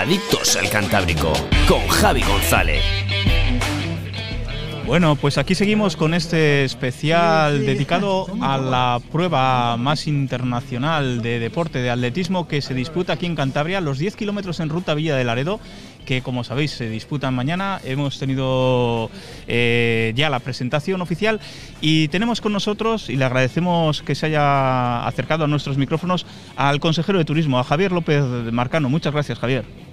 Adictos 0.00 0.56
al 0.56 0.70
Cantábrico, 0.70 1.30
con 1.68 1.86
Javi 1.88 2.22
González. 2.22 2.82
Bueno, 4.86 5.14
pues 5.14 5.36
aquí 5.36 5.54
seguimos 5.54 5.94
con 5.94 6.14
este 6.14 6.64
especial 6.64 7.66
dedicado 7.66 8.26
a 8.40 8.56
la 8.56 8.98
prueba 9.12 9.76
más 9.76 10.06
internacional 10.06 11.20
de 11.20 11.38
deporte 11.38 11.80
de 11.80 11.90
atletismo 11.90 12.48
que 12.48 12.62
se 12.62 12.72
disputa 12.72 13.12
aquí 13.12 13.26
en 13.26 13.36
Cantabria, 13.36 13.82
los 13.82 13.98
10 13.98 14.16
kilómetros 14.16 14.58
en 14.58 14.70
ruta 14.70 14.94
Villa 14.94 15.16
de 15.16 15.22
Laredo, 15.22 15.60
que 16.06 16.22
como 16.22 16.44
sabéis 16.44 16.70
se 16.70 16.88
disputan 16.88 17.34
mañana. 17.34 17.78
Hemos 17.84 18.18
tenido 18.18 19.10
eh, 19.46 20.12
ya 20.16 20.30
la 20.30 20.40
presentación 20.40 21.02
oficial 21.02 21.40
y 21.82 22.08
tenemos 22.08 22.40
con 22.40 22.54
nosotros, 22.54 23.10
y 23.10 23.16
le 23.16 23.26
agradecemos 23.26 24.02
que 24.02 24.14
se 24.14 24.26
haya 24.26 25.06
acercado 25.06 25.44
a 25.44 25.46
nuestros 25.46 25.76
micrófonos, 25.76 26.26
al 26.56 26.80
consejero 26.80 27.18
de 27.18 27.26
turismo, 27.26 27.58
a 27.58 27.64
Javier 27.64 27.92
López 27.92 28.24
Marcano. 28.50 28.88
Muchas 28.88 29.12
gracias, 29.12 29.38
Javier. 29.38 29.89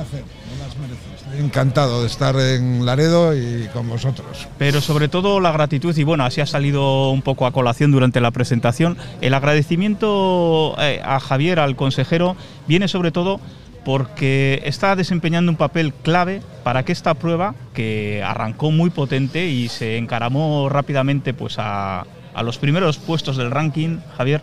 Placer, 0.00 0.24
no 0.24 0.64
las 0.64 0.78
mereces. 0.78 1.26
Estoy 1.26 1.44
encantado 1.44 2.00
de 2.00 2.06
estar 2.06 2.34
en 2.36 2.86
Laredo 2.86 3.36
y 3.36 3.68
con 3.70 3.86
vosotros. 3.86 4.48
Pero 4.56 4.80
sobre 4.80 5.08
todo 5.08 5.40
la 5.40 5.52
gratitud, 5.52 5.94
y 5.94 6.04
bueno, 6.04 6.24
así 6.24 6.40
ha 6.40 6.46
salido 6.46 7.10
un 7.10 7.20
poco 7.20 7.44
a 7.44 7.52
colación 7.52 7.90
durante 7.90 8.22
la 8.22 8.30
presentación, 8.30 8.96
el 9.20 9.34
agradecimiento 9.34 10.74
eh, 10.78 11.02
a 11.04 11.20
Javier, 11.20 11.60
al 11.60 11.76
consejero, 11.76 12.34
viene 12.66 12.88
sobre 12.88 13.12
todo 13.12 13.40
porque 13.84 14.62
está 14.64 14.96
desempeñando 14.96 15.52
un 15.52 15.58
papel 15.58 15.92
clave 15.92 16.40
para 16.64 16.82
que 16.82 16.92
esta 16.92 17.12
prueba, 17.12 17.54
que 17.74 18.22
arrancó 18.24 18.70
muy 18.70 18.88
potente 18.88 19.48
y 19.48 19.68
se 19.68 19.98
encaramó 19.98 20.70
rápidamente 20.70 21.34
pues 21.34 21.56
a, 21.58 22.06
a 22.34 22.42
los 22.42 22.56
primeros 22.56 22.96
puestos 22.96 23.36
del 23.36 23.50
ranking, 23.50 23.98
Javier, 24.16 24.40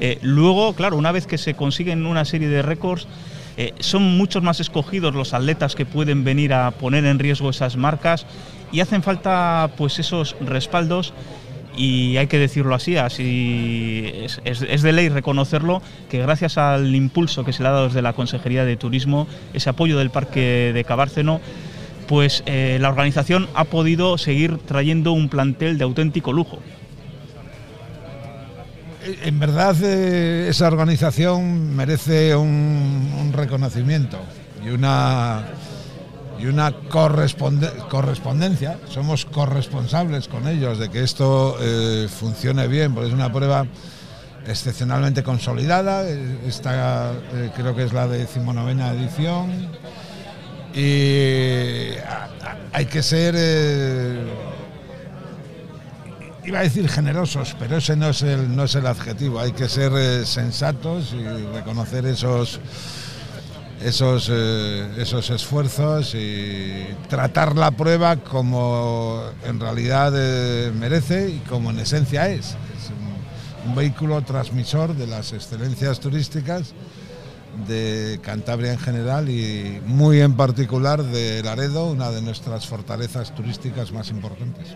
eh, 0.00 0.18
luego, 0.20 0.74
claro, 0.74 0.96
una 0.96 1.12
vez 1.12 1.26
que 1.26 1.38
se 1.38 1.54
consiguen 1.54 2.04
una 2.04 2.26
serie 2.26 2.48
de 2.48 2.60
récords, 2.60 3.08
eh, 3.60 3.74
son 3.80 4.16
muchos 4.16 4.40
más 4.40 4.60
escogidos 4.60 5.16
los 5.16 5.34
atletas 5.34 5.74
que 5.74 5.84
pueden 5.84 6.22
venir 6.22 6.54
a 6.54 6.70
poner 6.70 7.04
en 7.04 7.18
riesgo 7.18 7.50
esas 7.50 7.76
marcas 7.76 8.24
y 8.70 8.78
hacen 8.78 9.02
falta 9.02 9.68
pues 9.76 9.98
esos 9.98 10.36
respaldos 10.40 11.12
y 11.76 12.16
hay 12.18 12.28
que 12.28 12.38
decirlo 12.38 12.76
así, 12.76 12.96
así 12.96 14.12
es, 14.44 14.82
de 14.82 14.92
ley 14.92 15.08
reconocerlo, 15.08 15.82
que 16.08 16.18
gracias 16.18 16.56
al 16.56 16.94
impulso 16.94 17.44
que 17.44 17.52
se 17.52 17.64
le 17.64 17.68
ha 17.68 17.72
dado 17.72 17.88
desde 17.88 18.00
la 18.00 18.12
Consejería 18.12 18.64
de 18.64 18.76
Turismo, 18.76 19.26
ese 19.52 19.70
apoyo 19.70 19.98
del 19.98 20.10
Parque 20.10 20.70
de 20.72 20.84
Cabárceno, 20.84 21.40
pues 22.06 22.44
eh, 22.46 22.78
la 22.80 22.88
organización 22.88 23.48
ha 23.54 23.64
podido 23.64 24.18
seguir 24.18 24.58
trayendo 24.58 25.12
un 25.12 25.28
plantel 25.28 25.78
de 25.78 25.84
auténtico 25.84 26.32
lujo. 26.32 26.60
En 29.22 29.38
verdad, 29.38 29.74
eh, 29.82 30.48
esa 30.50 30.66
organización 30.66 31.74
merece 31.74 32.36
un, 32.36 33.30
reconocimiento 33.32 34.18
y 34.64 34.68
una, 34.70 35.46
y 36.38 36.46
una 36.46 36.72
corresponde- 36.72 37.72
correspondencia. 37.88 38.78
Somos 38.88 39.24
corresponsables 39.24 40.28
con 40.28 40.46
ellos 40.46 40.78
de 40.78 40.90
que 40.90 41.02
esto 41.02 41.56
eh, 41.60 42.08
funcione 42.08 42.68
bien, 42.68 42.92
porque 42.92 43.08
es 43.08 43.14
una 43.14 43.32
prueba 43.32 43.66
excepcionalmente 44.46 45.22
consolidada. 45.22 46.06
Esta 46.46 47.12
eh, 47.32 47.50
creo 47.56 47.74
que 47.74 47.84
es 47.84 47.92
la 47.94 48.08
decimonovena 48.08 48.92
edición. 48.92 49.68
Y 50.74 51.92
hay 52.72 52.86
que 52.90 53.02
ser. 53.02 54.57
Iba 56.48 56.60
a 56.60 56.62
decir 56.62 56.88
generosos, 56.88 57.54
pero 57.58 57.76
ese 57.76 57.94
no 57.94 58.08
es 58.08 58.22
el, 58.22 58.56
no 58.56 58.64
es 58.64 58.74
el 58.74 58.86
adjetivo. 58.86 59.38
Hay 59.38 59.52
que 59.52 59.68
ser 59.68 59.92
eh, 59.94 60.24
sensatos 60.24 61.12
y 61.12 61.22
reconocer 61.54 62.06
esos, 62.06 62.58
esos, 63.82 64.30
eh, 64.32 64.88
esos 64.96 65.28
esfuerzos 65.28 66.14
y 66.14 66.86
tratar 67.08 67.54
la 67.54 67.70
prueba 67.70 68.16
como 68.16 69.22
en 69.44 69.60
realidad 69.60 70.12
eh, 70.16 70.72
merece 70.74 71.28
y 71.28 71.38
como 71.40 71.70
en 71.70 71.80
esencia 71.80 72.30
es. 72.30 72.46
Es 72.46 72.90
un 73.66 73.74
vehículo 73.74 74.22
transmisor 74.22 74.94
de 74.94 75.06
las 75.06 75.34
excelencias 75.34 76.00
turísticas 76.00 76.72
de 77.66 78.20
Cantabria 78.22 78.72
en 78.72 78.78
general 78.78 79.28
y 79.28 79.82
muy 79.84 80.20
en 80.20 80.34
particular 80.34 81.02
de 81.02 81.42
Laredo, 81.42 81.90
una 81.90 82.10
de 82.10 82.22
nuestras 82.22 82.66
fortalezas 82.66 83.34
turísticas 83.34 83.92
más 83.92 84.08
importantes. 84.08 84.68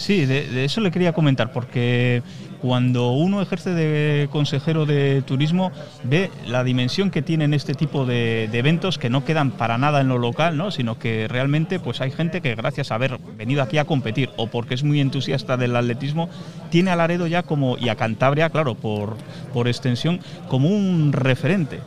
Sí, 0.00 0.24
de, 0.24 0.64
eso 0.64 0.80
le 0.80 0.90
quería 0.90 1.12
comentar, 1.12 1.52
porque 1.52 2.22
cuando 2.62 3.10
uno 3.10 3.42
ejerce 3.42 3.74
de 3.74 4.30
consejero 4.30 4.86
de 4.86 5.20
turismo, 5.20 5.72
ve 6.04 6.30
la 6.46 6.64
dimensión 6.64 7.10
que 7.10 7.20
tienen 7.20 7.52
este 7.52 7.74
tipo 7.74 8.06
de, 8.06 8.48
de 8.50 8.58
eventos 8.58 8.96
que 8.96 9.10
no 9.10 9.26
quedan 9.26 9.50
para 9.50 9.76
nada 9.76 10.00
en 10.00 10.08
lo 10.08 10.16
local, 10.16 10.56
¿no? 10.56 10.70
sino 10.70 10.98
que 10.98 11.28
realmente 11.28 11.80
pues 11.80 12.00
hay 12.00 12.12
gente 12.12 12.40
que 12.40 12.54
gracias 12.54 12.90
a 12.90 12.94
haber 12.94 13.18
venido 13.36 13.62
aquí 13.62 13.76
a 13.76 13.84
competir 13.84 14.30
o 14.38 14.46
porque 14.46 14.72
es 14.72 14.84
muy 14.84 15.02
entusiasta 15.02 15.58
del 15.58 15.76
atletismo, 15.76 16.30
tiene 16.70 16.92
a 16.92 16.96
Laredo 16.96 17.26
ya 17.26 17.42
como, 17.42 17.76
y 17.76 17.90
a 17.90 17.96
Cantabria, 17.96 18.48
claro, 18.48 18.76
por, 18.76 19.18
por 19.52 19.68
extensión, 19.68 20.20
como 20.48 20.70
un 20.70 21.12
referente. 21.12 21.80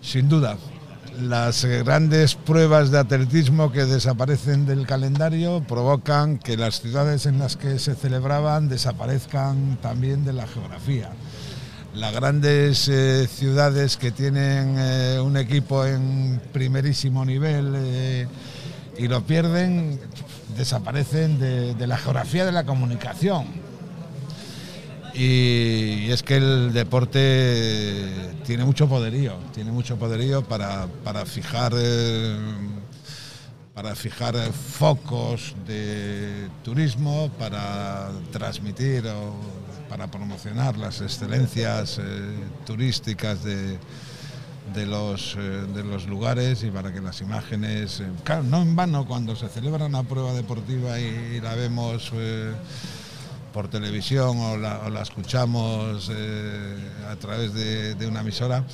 Sin 0.00 0.30
duda, 0.30 0.56
las 1.20 1.64
grandes 1.64 2.34
pruebas 2.34 2.90
de 2.90 2.98
atletismo 2.98 3.70
que 3.72 3.84
desaparecen 3.84 4.66
del 4.66 4.86
calendario 4.86 5.62
provocan 5.66 6.38
que 6.38 6.56
las 6.56 6.80
ciudades 6.80 7.26
en 7.26 7.38
las 7.38 7.56
que 7.56 7.78
se 7.78 7.94
celebraban 7.94 8.68
desaparezcan 8.68 9.78
también 9.80 10.24
de 10.24 10.32
la 10.32 10.46
geografía. 10.46 11.10
Las 11.94 12.12
grandes 12.12 12.88
eh, 12.88 13.26
ciudades 13.26 13.96
que 13.96 14.10
tienen 14.10 14.76
eh, 14.78 15.20
un 15.20 15.36
equipo 15.36 15.84
en 15.84 16.40
primerísimo 16.52 17.24
nivel 17.24 17.74
eh, 17.76 18.26
y 18.96 19.08
lo 19.08 19.22
pierden, 19.22 19.98
desaparecen 20.56 21.38
de, 21.38 21.74
de 21.74 21.86
la 21.86 21.98
geografía 21.98 22.44
de 22.44 22.52
la 22.52 22.64
comunicación. 22.64 23.69
Y, 25.14 26.10
es 26.10 26.22
que 26.22 26.36
el 26.36 26.72
deporte 26.72 28.06
tiene 28.44 28.64
mucho 28.64 28.88
poderío, 28.88 29.34
tiene 29.52 29.70
mucho 29.72 29.96
poderío 29.96 30.42
para, 30.42 30.86
para 31.04 31.24
fijar 31.24 31.72
eh, 31.76 32.36
para 33.74 33.94
fijar 33.94 34.34
focos 34.52 35.54
de 35.66 36.48
turismo, 36.62 37.30
para 37.38 38.10
transmitir 38.30 39.06
o 39.06 39.34
para 39.88 40.10
promocionar 40.10 40.76
las 40.76 41.00
excelencias 41.00 41.98
eh, 41.98 42.02
turísticas 42.66 43.42
de, 43.42 43.78
de 44.74 44.86
los, 44.86 45.34
eh, 45.36 45.40
de 45.74 45.82
los 45.82 46.06
lugares 46.06 46.62
y 46.62 46.70
para 46.70 46.92
que 46.92 47.00
las 47.00 47.20
imágenes, 47.20 48.02
claro, 48.22 48.42
no 48.42 48.62
en 48.62 48.76
vano 48.76 49.06
cuando 49.06 49.34
se 49.34 49.48
celebra 49.48 49.86
una 49.86 50.02
prueba 50.02 50.32
deportiva 50.32 51.00
y, 51.00 51.40
la 51.40 51.54
vemos 51.54 52.12
por 53.52 53.68
televisión 53.68 54.38
o 54.38 54.56
la, 54.56 54.80
o 54.86 54.90
la 54.90 55.02
escuchamos 55.02 56.10
eh, 56.14 56.76
a 57.08 57.16
través 57.16 57.52
de, 57.54 58.06
una 58.06 58.20
emisora. 58.20 58.64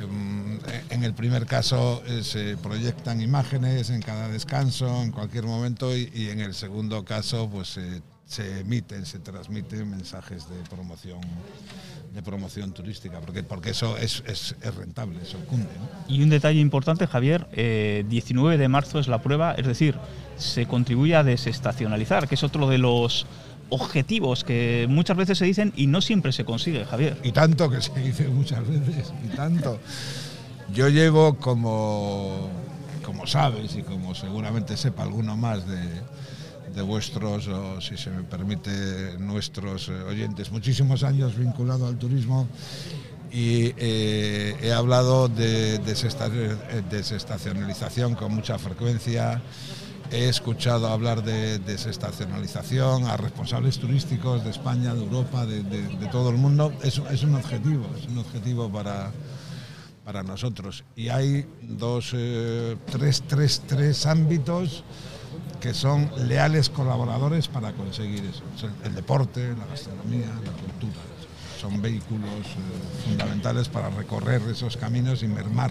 em, 0.00 0.58
En 0.90 1.04
el 1.04 1.14
primer 1.14 1.46
caso 1.46 2.02
eh, 2.06 2.22
se 2.22 2.56
proyectan 2.56 3.20
imágenes 3.20 3.90
en 3.90 4.02
cada 4.02 4.28
descanso, 4.28 5.02
en 5.02 5.10
cualquier 5.12 5.44
momento, 5.44 5.96
y, 5.96 6.28
en 6.30 6.40
el 6.40 6.54
segundo 6.54 7.04
caso 7.04 7.48
pues 7.50 7.76
eh, 7.76 8.00
se 8.26 8.60
emiten, 8.60 9.04
se 9.06 9.18
transmiten 9.18 9.88
mensajes 9.90 10.48
de 10.48 10.56
promoción 10.68 11.20
de 12.14 12.22
promoción 12.22 12.72
turística, 12.72 13.20
porque, 13.20 13.44
porque 13.44 13.70
eso 13.70 13.96
es, 13.96 14.24
es- 14.26 14.56
rentable, 14.76 15.20
eso 15.22 15.38
cunde. 15.46 15.68
Y 16.08 16.20
un 16.24 16.28
detalle 16.28 16.58
importante, 16.58 17.06
Javier, 17.06 17.46
eh, 17.52 18.04
19 18.08 18.58
de 18.58 18.66
marzo 18.66 18.98
es 18.98 19.06
la 19.06 19.22
prueba, 19.22 19.52
es 19.52 19.64
decir, 19.64 19.94
se 20.36 20.66
contribuye 20.66 21.14
a 21.14 21.22
desestacionalizar, 21.22 22.26
que 22.26 22.34
es 22.34 22.42
otro 22.42 22.68
de 22.68 22.78
los 22.78 23.26
objetivos 23.70 24.44
que 24.44 24.86
muchas 24.88 25.16
veces 25.16 25.38
se 25.38 25.44
dicen 25.44 25.72
y 25.76 25.86
no 25.86 26.00
siempre 26.00 26.32
se 26.32 26.44
consigue, 26.44 26.84
Javier. 26.84 27.16
Y 27.22 27.32
tanto 27.32 27.70
que 27.70 27.80
se 27.80 27.92
dice 27.98 28.28
muchas 28.28 28.66
veces, 28.68 29.12
y 29.24 29.28
tanto. 29.36 29.78
Yo 30.72 30.88
llevo 30.88 31.34
como, 31.34 32.48
como 33.04 33.26
sabes 33.26 33.74
y 33.76 33.82
como 33.82 34.14
seguramente 34.14 34.76
sepa 34.76 35.02
alguno 35.02 35.36
más 35.36 35.66
de, 35.66 35.80
de 36.74 36.82
vuestros, 36.82 37.48
o 37.48 37.80
si 37.80 37.96
se 37.96 38.10
me 38.10 38.22
permite, 38.22 39.18
nuestros 39.18 39.88
eh, 39.88 39.92
oyentes, 40.02 40.52
muchísimos 40.52 41.02
años 41.02 41.36
vinculado 41.36 41.86
al 41.86 41.96
turismo 41.96 42.46
y 43.32 43.72
eh, 43.76 44.56
he 44.60 44.72
hablado 44.72 45.28
de 45.28 45.76
eh, 45.76 46.82
desestacionalización 46.90 48.14
con 48.14 48.34
mucha 48.34 48.58
frecuencia. 48.58 49.40
He 50.12 50.28
escuchado 50.28 50.88
hablar 50.88 51.22
de 51.22 51.60
desestacionalización 51.60 53.06
a 53.06 53.16
responsables 53.16 53.78
turísticos 53.78 54.42
de 54.42 54.50
España, 54.50 54.92
de 54.92 55.04
Europa, 55.04 55.46
de, 55.46 55.62
todo 56.10 56.30
el 56.30 56.36
mundo. 56.36 56.72
Es, 56.82 56.98
un 56.98 57.34
objetivo, 57.36 57.86
es 57.96 58.06
un 58.06 58.18
objetivo 58.18 58.68
para, 58.68 59.12
para 60.04 60.24
nosotros. 60.24 60.82
Y 60.96 61.10
hay 61.10 61.46
dos, 61.62 62.10
eh, 62.14 62.76
tres, 62.90 63.22
tres, 63.28 63.62
tres 63.68 64.04
ámbitos 64.04 64.82
que 65.60 65.74
son 65.74 66.10
leales 66.26 66.70
colaboradores 66.70 67.46
para 67.46 67.72
conseguir 67.72 68.24
eso. 68.24 68.42
Es 68.56 68.64
el, 68.64 68.72
el 68.86 68.94
deporte, 68.96 69.54
la 69.56 69.66
gastronomía, 69.66 70.26
la 70.26 70.52
cultura. 70.52 71.00
Son 71.60 71.80
vehículos 71.80 72.46
eh, 72.46 73.06
fundamentales 73.06 73.68
para 73.68 73.90
recorrer 73.90 74.42
esos 74.50 74.76
caminos 74.76 75.22
y 75.22 75.28
mermar 75.28 75.70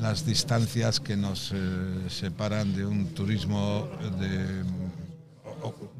las 0.00 0.24
distancias 0.24 1.00
que 1.00 1.16
nos 1.16 1.52
eh, 1.52 1.56
separan 2.08 2.74
de 2.74 2.86
un 2.86 3.06
turismo 3.14 3.88
de, 4.18 4.62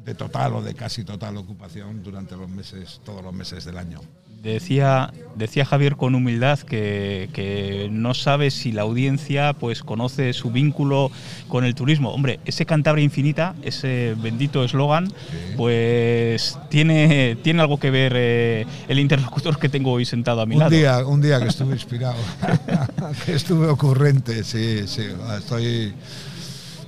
de 0.05 0.15
total 0.15 0.53
o 0.53 0.61
de 0.61 0.73
casi 0.73 1.03
total 1.03 1.37
ocupación 1.37 2.01
durante 2.03 2.35
los 2.35 2.49
meses, 2.49 3.01
todos 3.03 3.23
los 3.23 3.33
meses 3.33 3.65
del 3.65 3.77
año. 3.77 4.01
Decía, 4.41 5.11
decía 5.35 5.65
Javier 5.65 5.97
con 5.97 6.15
humildad 6.15 6.59
que, 6.59 7.29
que, 7.33 7.89
no 7.91 8.13
sabe 8.13 8.51
si 8.51 8.71
la 8.71 8.83
audiencia 8.83 9.51
pues 9.51 9.83
conoce 9.83 10.31
su 10.31 10.49
vínculo 10.49 11.11
con 11.49 11.65
el 11.65 11.75
turismo. 11.75 12.11
Hombre, 12.13 12.39
ese 12.45 12.65
Cantabria 12.65 13.03
Infinita, 13.03 13.55
ese 13.63 14.15
bendito 14.17 14.63
eslogan, 14.63 15.07
sí. 15.07 15.13
pues 15.57 16.57
tiene, 16.69 17.37
tiene 17.43 17.61
algo 17.61 17.81
que 17.81 17.91
ver 17.91 18.13
eh, 18.15 18.65
el 18.87 18.99
interlocutor 18.99 19.59
que 19.59 19.67
tengo 19.67 19.91
hoy 19.91 20.05
sentado 20.05 20.39
a 20.39 20.45
mi 20.45 20.55
un 20.55 20.59
lado. 20.59 20.71
Día, 20.71 21.05
un 21.05 21.19
día 21.19 21.41
que 21.41 21.49
estuve 21.49 21.73
inspirado, 21.73 22.15
estuve 23.27 23.67
ocurrente, 23.67 24.43
sí, 24.43 24.87
sí. 24.87 25.03
Estoy 25.37 25.93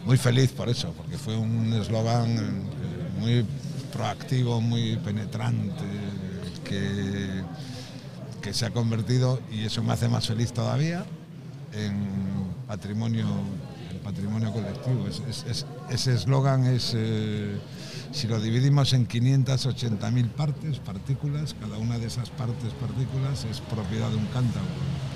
muy 0.05 0.17
feliz 0.17 0.51
por 0.51 0.69
eso, 0.69 0.93
porque 0.95 1.17
fue 1.17 1.37
un 1.37 1.73
eslogan 1.73 2.65
muy 3.19 3.45
proactivo, 3.93 4.61
muy 4.61 4.97
penetrante 4.97 5.83
que, 6.63 7.43
que, 8.41 8.53
se 8.53 8.65
ha 8.65 8.71
convertido, 8.71 9.41
y 9.51 9.65
eso 9.65 9.83
me 9.83 9.93
hace 9.93 10.07
más 10.09 10.27
feliz 10.27 10.53
todavía, 10.53 11.05
en 11.73 11.93
patrimonio, 12.67 13.27
patrimonio 14.03 14.51
colectivo. 14.51 15.07
Es, 15.07 15.21
es, 15.29 15.45
es, 15.49 15.65
ese 15.89 16.13
eslogan 16.13 16.65
es, 16.65 16.93
eh, 16.95 17.57
si 18.11 18.27
lo 18.27 18.39
dividimos 18.39 18.93
en 18.93 19.07
580.000 19.07 20.29
partes, 20.29 20.79
partículas, 20.79 21.55
cada 21.59 21.77
una 21.77 21.97
de 21.97 22.07
esas 22.07 22.29
partes, 22.29 22.73
partículas, 22.79 23.45
es 23.45 23.59
propiedad 23.61 24.09
de 24.09 24.17
un 24.17 24.25
cántabro. 24.27 25.10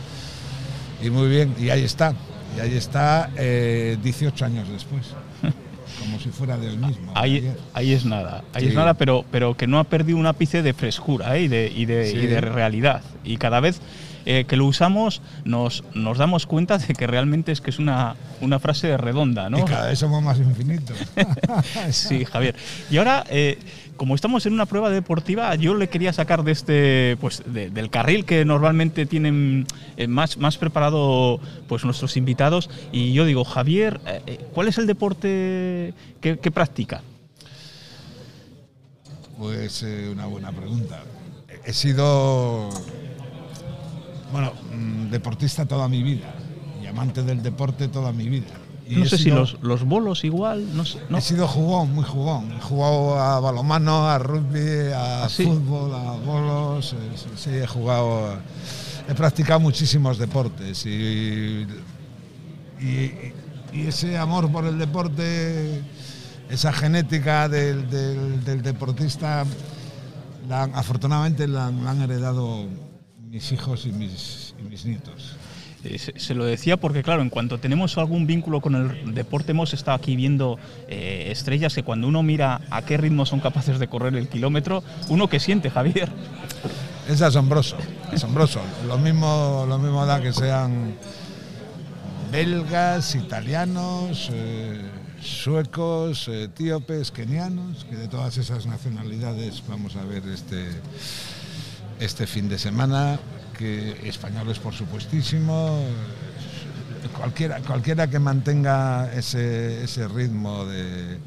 Y 1.02 1.10
muy 1.10 1.30
bien, 1.30 1.54
y 1.60 1.70
ahí 1.70 1.84
está, 1.84 2.14
y 2.58 2.60
ahí 2.62 2.76
está 2.76 3.30
eh, 3.36 3.98
18 4.02 4.46
años 4.46 4.70
después 4.70 5.08
como 6.00 6.20
si 6.20 6.30
fuera 6.30 6.58
del 6.58 6.78
mismo. 6.78 7.12
Ahí, 7.16 7.52
ahí 7.74 7.94
es 7.94 8.06
nada, 8.06 8.44
ahí 8.54 8.64
sí. 8.64 8.70
es 8.70 8.76
nada, 8.76 8.94
pero, 8.94 9.26
pero 9.32 9.56
que 9.56 9.68
no 9.68 9.80
ha 9.80 9.84
perdido 9.84 10.18
un 10.18 10.26
ápice 10.26 10.62
de 10.62 10.74
frescura 10.74 11.38
¿eh? 11.38 11.44
y, 11.44 11.48
de, 11.48 11.72
y, 11.76 11.86
de, 11.86 12.12
sí. 12.12 12.18
y, 12.18 12.28
de, 12.28 12.42
realidad. 12.42 13.02
Y 13.24 13.38
cada 13.38 13.60
vez 13.60 13.82
eh, 14.28 14.46
que 14.48 14.58
lo 14.58 14.66
usamos 14.66 15.22
nos, 15.44 15.84
nos 15.94 16.18
damos 16.18 16.48
cuenta 16.48 16.80
de 16.80 16.96
que 16.96 17.06
realmente 17.06 17.52
es 17.52 17.62
que 17.62 17.70
es 17.70 17.78
una, 17.78 18.16
una 18.42 18.58
frase 18.58 18.98
redonda, 18.98 19.52
¿no? 19.52 19.60
Y 19.60 19.64
cada 19.64 19.88
vez 19.88 20.00
somos 20.00 20.24
más 20.24 20.40
infinitos. 20.40 20.98
sí, 21.92 22.26
Javier. 22.26 22.56
Y 22.90 22.98
ahora, 22.98 23.24
eh, 23.30 23.60
como 23.98 24.16
estamos 24.16 24.46
en 24.46 24.54
una 24.54 24.66
prueba 24.66 24.90
deportiva, 24.90 25.56
yo 25.56 25.76
le 25.76 25.90
quería 25.90 26.14
sacar 26.14 26.44
de 26.44 26.52
este, 26.52 27.18
pues, 27.20 27.44
de, 27.46 27.70
del 27.70 27.90
carril 27.90 28.26
que 28.26 28.46
normalmente 28.46 29.06
tienen 29.06 29.66
eh, 29.98 30.08
más, 30.08 30.38
más 30.38 30.58
preparado 30.58 31.40
pues, 31.68 31.86
nuestros 31.86 32.18
invitados. 32.18 32.70
Y 32.92 33.14
yo 33.14 33.26
digo, 33.26 33.44
Javier, 33.44 34.02
eh, 34.06 34.46
¿cuál 34.54 34.68
es 34.68 34.78
el 34.78 34.88
deporte 34.88 35.94
que, 36.20 36.52
practica? 36.52 37.02
Pues 39.38 39.84
eh, 39.84 40.10
una 40.12 40.26
buena 40.26 40.52
pregunta. 40.52 41.04
He 41.66 41.74
sido, 41.74 42.70
bueno, 44.32 44.54
mm, 44.74 45.10
deportista 45.10 45.66
toda 45.66 45.88
mi 45.88 46.04
vida 46.04 46.34
y 46.82 46.88
amante 46.88 47.24
del 47.24 47.42
deporte 47.42 47.88
toda 47.88 48.12
mi 48.12 48.30
vida. 48.30 48.65
No 48.88 49.06
sé 49.06 49.18
sido, 49.18 49.46
si 49.46 49.54
los, 49.54 49.64
los, 49.64 49.84
bolos 49.84 50.24
igual, 50.24 50.76
no 50.76 50.86
sé. 50.86 51.00
No. 51.10 51.18
He 51.18 51.22
sido 51.22 51.48
jugón, 51.48 51.94
muy 51.94 52.04
jugón. 52.04 52.52
He 52.52 52.62
jugado 52.62 53.20
a 53.20 53.40
balonmano, 53.40 54.08
a 54.08 54.20
rugby, 54.20 54.92
a 54.94 55.24
¿Ah, 55.24 55.30
sí? 55.30 55.44
fútbol, 55.44 55.94
a 55.94 56.12
bolos. 56.14 56.94
Eh, 56.94 56.98
sí, 57.36 57.50
he 57.50 57.66
jugado. 57.66 58.38
He 59.08 59.14
practicado 59.16 59.60
muchísimos 59.60 60.18
deportes 60.18 60.86
y, 60.86 61.66
y, 62.80 63.34
y, 63.74 63.88
ese 63.88 64.18
amor 64.18 64.52
por 64.52 64.66
el 64.66 64.78
deporte, 64.78 65.82
esa 66.50 66.74
genética 66.74 67.48
del, 67.50 67.90
del, 67.90 68.44
del 68.44 68.62
deportista, 68.62 69.46
la, 70.48 70.64
afortunadamente 70.64 71.48
la, 71.48 71.72
la, 71.72 71.92
han 71.92 72.02
heredado 72.02 72.66
mis 73.30 73.52
hijos 73.52 73.86
y 73.86 73.92
mis, 73.92 74.56
y 74.60 74.64
mis 74.64 74.86
nietos. 74.86 75.36
Eh, 75.86 76.00
se, 76.00 76.34
lo 76.34 76.46
decía 76.46 76.78
porque, 76.78 77.04
claro, 77.04 77.22
en 77.22 77.30
cuanto 77.30 77.60
tenemos 77.60 77.98
algún 77.98 78.26
vínculo 78.26 78.62
con 78.62 78.76
el 78.76 79.14
deporte, 79.14 79.52
hemos 79.52 79.74
estado 79.74 79.96
aquí 79.96 80.16
viendo 80.16 80.58
eh, 80.88 81.28
estrellas 81.32 81.76
que 81.76 81.84
cuando 81.84 82.08
uno 82.08 82.24
mira 82.24 82.62
a 82.70 82.82
qué 82.84 82.98
ritmo 82.98 83.26
son 83.26 83.40
capaces 83.40 83.80
de 83.80 83.88
correr 83.88 84.16
el 84.16 84.28
kilómetro, 84.28 84.84
uno 85.10 85.30
que 85.30 85.40
siente, 85.40 85.70
Javier. 85.70 86.10
Es 87.08 87.22
asombroso, 87.22 87.78
asombroso. 88.12 88.62
lo, 88.88 88.98
mismo, 88.98 89.66
lo 89.68 89.78
mismo 89.78 90.06
da 90.06 90.20
que 90.20 90.34
sean 90.34 90.96
belgas, 92.32 93.14
italianos, 93.14 94.30
eh, 94.34 94.82
suecos, 95.22 96.28
etíopes, 96.28 97.12
kenianos, 97.12 97.86
que 97.86 97.96
de 97.96 98.08
todas 98.08 98.38
esas 98.38 98.66
nacionalidades 98.66 99.64
vamos 99.68 99.96
a 99.96 100.04
ver 100.04 100.24
este, 100.28 100.66
este 102.00 102.26
fin 102.26 102.50
de 102.50 102.58
semana 102.58 103.20
que 103.58 104.08
españoles 104.08 104.60
por 104.60 104.74
supuestísimo, 104.74 105.84
cualquiera, 107.18 107.60
cualquiera 107.62 108.10
que 108.10 108.20
mantenga 108.20 109.12
ese, 109.14 109.84
ese 109.84 110.08
ritmo 110.08 110.66
de, 110.66 111.18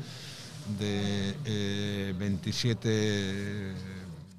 de 0.79 1.35
eh, 1.45 2.15
27, 2.19 3.73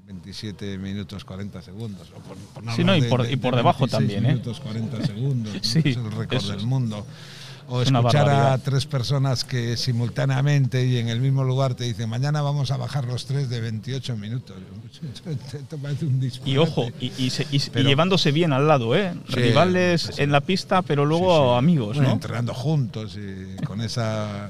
27 0.07 0.77
minutos 0.77 1.25
40 1.25 1.62
segundos. 1.62 2.12
O 2.15 2.19
por, 2.19 2.75
sí, 2.75 2.83
no, 2.83 2.95
y, 2.95 3.01
por, 3.03 3.24
de, 3.24 3.33
y 3.33 3.36
por 3.38 3.56
debajo 3.56 3.88
también. 3.88 4.24
minutos 4.24 4.59
¿eh? 4.59 4.63
40 4.63 5.06
segundos, 5.06 5.57
sí, 5.62 5.81
es 5.83 5.97
el 5.97 6.12
récord 6.12 6.44
del 6.44 6.65
mundo 6.65 7.06
o 7.69 7.81
es 7.81 7.92
escuchar 7.92 8.30
a 8.30 8.57
tres 8.57 8.86
personas 8.86 9.44
que 9.44 9.77
simultáneamente 9.77 10.86
y 10.86 10.98
en 10.98 11.07
el 11.07 11.21
mismo 11.21 11.44
lugar 11.44 11.75
te 11.75 11.83
dicen 11.83 12.10
mañana 12.10 12.42
vamos 12.42 12.71
a 12.71 12.77
bajar 12.77 13.06
los 13.06 13.25
tres 13.25 13.50
de 13.50 13.62
28 13.62 14.18
minutos. 14.18 14.57
Esto 15.54 15.77
parece 15.77 16.06
un 16.06 16.19
disparate. 16.19 16.51
Y 16.51 16.57
ojo, 16.57 16.88
y, 17.00 17.12
y, 17.18 17.30
se, 17.30 17.45
y 17.51 17.60
pero, 17.71 17.88
llevándose 17.88 18.31
bien 18.31 18.54
al 18.54 18.68
lado, 18.68 18.95
¿eh? 18.95 19.13
Sí, 19.27 19.36
Rivales 19.36 20.10
sí, 20.13 20.21
en 20.21 20.31
la 20.31 20.42
pista, 20.42 20.81
pero 20.81 21.06
luego 21.06 21.54
sí, 21.54 21.57
amigos, 21.57 21.95
bueno, 21.95 22.10
¿no? 22.10 22.16
Entrenando 22.16 22.54
juntos 22.54 23.18
y 23.18 23.63
con 23.63 23.81
esa... 23.81 24.50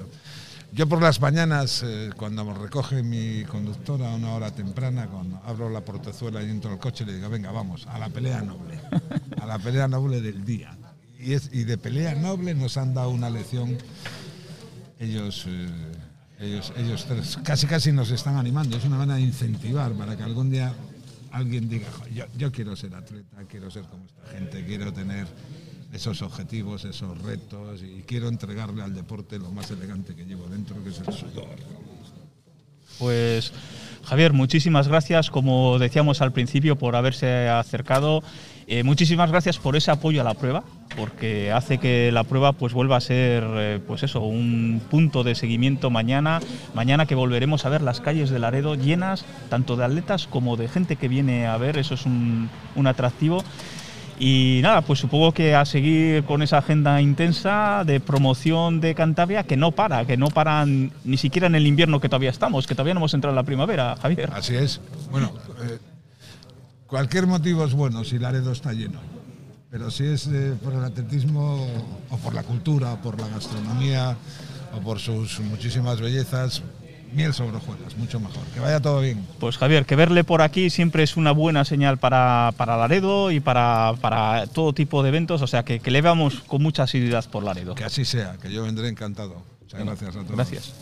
Yo 0.71 0.87
por 0.87 1.01
las 1.01 1.19
mañanas, 1.19 1.83
eh, 1.83 2.11
cuando 2.15 2.45
me 2.45 2.53
recoge 2.53 3.01
mi 3.01 3.43
conductora 3.45 4.11
a 4.11 4.15
una 4.15 4.33
hora 4.33 4.51
temprana, 4.51 5.07
cuando 5.07 5.41
abro 5.45 5.67
la 5.67 5.81
portezuela 5.81 6.43
y 6.43 6.49
entro 6.49 6.71
al 6.71 6.77
coche, 6.77 7.05
le 7.05 7.15
digo, 7.15 7.27
venga, 7.27 7.51
vamos, 7.51 7.87
a 7.87 7.97
la 7.97 8.07
pelea 8.09 8.41
noble, 8.41 8.79
a 9.41 9.45
la 9.47 9.57
pelea 9.57 9.87
noble 9.87 10.21
del 10.21 10.45
día 10.45 10.78
y, 11.19 11.33
es, 11.33 11.49
y 11.51 11.63
de 11.63 11.77
pelea 11.77 12.15
noble 12.15 12.55
nos 12.55 12.77
han 12.77 12.93
dado 12.93 13.09
una 13.09 13.29
lección 13.29 13.77
ellos, 14.99 15.45
eh, 15.47 15.67
ellos, 16.39 16.73
ellos 16.77 17.05
tres. 17.05 17.37
Casi 17.43 17.67
casi 17.67 17.91
nos 17.91 18.11
están 18.11 18.37
animando, 18.37 18.77
es 18.77 18.85
una 18.85 18.97
manera 18.97 19.17
de 19.17 19.23
incentivar 19.23 19.91
para 19.93 20.17
que 20.17 20.23
algún 20.23 20.49
día 20.49 20.73
alguien 21.31 21.69
diga, 21.69 21.87
yo, 22.13 22.25
yo 22.37 22.51
quiero 22.51 22.75
ser 22.75 22.95
atleta, 22.95 23.37
quiero 23.47 23.69
ser 23.71 23.83
como 23.83 24.05
esta 24.05 24.37
gente, 24.37 24.65
quiero 24.65 24.91
tener 24.91 25.27
esos 25.93 26.21
objetivos, 26.21 26.85
esos 26.85 27.17
retos 27.21 27.81
y 27.81 28.03
quiero 28.03 28.27
entregarle 28.27 28.83
al 28.83 28.93
deporte 28.93 29.39
lo 29.39 29.51
más 29.51 29.71
elegante 29.71 30.15
que 30.15 30.25
llevo 30.25 30.47
dentro, 30.47 30.81
que 30.83 30.89
es 30.89 30.99
el 30.99 31.13
sudor. 31.13 31.55
Pues 32.99 33.53
Javier, 34.03 34.33
muchísimas 34.33 34.87
gracias, 34.87 35.29
como 35.29 35.79
decíamos 35.79 36.21
al 36.21 36.33
principio, 36.33 36.75
por 36.75 36.95
haberse 36.95 37.47
acercado. 37.47 38.23
Eh, 38.71 38.83
muchísimas 38.83 39.31
gracias 39.31 39.57
por 39.57 39.75
ese 39.75 39.89
apoyo 39.89 40.21
a 40.21 40.23
la 40.23 40.35
prueba, 40.35 40.63
porque 40.95 41.51
hace 41.51 41.79
que 41.79 42.11
la 42.11 42.23
prueba 42.23 42.53
pues 42.53 42.71
vuelva 42.71 42.97
a 42.97 43.01
ser 43.01 43.43
eh, 43.43 43.79
pues 43.87 44.03
eso, 44.03 44.21
un 44.21 44.79
punto 44.91 45.23
de 45.23 45.33
seguimiento 45.33 45.89
mañana, 45.89 46.39
mañana 46.75 47.07
que 47.07 47.15
volveremos 47.15 47.65
a 47.65 47.69
ver 47.69 47.81
las 47.81 47.99
calles 47.99 48.29
de 48.29 48.37
Laredo 48.37 48.75
llenas 48.75 49.25
tanto 49.49 49.75
de 49.75 49.85
atletas 49.85 50.27
como 50.27 50.55
de 50.55 50.67
gente 50.67 50.97
que 50.97 51.07
viene 51.07 51.47
a 51.47 51.57
ver, 51.57 51.79
eso 51.79 51.95
es 51.95 52.05
un, 52.05 52.47
un 52.75 52.85
atractivo. 52.85 53.43
Y 54.19 54.59
nada, 54.61 54.81
pues 54.81 54.99
supongo 54.99 55.31
que 55.31 55.55
a 55.55 55.65
seguir 55.65 56.23
con 56.25 56.43
esa 56.43 56.59
agenda 56.59 57.01
intensa 57.01 57.83
de 57.85 57.99
promoción 57.99 58.81
de 58.81 58.93
Cantabria 58.93 59.45
que 59.45 59.57
no 59.57 59.71
para, 59.71 60.05
que 60.05 60.15
no 60.15 60.27
paran 60.27 60.91
ni 61.05 61.17
siquiera 61.17 61.47
en 61.47 61.55
el 61.55 61.65
invierno 61.65 61.99
que 61.99 62.09
todavía 62.09 62.29
estamos, 62.29 62.67
que 62.67 62.75
todavía 62.75 62.93
no 62.93 62.99
hemos 62.99 63.15
entrado 63.15 63.31
en 63.31 63.37
la 63.37 63.43
primavera, 63.43 63.95
Javier. 63.99 64.29
Así 64.31 64.55
es. 64.55 64.79
Bueno, 65.09 65.31
eh, 65.63 65.79
cualquier 66.89 67.27
motivo 67.27 67.63
es 67.63 67.73
bueno 67.73 68.03
si 68.03 68.19
Laredo 68.19 68.51
está 68.51 68.73
lleno. 68.73 68.99
Pero 69.71 69.91
si 69.91 70.05
es 70.05 70.27
eh, 70.27 70.55
por 70.63 70.73
el 70.73 70.83
atletismo 70.83 71.67
o 72.09 72.17
por 72.17 72.33
la 72.33 72.43
cultura, 72.43 72.93
o 72.93 73.01
por 73.01 73.19
la 73.19 73.27
gastronomía 73.27 74.17
o 74.75 74.79
por 74.81 74.99
sus 74.99 75.39
muchísimas 75.41 76.01
bellezas, 76.01 76.63
miel 77.13 77.33
sobre 77.33 77.57
hojuelas, 77.57 77.95
mucho 77.97 78.19
mejor. 78.19 78.43
Que 78.53 78.59
vaya 78.59 78.79
todo 78.79 79.01
bien. 79.01 79.25
Pues 79.39 79.57
Javier, 79.57 79.85
que 79.85 79.95
verle 79.95 80.23
por 80.23 80.41
aquí 80.41 80.69
siempre 80.69 81.03
es 81.03 81.17
una 81.17 81.31
buena 81.31 81.65
señal 81.65 81.97
para, 81.97 82.53
para 82.57 82.77
Laredo 82.77 83.31
y 83.31 83.39
para, 83.39 83.93
para, 84.01 84.47
todo 84.47 84.73
tipo 84.73 85.03
de 85.03 85.09
eventos, 85.09 85.41
o 85.41 85.47
sea 85.47 85.63
que, 85.63 85.79
que 85.79 85.91
le 85.91 86.01
veamos 86.01 86.41
con 86.47 86.61
mucha 86.61 86.83
asiduidad 86.83 87.25
por 87.29 87.43
Laredo. 87.43 87.75
Que 87.75 87.83
así 87.83 88.05
sea, 88.05 88.37
que 88.41 88.51
yo 88.51 88.63
vendré 88.63 88.89
encantado. 88.89 89.43
Muchas 89.61 89.85
gracias 89.85 90.09
a 90.15 90.19
todos. 90.23 90.35
Gracias. 90.35 90.73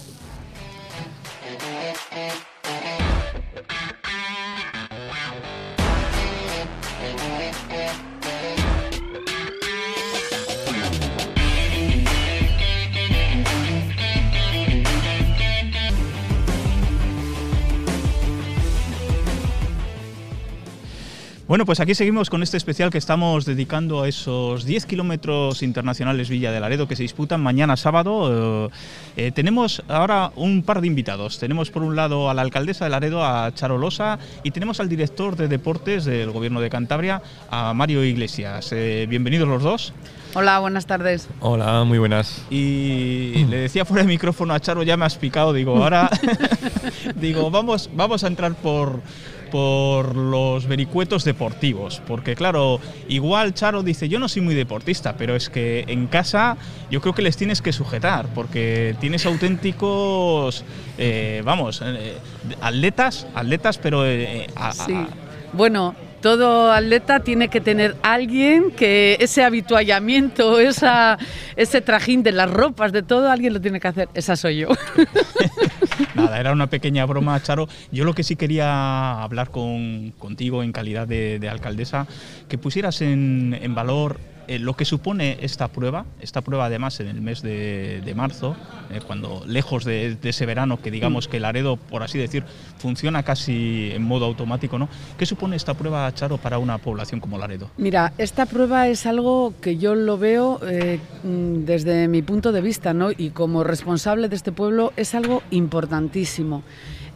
Bueno, 21.47 21.65
pues 21.65 21.79
aquí 21.79 21.95
seguimos 21.95 22.29
con 22.29 22.43
este 22.43 22.57
especial 22.57 22.89
que 22.89 22.97
estamos 22.97 23.45
dedicando 23.45 24.01
a 24.01 24.09
esos 24.09 24.65
10 24.65 24.85
kilómetros 24.85 25.63
internacionales 25.63 26.27
Villa 26.27 26.51
de 26.51 26.59
Laredo 26.59 26.89
que 26.89 26.97
se 26.97 27.03
disputan 27.03 27.39
mañana 27.39 27.77
sábado. 27.77 28.67
Eh, 28.67 28.69
eh, 29.15 29.31
tenemos 29.31 29.81
ahora 29.87 30.33
un 30.35 30.61
par 30.61 30.81
de 30.81 30.87
invitados. 30.87 31.39
Tenemos 31.39 31.71
por 31.71 31.83
un 31.83 31.95
lado 31.95 32.29
a 32.29 32.33
la 32.33 32.41
alcaldesa 32.41 32.83
de 32.83 32.91
Laredo, 32.91 33.23
a 33.23 33.53
Charo 33.53 33.77
Losa, 33.77 34.19
y 34.43 34.51
tenemos 34.51 34.81
al 34.81 34.89
director 34.89 35.37
de 35.37 35.47
deportes 35.47 36.03
del 36.03 36.31
Gobierno 36.31 36.59
de 36.59 36.69
Cantabria, 36.69 37.21
a 37.49 37.73
Mario 37.73 38.03
Iglesias. 38.03 38.73
Eh, 38.73 39.05
bienvenidos 39.07 39.47
los 39.47 39.63
dos. 39.63 39.93
Hola, 40.33 40.59
buenas 40.59 40.85
tardes. 40.85 41.29
Hola, 41.39 41.85
muy 41.85 41.97
buenas. 41.97 42.45
Y 42.49 43.45
le 43.45 43.57
decía 43.59 43.85
fuera 43.85 44.03
de 44.03 44.09
micrófono 44.09 44.53
a 44.53 44.59
Charo, 44.59 44.83
ya 44.83 44.97
me 44.97 45.05
has 45.05 45.15
picado, 45.15 45.53
digo, 45.53 45.81
ahora 45.81 46.09
digo, 47.15 47.49
vamos, 47.49 47.89
vamos 47.95 48.25
a 48.25 48.27
entrar 48.27 48.53
por 48.55 49.01
por 49.51 50.15
los 50.15 50.67
vericuetos 50.67 51.23
deportivos. 51.23 52.01
Porque 52.07 52.35
claro, 52.35 52.79
igual 53.07 53.53
Charo 53.53 53.83
dice, 53.83 54.09
yo 54.09 54.19
no 54.19 54.29
soy 54.29 54.41
muy 54.41 54.55
deportista, 54.55 55.15
pero 55.17 55.35
es 55.35 55.49
que 55.49 55.85
en 55.87 56.07
casa 56.07 56.57
yo 56.89 57.01
creo 57.01 57.13
que 57.13 57.21
les 57.21 57.37
tienes 57.37 57.61
que 57.61 57.73
sujetar, 57.73 58.27
porque 58.33 58.95
tienes 58.99 59.25
auténticos, 59.25 60.63
eh, 60.97 61.41
vamos, 61.43 61.81
eh, 61.83 62.17
atletas, 62.61 63.27
atletas, 63.33 63.77
pero... 63.77 64.05
Eh, 64.05 64.47
sí. 64.85 65.05
bueno, 65.53 65.95
todo 66.21 66.71
atleta 66.71 67.19
tiene 67.19 67.47
que 67.47 67.61
tener 67.61 67.95
alguien 68.01 68.71
que 68.71 69.17
ese 69.19 69.43
habituallamiento, 69.43 70.59
esa, 70.59 71.17
ese 71.55 71.81
trajín 71.81 72.23
de 72.23 72.31
las 72.31 72.49
ropas, 72.49 72.91
de 72.91 73.03
todo, 73.03 73.31
alguien 73.31 73.53
lo 73.53 73.61
tiene 73.61 73.79
que 73.79 73.87
hacer. 73.87 74.09
Esa 74.13 74.35
soy 74.35 74.57
yo. 74.57 74.69
Nada, 76.15 76.39
era 76.39 76.51
una 76.51 76.67
pequeña 76.67 77.05
broma, 77.05 77.41
Charo. 77.41 77.67
Yo 77.91 78.03
lo 78.05 78.13
que 78.13 78.23
sí 78.23 78.35
quería 78.35 79.21
hablar 79.21 79.49
con, 79.49 80.11
contigo 80.17 80.63
en 80.63 80.71
calidad 80.71 81.07
de, 81.07 81.47
alcaldesa, 81.49 82.07
que 82.47 82.57
pusieras 82.57 83.01
en, 83.01 83.57
en 83.59 83.75
valor 83.75 84.19
eh, 84.47 84.59
lo 84.59 84.75
que 84.75 84.85
supone 84.85 85.37
esta 85.41 85.67
prueba, 85.67 86.05
esta 86.21 86.41
prueba 86.41 86.65
además 86.65 86.99
en 86.99 87.07
el 87.07 87.21
mes 87.21 87.41
de, 87.41 88.13
marzo, 88.15 88.55
eh, 88.91 89.01
cuando 89.05 89.43
lejos 89.45 89.83
de, 89.83 90.17
ese 90.23 90.45
verano 90.45 90.81
que 90.81 90.89
digamos 90.91 91.27
que 91.27 91.39
Laredo, 91.39 91.75
por 91.75 92.03
así 92.03 92.17
decir, 92.17 92.43
funciona 92.77 93.23
casi 93.23 93.91
en 93.93 94.03
modo 94.03 94.25
automático, 94.25 94.79
¿no? 94.79 94.87
¿Qué 95.17 95.25
supone 95.25 95.55
esta 95.55 95.73
prueba, 95.73 96.13
Charo, 96.13 96.37
para 96.37 96.59
una 96.59 96.77
población 96.77 97.19
como 97.19 97.37
Laredo? 97.37 97.69
Mira, 97.77 98.13
esta 98.17 98.45
prueba 98.45 98.87
es 98.87 99.05
algo 99.05 99.53
que 99.61 99.77
yo 99.77 99.95
lo 99.95 100.17
veo 100.17 100.59
eh, 100.65 100.99
mm, 101.23 101.65
desde 101.65 102.07
mi 102.07 102.21
punto 102.21 102.51
de 102.51 102.61
vista, 102.61 102.93
¿no? 102.93 103.11
Y 103.11 103.31
como 103.31 103.63
responsable 103.63 104.29
de 104.29 104.35
este 104.35 104.51
pueblo 104.51 104.93
es 104.95 105.13
algo 105.13 105.43
importantísimo 105.51 106.63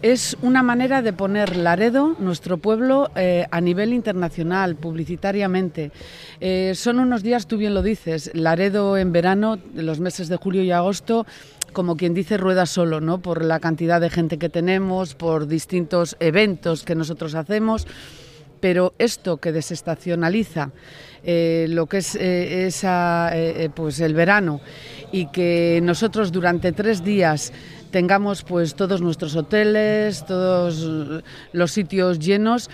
es 0.01 0.35
una 0.41 0.63
manera 0.63 1.01
de 1.01 1.13
poner 1.13 1.55
Laredo, 1.55 2.15
nuestro 2.19 2.57
pueblo, 2.57 3.11
eh, 3.15 3.45
a 3.51 3.61
nivel 3.61 3.93
internacional, 3.93 4.75
publicitariamente. 4.75 5.91
Eh, 6.39 6.73
son 6.75 6.99
unos 6.99 7.21
días, 7.21 7.47
tú 7.47 7.57
bien 7.57 7.73
lo 7.73 7.83
dices, 7.83 8.31
Laredo 8.33 8.97
en 8.97 9.11
verano, 9.11 9.59
los 9.75 9.99
meses 9.99 10.27
de 10.27 10.37
julio 10.37 10.63
y 10.63 10.71
agosto, 10.71 11.27
como 11.71 11.97
quien 11.97 12.13
dice, 12.13 12.37
rueda 12.37 12.65
solo, 12.65 12.99
¿no? 12.99 13.21
Por 13.21 13.45
la 13.45 13.59
cantidad 13.59 14.01
de 14.01 14.09
gente 14.09 14.39
que 14.39 14.49
tenemos, 14.49 15.13
por 15.13 15.47
distintos 15.47 16.17
eventos 16.19 16.83
que 16.83 16.95
nosotros 16.95 17.35
hacemos. 17.35 17.87
Pero 18.59 18.93
esto 18.99 19.37
que 19.37 19.51
desestacionaliza 19.51 20.71
eh, 21.23 21.65
lo 21.69 21.87
que 21.87 21.97
es 21.97 22.13
esa, 22.15 23.31
pues 23.73 23.99
el 23.99 24.13
verano 24.13 24.61
y 25.11 25.27
que 25.27 25.79
nosotros 25.81 26.31
durante 26.31 26.71
tres 26.71 27.03
días 27.03 27.51
tengamos 27.91 28.43
pues 28.43 28.75
todos 28.75 29.01
nuestros 29.01 29.35
hoteles, 29.35 30.25
todos 30.25 31.23
los 31.51 31.71
sitios 31.71 32.19
llenos 32.19 32.69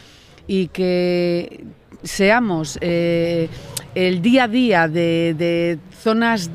y 0.48 0.68
que 0.68 1.66
seamos 2.04 2.78
eh, 2.82 3.50
el 3.96 4.22
día 4.22 4.44
a 4.44 4.48
día 4.48 4.88
de, 4.88 5.80
zonas 5.92 6.50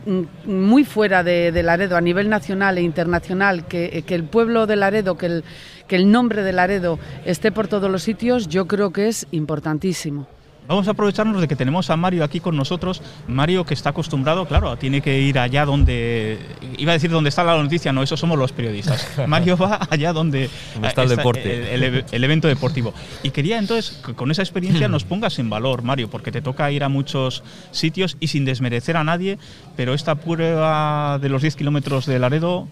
muy 0.46 0.84
fuera 0.84 1.22
de, 1.22 1.62
Laredo 1.62 1.96
a 1.96 2.00
nivel 2.00 2.28
nacional 2.28 2.78
e 2.78 2.82
internacional, 2.82 3.66
que, 3.66 4.04
el 4.06 4.24
pueblo 4.24 4.66
de 4.66 4.76
Laredo, 4.76 5.16
que 5.16 5.26
el, 5.26 5.44
que 5.88 5.96
el 5.96 6.10
nombre 6.10 6.42
de 6.42 6.52
Laredo 6.52 6.98
esté 7.24 7.52
por 7.52 7.68
todos 7.68 7.90
los 7.90 8.02
sitios, 8.02 8.48
yo 8.48 8.66
creo 8.66 8.92
que 8.92 9.08
es 9.08 9.26
importantísimo. 9.32 10.26
Vamos 10.72 10.88
a 10.88 10.92
aprovecharnos 10.92 11.38
de 11.38 11.48
que 11.48 11.54
tenemos 11.54 11.90
a 11.90 11.98
Mario 11.98 12.24
aquí 12.24 12.40
con 12.40 12.56
nosotros. 12.56 13.02
Mario 13.28 13.66
que 13.66 13.74
está 13.74 13.90
acostumbrado, 13.90 14.46
claro, 14.46 14.78
tiene 14.78 15.02
que 15.02 15.20
ir 15.20 15.38
allá 15.38 15.66
donde... 15.66 16.38
Iba 16.78 16.92
a 16.92 16.94
decir 16.94 17.10
donde 17.10 17.28
está 17.28 17.44
la 17.44 17.62
noticia, 17.62 17.92
no, 17.92 18.02
eso 18.02 18.16
somos 18.16 18.38
los 18.38 18.52
periodistas. 18.52 19.06
Mario 19.28 19.58
va 19.58 19.86
allá 19.90 20.14
donde, 20.14 20.48
está 20.82 21.02
el 21.02 21.10
deporte. 21.10 21.74
El, 21.74 22.24
evento 22.24 22.48
deportivo. 22.48 22.94
Y 23.22 23.32
quería 23.32 23.58
entonces 23.58 24.00
que 24.02 24.14
con 24.14 24.30
esa 24.30 24.40
experiencia 24.40 24.88
nos 24.88 25.04
pongas 25.04 25.38
en 25.38 25.50
valor, 25.50 25.82
Mario, 25.82 26.08
porque 26.08 26.32
te 26.32 26.40
toca 26.40 26.70
ir 26.70 26.84
a 26.84 26.88
muchos 26.88 27.44
sitios 27.70 28.16
y 28.18 28.28
sin 28.28 28.46
desmerecer 28.46 28.96
a 28.96 29.04
nadie, 29.04 29.38
pero 29.76 29.92
esta 29.92 30.14
prueba 30.14 31.18
de 31.20 31.28
los 31.28 31.42
10 31.42 31.54
kilómetros 31.54 32.06
de 32.06 32.18
Laredo 32.18 32.66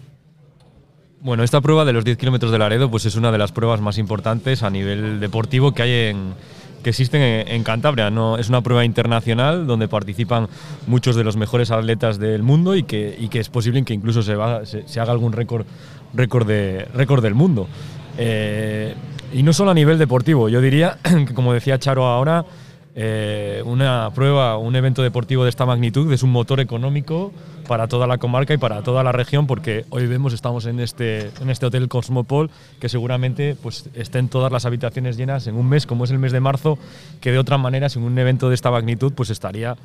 bueno, 1.23 1.43
esta 1.43 1.61
prueba 1.61 1.85
de 1.85 1.93
los 1.93 2.03
10 2.03 2.17
kilómetros 2.17 2.51
de 2.51 2.57
Laredo 2.57 2.89
pues 2.89 3.05
es 3.05 3.15
una 3.15 3.31
de 3.31 3.37
las 3.37 3.51
pruebas 3.51 3.79
más 3.79 3.99
importantes 3.99 4.63
a 4.63 4.71
nivel 4.71 5.19
deportivo 5.19 5.71
que 5.71 5.83
hay 5.83 5.91
en, 6.09 6.33
que 6.81 6.89
existen 6.89 7.21
en, 7.21 7.63
Cantabria. 7.63 8.09
No, 8.09 8.37
es 8.37 8.49
una 8.49 8.61
prueba 8.61 8.85
internacional 8.85 9.67
donde 9.67 9.87
participan 9.87 10.47
muchos 10.87 11.15
de 11.15 11.23
los 11.23 11.37
mejores 11.37 11.71
atletas 11.71 12.19
del 12.19 12.43
mundo 12.43 12.75
y 12.75 12.83
que, 12.83 13.15
y 13.19 13.29
que 13.29 13.39
es 13.39 13.49
posible 13.49 13.83
que 13.83 13.93
incluso 13.93 14.21
se, 14.21 14.33
haga 14.33 15.11
algún 15.11 15.33
récord, 15.33 15.65
récord, 16.13 16.47
de, 16.47 16.87
récord 16.93 17.21
del 17.21 17.35
mundo. 17.35 17.67
Eh, 18.17 18.93
y 19.33 19.43
no 19.43 19.53
solo 19.53 19.71
a 19.71 19.73
nivel 19.73 19.97
deportivo, 19.97 20.49
yo 20.49 20.61
diría 20.61 20.97
que 21.27 21.33
como 21.33 21.53
decía 21.53 21.79
Charo 21.79 22.05
ahora, 22.05 22.45
eh, 22.93 23.63
una 23.65 24.09
prueba, 24.13 24.57
un 24.57 24.75
evento 24.75 25.01
deportivo 25.01 25.43
de 25.43 25.49
esta 25.49 25.65
magnitud 25.65 26.11
es 26.11 26.23
un 26.23 26.31
motor 26.31 26.59
económico 26.59 27.31
para 27.67 27.87
toda 27.87 28.05
la 28.05 28.17
comarca 28.17 28.53
y 28.53 28.57
para 28.57 28.81
toda 28.81 29.01
la 29.03 29.13
región, 29.13 29.47
porque 29.47 29.85
hoy 29.91 30.07
vemos, 30.07 30.33
estamos 30.33 30.65
en 30.65 30.79
este, 30.81 31.31
en 31.39 31.49
este 31.49 31.65
hotel 31.65 31.87
Cosmopol, 31.87 32.49
que 32.81 32.89
seguramente 32.89 33.55
pues, 33.61 33.89
estén 33.93 34.27
todas 34.27 34.51
las 34.51 34.65
habitaciones 34.65 35.15
llenas 35.15 35.47
en 35.47 35.55
un 35.55 35.69
mes, 35.69 35.85
como 35.85 36.03
es 36.03 36.11
el 36.11 36.19
mes 36.19 36.33
de 36.33 36.41
marzo, 36.41 36.77
que 37.21 37.31
de 37.31 37.39
otra 37.39 37.57
manera, 37.57 37.87
sin 37.87 38.03
un 38.03 38.17
evento 38.19 38.49
de 38.49 38.55
esta 38.55 38.71
magnitud, 38.71 39.13
pues 39.13 39.29
estaría 39.29 39.77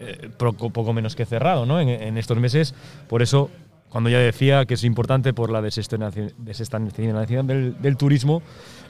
eh, 0.00 0.30
poco, 0.38 0.92
menos 0.92 1.14
que 1.14 1.24
cerrado 1.24 1.66
¿no? 1.66 1.80
en, 1.80 2.18
estos 2.18 2.38
meses. 2.38 2.74
Por 3.08 3.22
eso 3.22 3.50
cuando 3.94 4.10
ya 4.10 4.18
decía 4.18 4.66
que 4.66 4.74
es 4.74 4.82
importante 4.82 5.32
por 5.32 5.52
la 5.52 5.62
desestacionalización 5.62 7.46
del, 7.46 7.96
turismo, 7.96 8.42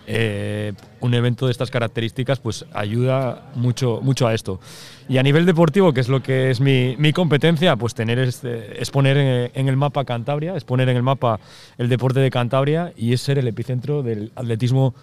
eh, 0.06 0.72
un 1.00 1.12
evento 1.12 1.44
de 1.44 1.52
estas 1.52 1.70
características 1.70 2.40
pues 2.40 2.64
ayuda 2.72 3.50
mucho, 3.54 4.00
mucho 4.00 4.26
a 4.26 4.32
esto. 4.32 4.60
Y 5.06 5.18
a 5.18 5.22
nivel 5.22 5.44
deportivo, 5.44 5.92
que 5.92 6.00
es 6.00 6.08
lo 6.08 6.22
que 6.22 6.50
es 6.50 6.58
mi, 6.62 7.12
competencia, 7.12 7.76
pues 7.76 7.92
tener 7.92 8.18
este, 8.18 8.80
es 8.80 8.90
poner 8.90 9.50
en, 9.52 9.68
el 9.68 9.76
mapa 9.76 10.06
Cantabria, 10.06 10.56
es 10.56 10.64
poner 10.64 10.88
en 10.88 10.96
el 10.96 11.02
mapa 11.02 11.38
el 11.76 11.90
deporte 11.90 12.20
de 12.20 12.30
Cantabria 12.30 12.94
y 12.96 13.12
es 13.12 13.20
ser 13.20 13.38
el 13.38 13.46
epicentro 13.46 14.02
del 14.02 14.32
atletismo 14.36 14.94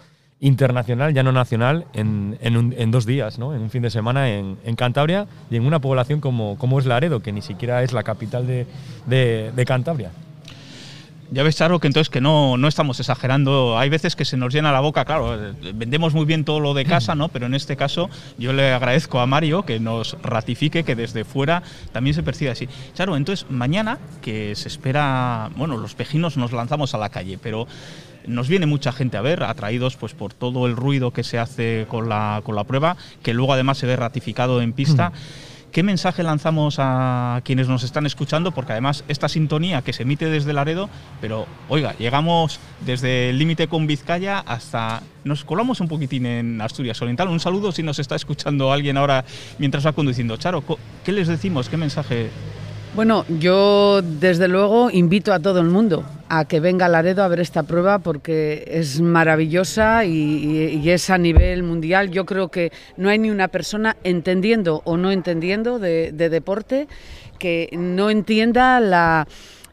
internacional, 0.42 1.14
ya 1.14 1.22
no 1.22 1.30
nacional, 1.30 1.86
en, 1.94 2.36
en, 2.42 2.90
dos 2.90 3.06
días, 3.06 3.38
¿no? 3.38 3.54
en 3.54 3.62
un 3.62 3.70
fin 3.70 3.80
de 3.80 3.90
semana 3.90 4.28
en, 4.28 4.58
en, 4.64 4.74
Cantabria 4.74 5.28
y 5.50 5.56
en 5.56 5.64
una 5.64 5.78
población 5.78 6.20
como, 6.20 6.58
como 6.58 6.80
es 6.80 6.84
Laredo, 6.84 7.20
que 7.20 7.32
ni 7.32 7.42
siquiera 7.42 7.84
es 7.84 7.92
la 7.92 8.02
capital 8.02 8.46
de, 8.46 8.66
de 9.06 9.64
Cantabria. 9.64 10.10
Ya 11.32 11.42
ves, 11.42 11.56
Charo, 11.56 11.80
que 11.80 11.86
entonces 11.86 12.10
que 12.10 12.20
no, 12.20 12.58
no 12.58 12.68
estamos 12.68 13.00
exagerando. 13.00 13.78
Hay 13.78 13.88
veces 13.88 14.16
que 14.16 14.26
se 14.26 14.36
nos 14.36 14.52
llena 14.52 14.70
la 14.70 14.80
boca, 14.80 15.06
claro, 15.06 15.34
vendemos 15.74 16.12
muy 16.12 16.26
bien 16.26 16.44
todo 16.44 16.60
lo 16.60 16.74
de 16.74 16.84
casa, 16.84 17.14
¿no? 17.14 17.30
Pero 17.30 17.46
en 17.46 17.54
este 17.54 17.74
caso 17.74 18.10
yo 18.36 18.52
le 18.52 18.70
agradezco 18.70 19.18
a 19.18 19.26
Mario 19.26 19.64
que 19.64 19.80
nos 19.80 20.18
ratifique 20.22 20.84
que 20.84 20.94
desde 20.94 21.24
fuera 21.24 21.62
también 21.90 22.12
se 22.12 22.22
percibe 22.22 22.50
así. 22.50 22.68
Charo, 22.92 23.16
entonces 23.16 23.46
mañana 23.48 23.98
que 24.20 24.54
se 24.54 24.68
espera, 24.68 25.48
bueno, 25.56 25.78
los 25.78 25.94
pejinos 25.94 26.36
nos 26.36 26.52
lanzamos 26.52 26.94
a 26.94 26.98
la 26.98 27.08
calle, 27.08 27.38
pero 27.42 27.66
nos 28.26 28.48
viene 28.48 28.66
mucha 28.66 28.92
gente 28.92 29.16
a 29.16 29.22
ver, 29.22 29.42
atraídos 29.42 29.96
pues 29.96 30.12
por 30.12 30.34
todo 30.34 30.66
el 30.66 30.76
ruido 30.76 31.12
que 31.12 31.24
se 31.24 31.38
hace 31.38 31.86
con 31.88 32.10
la, 32.10 32.42
con 32.44 32.56
la 32.56 32.64
prueba, 32.64 32.98
que 33.22 33.32
luego 33.32 33.54
además 33.54 33.78
se 33.78 33.86
ve 33.86 33.96
ratificado 33.96 34.60
en 34.60 34.74
pista. 34.74 35.10
Mm. 35.10 35.51
¿Qué 35.72 35.82
mensaje 35.82 36.22
lanzamos 36.22 36.76
a 36.78 37.40
quienes 37.44 37.66
nos 37.66 37.82
están 37.82 38.04
escuchando? 38.04 38.52
Porque 38.52 38.72
además 38.72 39.04
esta 39.08 39.26
sintonía 39.30 39.80
que 39.80 39.94
se 39.94 40.02
emite 40.02 40.28
desde 40.28 40.52
Laredo, 40.52 40.90
pero 41.22 41.46
oiga, 41.70 41.94
llegamos 41.98 42.60
desde 42.84 43.30
el 43.30 43.38
límite 43.38 43.68
con 43.68 43.86
Vizcaya 43.86 44.38
hasta... 44.40 45.02
Nos 45.24 45.44
colamos 45.44 45.80
un 45.80 45.88
poquitín 45.88 46.26
en 46.26 46.60
Asturias 46.60 47.00
Oriental. 47.00 47.28
Un 47.28 47.40
saludo 47.40 47.72
si 47.72 47.82
nos 47.82 47.98
está 47.98 48.16
escuchando 48.16 48.70
alguien 48.70 48.98
ahora 48.98 49.24
mientras 49.58 49.86
va 49.86 49.92
conduciendo. 49.92 50.36
Charo, 50.36 50.62
¿qué 51.04 51.12
les 51.12 51.26
decimos? 51.26 51.70
¿Qué 51.70 51.78
mensaje 51.78 52.28
bueno, 52.94 53.24
yo 53.38 54.02
desde 54.02 54.48
luego 54.48 54.90
invito 54.90 55.32
a 55.32 55.40
todo 55.40 55.60
el 55.60 55.68
mundo 55.68 56.04
a 56.28 56.44
que 56.44 56.60
venga 56.60 56.86
a 56.86 56.88
Laredo 56.90 57.22
a 57.22 57.28
ver 57.28 57.40
esta 57.40 57.62
prueba 57.62 57.98
porque 58.00 58.64
es 58.66 59.00
maravillosa 59.00 60.04
y, 60.04 60.88
es 60.88 61.08
a 61.08 61.16
nivel 61.16 61.62
mundial. 61.62 62.10
Yo 62.10 62.26
creo 62.26 62.48
que 62.48 62.70
no 62.98 63.08
hay 63.08 63.18
ni 63.18 63.30
una 63.30 63.48
persona 63.48 63.96
entendiendo 64.04 64.82
o 64.84 64.98
no 64.98 65.10
entendiendo 65.10 65.78
de, 65.78 66.12
deporte 66.12 66.86
que 67.38 67.70
no 67.72 68.10
entienda 68.10 68.78
la, 68.78 69.26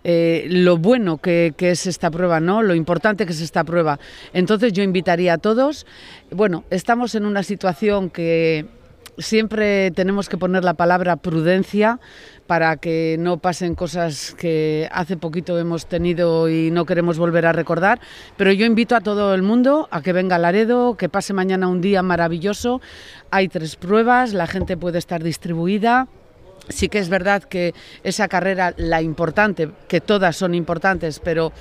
eh, 0.05 0.45
lo 0.49 0.77
bueno 0.77 1.17
que, 1.17 1.53
que, 1.57 1.71
es 1.71 1.87
esta 1.87 2.09
prueba, 2.09 2.39
¿no? 2.39 2.61
Lo 2.61 2.73
importante 2.73 3.25
que 3.25 3.33
es 3.33 3.41
esta 3.41 3.65
prueba. 3.65 3.99
Entonces 4.33 4.71
yo 4.71 4.81
invitaría 4.81 5.33
a 5.33 5.37
todos. 5.37 5.85
Bueno, 6.31 6.63
estamos 6.69 7.15
en 7.15 7.25
una 7.25 7.43
situación 7.43 8.09
que 8.09 8.78
siempre 9.19 9.91
tenemos 9.91 10.29
que 10.29 10.37
poner 10.37 10.63
la 10.63 10.73
palabra 10.73 11.17
prudencia 11.17 11.99
para 12.47 12.77
que 12.77 13.15
no 13.19 13.37
pasen 13.37 13.75
cosas 13.75 14.35
que 14.37 14.89
hace 14.91 15.17
poquito 15.17 15.59
hemos 15.59 15.85
tenido 15.85 16.49
y 16.49 16.71
no 16.71 16.85
queremos 16.85 17.19
volver 17.19 17.45
a 17.45 17.53
recordar. 17.53 17.99
Pero 18.37 18.51
yo 18.51 18.65
invito 18.65 18.95
a 18.95 19.01
todo 19.01 19.35
el 19.35 19.43
mundo 19.43 19.87
a 19.91 20.01
que 20.01 20.13
venga 20.13 20.37
a 20.37 20.39
Laredo, 20.39 20.97
que 20.97 21.09
pase 21.09 21.33
mañana 21.33 21.67
un 21.67 21.81
día 21.81 22.01
maravilloso. 22.01 22.81
Hay 23.29 23.49
tres 23.49 23.75
pruebas, 23.75 24.33
la 24.33 24.47
gente 24.47 24.77
puede 24.77 24.97
estar 24.97 25.21
distribuida. 25.21 26.07
Sí 26.69 26.87
que 26.87 26.99
es 26.99 27.09
verdad 27.09 27.43
que 27.43 27.73
esa 28.03 28.27
carrera, 28.27 28.73
la 28.77 29.01
importante, 29.01 29.69
que 29.87 30.01
todas 30.01 30.35
son 30.35 30.53
importantes, 30.53 31.19
pero 31.19 31.51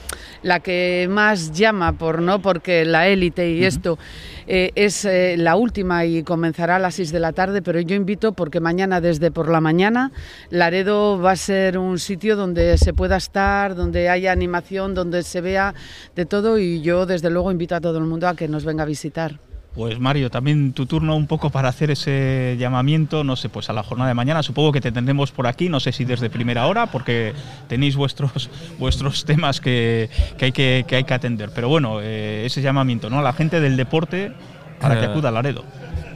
la 0.43 0.61
que 0.61 1.07
más 1.11 1.53
llama 1.53 1.93
por 1.93 2.21
no, 2.21 2.41
porque 2.43 2.85
la 2.85 3.09
élite 3.09 3.51
y 3.51 3.65
esto 3.65 3.99
eh, 4.47 4.71
es 4.75 5.05
eh, 5.05 5.37
la 5.39 5.57
última 5.57 6.05
y 6.05 6.23
comenzará 6.23 6.77
a 6.77 6.79
las 6.79 6.97
6 6.97 7.13
de 7.13 7.21
la 7.21 7.33
tarde, 7.33 7.63
pero 7.63 7.81
yo 7.81 7.97
invito 7.97 8.33
porque 8.33 8.61
mañana 8.61 9.01
desde 9.01 9.31
por 9.31 9.49
la 9.49 9.61
mañana 9.61 10.13
Laredo 10.51 11.21
va 11.21 11.33
a 11.33 11.37
ser 11.37 11.79
un 11.79 11.99
sitio 11.99 12.37
donde 12.37 12.77
se 12.79 12.93
pueda 12.93 13.17
estar, 13.17 13.75
donde 13.75 14.09
haya 14.09 14.31
animación, 14.31 14.95
donde 14.95 15.23
se 15.23 15.41
vea 15.41 15.75
de 16.15 16.27
todo 16.27 16.59
y 16.59 16.81
yo 16.83 17.07
desde 17.07 17.31
luego 17.31 17.51
invito 17.51 17.75
a 17.75 17.81
todo 17.81 17.99
el 17.99 18.05
mundo 18.05 18.29
a 18.29 18.37
que 18.37 18.49
nos 18.49 18.65
venga 18.65 18.83
a 18.83 18.87
visitar. 18.87 19.48
Pues 19.75 20.01
Mario, 20.01 20.29
también 20.29 20.73
tu 20.73 20.87
turno 20.87 21.15
un 21.15 21.27
poco 21.29 21.51
para 21.51 21.69
hacer 21.69 21.91
ese 21.91 22.57
llamamiento, 22.59 23.23
no 23.23 23.37
sé, 23.37 23.49
pues 23.49 23.71
a 23.71 23.73
la 23.73 23.85
jornada 23.85 24.09
de 24.09 24.15
mañana. 24.15 24.43
Supongo 24.43 24.73
que 24.73 24.81
te 24.81 24.91
tendremos 24.91 25.31
por 25.31 25.47
aquí, 25.47 25.69
no 25.69 25.79
sé 25.79 25.93
si 25.93 26.05
desde 26.05 26.31
primera 26.31 26.67
hora, 26.67 26.87
porque 26.87 27.33
tenéis 27.69 27.95
vuestros, 27.95 28.51
vuestros 28.79 29.25
temas 29.25 29.61
que, 29.61 30.11
que 30.37 30.47
hay 30.47 30.53
que, 30.53 30.85
que, 30.89 30.97
hay 30.97 31.05
que 31.05 31.15
atender. 31.15 31.51
Pero 31.55 31.69
bueno, 31.69 32.01
eh, 32.03 32.43
ese 32.45 32.61
llamamiento, 32.61 33.09
¿no? 33.09 33.21
A 33.21 33.23
la 33.23 33.33
gente 33.33 33.61
del 33.61 33.77
deporte 33.77 34.33
para 34.81 34.99
que 34.99 35.07
Eh, 35.07 35.09
acuda 35.11 35.29
a 35.29 35.33
Laredo. 35.33 35.65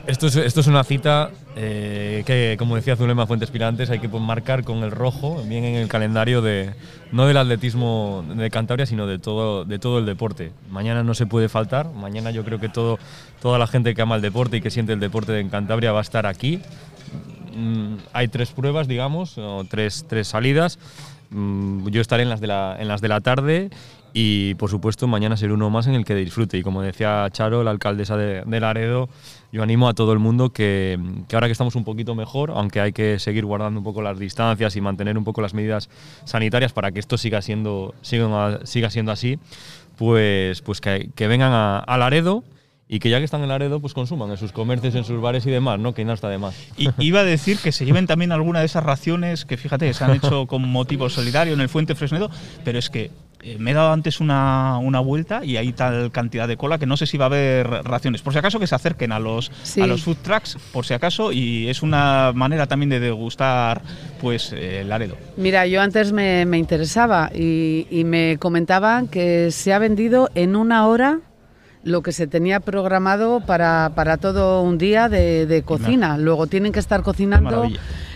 Esto 0.06 0.26
es, 0.26 0.34
esto 0.34 0.60
es 0.60 0.66
una 0.66 0.82
cita 0.82 1.30
eh, 1.54 2.24
que, 2.26 2.56
como 2.58 2.74
decía 2.74 2.96
Zulema 2.96 3.26
Fuentes 3.28 3.52
Pirantes, 3.52 3.88
hay 3.88 4.00
que 4.00 4.08
pues, 4.08 4.20
marcar 4.20 4.64
con 4.64 4.78
el 4.82 4.90
rojo, 4.90 5.40
bien 5.44 5.64
en 5.64 5.76
el 5.76 5.86
calendario 5.86 6.42
de 6.42 6.74
no 7.12 7.26
del 7.26 7.36
atletismo 7.36 8.24
de 8.34 8.50
Cantabria, 8.50 8.84
sino 8.84 9.06
de 9.06 9.20
todo, 9.20 9.64
de 9.64 9.78
todo 9.78 10.00
el 10.00 10.06
deporte. 10.06 10.52
Mañana 10.70 11.04
no 11.04 11.14
se 11.14 11.26
puede 11.26 11.48
faltar. 11.48 11.88
Mañana 11.92 12.32
yo 12.32 12.44
creo 12.44 12.58
que 12.58 12.68
todo, 12.68 12.98
toda 13.40 13.60
la 13.60 13.68
gente 13.68 13.94
que 13.94 14.02
ama 14.02 14.16
el 14.16 14.22
deporte 14.22 14.56
y 14.56 14.60
que 14.60 14.70
siente 14.70 14.92
el 14.92 14.98
deporte 14.98 15.38
en 15.38 15.50
Cantabria 15.50 15.92
va 15.92 16.00
a 16.00 16.02
estar 16.02 16.26
aquí. 16.26 16.60
Mm, 17.54 17.96
hay 18.12 18.26
tres 18.26 18.50
pruebas, 18.50 18.88
digamos, 18.88 19.38
o 19.38 19.64
tres, 19.70 20.06
tres 20.08 20.26
salidas. 20.26 20.80
Mm, 21.30 21.88
yo 21.90 22.00
estaré 22.00 22.24
en 22.24 22.28
las, 22.28 22.40
de 22.40 22.48
la, 22.48 22.76
en 22.78 22.88
las 22.88 23.02
de 23.02 23.08
la 23.08 23.20
tarde 23.20 23.70
y, 24.12 24.54
por 24.54 24.70
supuesto, 24.70 25.06
mañana 25.06 25.36
será 25.36 25.54
uno 25.54 25.70
más 25.70 25.86
en 25.86 25.94
el 25.94 26.04
que 26.04 26.14
disfrute. 26.14 26.58
Y 26.58 26.62
como 26.62 26.82
decía 26.82 27.26
Charo, 27.30 27.62
la 27.62 27.70
alcaldesa 27.70 28.16
de, 28.16 28.42
de 28.44 28.60
Laredo, 28.60 29.08
yo 29.52 29.62
animo 29.62 29.88
a 29.88 29.94
todo 29.94 30.12
el 30.12 30.18
mundo 30.18 30.50
que, 30.50 30.98
que, 31.28 31.36
ahora 31.36 31.48
que 31.48 31.52
estamos 31.52 31.74
un 31.76 31.84
poquito 31.84 32.14
mejor, 32.14 32.50
aunque 32.50 32.80
hay 32.80 32.92
que 32.92 33.18
seguir 33.18 33.44
guardando 33.44 33.80
un 33.80 33.84
poco 33.84 34.02
las 34.02 34.18
distancias 34.18 34.76
y 34.76 34.80
mantener 34.80 35.16
un 35.16 35.24
poco 35.24 35.40
las 35.40 35.54
medidas 35.54 35.88
sanitarias 36.24 36.72
para 36.72 36.92
que 36.92 37.00
esto 37.00 37.16
siga 37.16 37.42
siendo, 37.42 37.94
siga, 38.02 38.60
siga 38.64 38.90
siendo 38.90 39.12
así, 39.12 39.38
pues, 39.96 40.62
pues 40.62 40.80
que, 40.80 41.10
que 41.14 41.26
vengan 41.26 41.52
a, 41.52 41.78
a 41.78 41.96
Laredo 41.98 42.44
y 42.92 42.98
que 42.98 43.08
ya 43.08 43.18
que 43.18 43.24
están 43.24 43.40
en 43.40 43.48
Laredo, 43.48 43.80
pues 43.80 43.94
consuman 43.94 44.30
en 44.30 44.36
sus 44.36 44.52
comercios, 44.52 44.94
en 44.94 45.04
sus 45.04 45.18
bares 45.18 45.46
y 45.46 45.50
demás, 45.50 45.78
¿no? 45.78 45.94
Que 45.94 46.04
no 46.04 46.12
está 46.12 46.28
de 46.28 46.36
más. 46.36 46.54
Y 46.76 46.90
iba 46.98 47.20
a 47.20 47.24
decir 47.24 47.56
que 47.56 47.72
se 47.72 47.86
lleven 47.86 48.06
también 48.06 48.32
alguna 48.32 48.60
de 48.60 48.66
esas 48.66 48.84
raciones 48.84 49.46
que, 49.46 49.56
fíjate, 49.56 49.94
se 49.94 50.04
han 50.04 50.10
hecho 50.10 50.46
con 50.48 50.68
motivo 50.68 51.08
solidario 51.08 51.54
en 51.54 51.62
el 51.62 51.70
Fuente 51.70 51.94
Fresnedo, 51.94 52.30
pero 52.64 52.78
es 52.78 52.90
que 52.90 53.10
eh, 53.42 53.56
me 53.58 53.72
he 53.72 53.74
dado 53.74 53.92
antes 53.92 54.20
una, 54.20 54.78
una, 54.78 55.00
vuelta 55.00 55.44
y 55.44 55.56
hay 55.56 55.72
tal 55.72 56.12
cantidad 56.12 56.46
de 56.46 56.56
cola 56.56 56.78
que 56.78 56.86
no 56.86 56.96
sé 56.96 57.06
si 57.06 57.18
va 57.18 57.24
a 57.24 57.26
haber 57.26 57.66
raciones. 57.66 58.22
Por 58.22 58.32
si 58.32 58.38
acaso 58.38 58.60
que 58.60 58.68
se 58.68 58.74
acerquen 58.76 59.10
a 59.10 59.18
los, 59.18 59.50
sí. 59.64 59.80
a 59.80 59.86
los 59.88 60.04
food 60.04 60.18
trucks, 60.22 60.58
por 60.72 60.86
si 60.86 60.94
acaso, 60.94 61.32
y 61.32 61.68
es 61.68 61.82
una 61.82 62.32
manera 62.34 62.68
también 62.68 62.90
de 62.90 63.00
degustar 63.00 63.82
pues 64.20 64.52
eh, 64.54 64.84
Laredo. 64.86 65.16
Mira, 65.36 65.66
yo 65.66 65.80
antes 65.80 66.12
me, 66.12 66.46
me 66.46 66.58
interesaba 66.58 67.30
y, 67.34 67.88
y 67.90 68.04
me 68.04 68.38
comentaban 68.38 69.08
que 69.08 69.50
se 69.50 69.72
ha 69.72 69.78
vendido 69.80 70.30
en 70.34 70.54
una 70.54 70.86
hora 70.86 71.20
lo 71.84 72.02
que 72.02 72.12
se 72.12 72.26
tenía 72.26 72.60
programado 72.60 73.40
para, 73.40 73.92
para 73.94 74.16
todo 74.16 74.62
un 74.62 74.78
día 74.78 75.08
de, 75.08 75.46
de 75.46 75.62
cocina. 75.62 76.16
Luego 76.16 76.46
tienen 76.46 76.72
que 76.72 76.78
estar 76.78 77.02
cocinando 77.02 77.68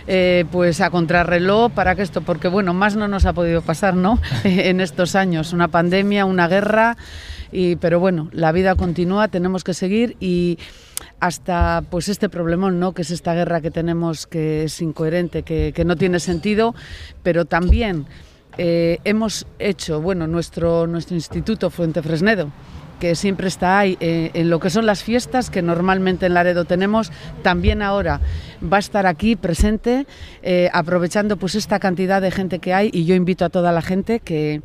eh, 0.07 0.45
pues 0.51 0.79
a 0.79 0.89
contrarreloj 0.89 1.71
para 1.73 1.95
que 1.95 2.01
esto, 2.01 2.21
porque 2.21 2.47
bueno, 2.47 2.73
más 2.73 2.95
no 2.95 3.07
nos 3.09 3.25
ha 3.25 3.33
podido 3.33 3.61
pasar, 3.61 3.95
¿no? 3.95 4.19
en 4.43 4.79
estos 4.79 5.15
años, 5.15 5.51
una 5.51 5.67
pandemia, 5.67 6.25
una 6.25 6.47
guerra, 6.47 6.97
y, 7.51 7.75
pero 7.77 7.99
bueno, 7.99 8.29
la 8.31 8.51
vida 8.51 8.75
continúa, 8.75 9.27
tenemos 9.27 9.63
que 9.63 9.73
seguir 9.73 10.15
y 10.19 10.57
hasta 11.19 11.83
pues 11.89 12.07
este 12.07 12.29
problemón, 12.29 12.79
¿no? 12.79 12.93
Que 12.93 13.01
es 13.01 13.11
esta 13.11 13.33
guerra 13.33 13.61
que 13.61 13.71
tenemos 13.71 14.27
que 14.27 14.63
es 14.63 14.81
incoherente, 14.81 15.43
que, 15.43 15.73
que 15.73 15.85
no 15.85 15.95
tiene 15.95 16.19
sentido, 16.19 16.73
pero 17.23 17.45
también 17.45 18.05
eh, 18.57 18.99
hemos 19.03 19.45
hecho, 19.59 20.01
bueno, 20.01 20.25
nuestro, 20.25 20.87
nuestro 20.87 21.15
instituto 21.15 21.69
Fuente 21.69 22.01
Fresnedo, 22.01 22.51
que 22.99 23.15
siempre 23.15 23.47
está 23.47 23.79
ahí 23.79 23.97
eh, 23.99 24.31
en 24.33 24.49
lo 24.49 24.59
que 24.59 24.69
son 24.69 24.85
las 24.85 25.03
fiestas 25.03 25.49
que 25.49 25.61
normalmente 25.61 26.25
en 26.25 26.33
Laredo 26.33 26.65
tenemos, 26.65 27.11
también 27.43 27.81
ahora 27.81 28.21
va 28.61 28.77
a 28.77 28.79
estar 28.79 29.05
aquí 29.05 29.35
presente, 29.35 30.05
eh, 30.41 30.69
aprovechando 30.73 31.37
pues 31.37 31.55
esta 31.55 31.79
cantidad 31.79 32.21
de 32.21 32.31
gente 32.31 32.59
que 32.59 32.73
hay. 32.73 32.89
Y 32.93 33.05
yo 33.05 33.15
invito 33.15 33.45
a 33.45 33.49
toda 33.49 33.71
la 33.71 33.81
gente 33.81 34.19
que, 34.19 34.61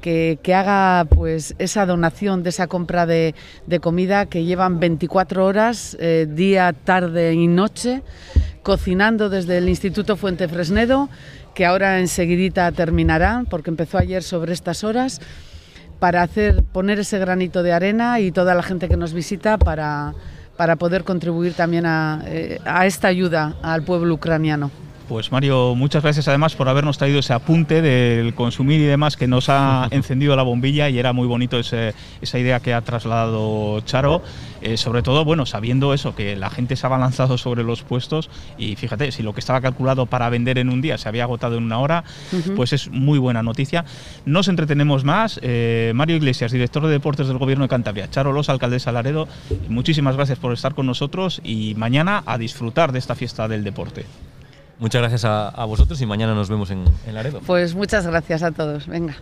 que, 0.00 0.54
haga 0.54 1.06
pues 1.08 1.54
esa 1.58 1.86
donación 1.86 2.42
de 2.42 2.50
esa 2.50 2.66
compra 2.66 3.06
de, 3.06 3.34
de 3.66 3.80
comida 3.80 4.26
que 4.26 4.44
llevan 4.44 4.80
24 4.80 5.44
horas, 5.44 5.96
eh, 6.00 6.26
día, 6.28 6.72
tarde 6.72 7.34
y 7.34 7.46
noche, 7.46 8.02
cocinando 8.62 9.28
desde 9.28 9.58
el 9.58 9.68
Instituto 9.68 10.16
Fuente 10.16 10.48
Fresnedo, 10.48 11.08
que 11.54 11.66
ahora 11.66 11.98
enseguidita 11.98 12.70
terminarán, 12.72 13.46
porque 13.46 13.70
empezó 13.70 13.98
ayer 13.98 14.22
sobre 14.22 14.52
estas 14.52 14.84
horas 14.84 15.20
para 15.98 16.22
hacer 16.22 16.62
poner 16.62 16.98
ese 17.00 17.18
granito 17.18 17.62
de 17.62 17.72
arena 17.72 18.20
y 18.20 18.32
toda 18.32 18.54
la 18.54 18.62
gente 18.62 18.88
que 18.88 18.96
nos 18.96 19.12
visita 19.12 19.58
para, 19.58 20.14
para 20.56 20.76
poder 20.76 21.04
contribuir 21.04 21.54
también 21.54 21.86
a, 21.86 22.22
eh, 22.26 22.60
a 22.64 22.86
esta 22.86 23.08
ayuda 23.08 23.56
al 23.62 23.82
pueblo 23.82 24.14
ucraniano. 24.14 24.70
Pues 25.08 25.32
Mario, 25.32 25.74
muchas 25.74 26.02
gracias 26.02 26.28
además 26.28 26.54
por 26.54 26.68
habernos 26.68 26.98
traído 26.98 27.20
ese 27.20 27.32
apunte 27.32 27.80
del 27.80 28.34
consumir 28.34 28.78
y 28.78 28.84
demás 28.84 29.16
que 29.16 29.26
nos 29.26 29.48
ha 29.48 29.88
encendido 29.90 30.36
la 30.36 30.42
bombilla 30.42 30.90
y 30.90 30.98
era 30.98 31.14
muy 31.14 31.26
bonito 31.26 31.58
ese, 31.58 31.94
esa 32.20 32.38
idea 32.38 32.60
que 32.60 32.74
ha 32.74 32.82
trasladado 32.82 33.80
Charo, 33.86 34.20
eh, 34.60 34.76
sobre 34.76 35.00
todo, 35.02 35.24
bueno, 35.24 35.46
sabiendo 35.46 35.94
eso, 35.94 36.14
que 36.14 36.36
la 36.36 36.50
gente 36.50 36.76
se 36.76 36.84
ha 36.84 36.88
abalanzado 36.88 37.38
sobre 37.38 37.64
los 37.64 37.84
puestos 37.84 38.28
y 38.58 38.76
fíjate, 38.76 39.10
si 39.10 39.22
lo 39.22 39.32
que 39.32 39.40
estaba 39.40 39.62
calculado 39.62 40.04
para 40.04 40.28
vender 40.28 40.58
en 40.58 40.68
un 40.68 40.82
día 40.82 40.98
se 40.98 41.08
había 41.08 41.22
agotado 41.22 41.56
en 41.56 41.64
una 41.64 41.78
hora, 41.78 42.04
uh 42.32 42.36
-huh. 42.36 42.56
pues 42.56 42.74
es 42.74 42.90
muy 42.90 43.18
buena 43.18 43.42
noticia. 43.42 43.86
Nos 44.26 44.46
entretenemos 44.48 45.04
más. 45.04 45.40
Eh, 45.42 45.92
Mario 45.94 46.16
Iglesias, 46.16 46.52
director 46.52 46.84
de 46.84 46.90
deportes 46.90 47.28
del 47.28 47.38
Gobierno 47.38 47.64
de 47.64 47.70
Cantabria, 47.70 48.10
Charo 48.10 48.32
Los, 48.32 48.50
alcaldesa 48.50 48.92
Laredo, 48.92 49.26
muchísimas 49.70 50.16
gracias 50.16 50.38
por 50.38 50.52
estar 50.52 50.74
con 50.74 50.84
nosotros 50.84 51.40
y 51.42 51.74
mañana 51.76 52.22
a 52.26 52.36
disfrutar 52.36 52.92
de 52.92 52.98
esta 52.98 53.14
fiesta 53.14 53.48
del 53.48 53.64
deporte. 53.64 54.04
Muchas 54.78 55.00
gracias 55.00 55.24
a, 55.24 55.48
a, 55.48 55.64
vosotros 55.64 56.00
y 56.00 56.06
mañana 56.06 56.34
nos 56.34 56.48
vemos 56.48 56.70
en, 56.70 56.84
en 57.06 57.14
Laredo. 57.14 57.40
Pues 57.46 57.74
muchas 57.74 58.06
gracias 58.06 58.42
a 58.42 58.52
todos. 58.52 58.86
Venga. 58.86 59.16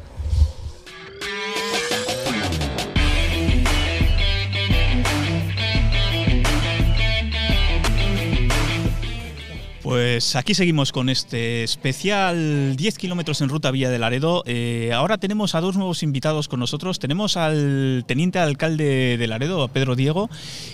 Pues 9.87 10.35
aquí 10.35 10.53
seguimos 10.53 10.91
con 10.91 11.09
este 11.09 11.63
especial 11.63 12.75
10 12.75 12.99
kilómetros 12.99 13.41
en 13.41 13.49
ruta 13.49 13.71
Villa 13.71 13.89
de 13.89 14.01
Laredo. 14.01 14.43
Eh, 14.45 14.91
ahora 14.93 15.17
tenemos 15.17 15.55
a 15.55 15.61
dos 15.61 15.77
nuevos 15.77 16.03
invitados 16.03 16.49
con 16.49 16.59
nosotros. 16.59 16.99
Tenemos 16.99 17.37
al 17.37 18.03
teniente 18.05 18.41
alcalde 18.41 19.17
de 19.17 19.27
Laredo, 19.29 19.63
a 19.63 19.69
Pedro 19.69 19.95
Diego, 19.95 20.29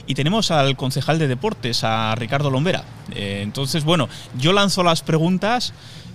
y 0.07 0.15
tenemos 0.15 0.51
al 0.51 0.79
concejal 0.79 1.19
de 1.19 1.29
deportes, 1.29 1.85
a 1.85 2.15
Ricardo 2.15 2.51
Lombera. 2.51 2.85
Eh, 3.15 3.41
entonces, 3.43 3.85
bueno, 3.85 4.09
yo 4.39 4.55
lanzo 4.55 4.83
las 4.83 5.03
preguntas. 5.03 5.75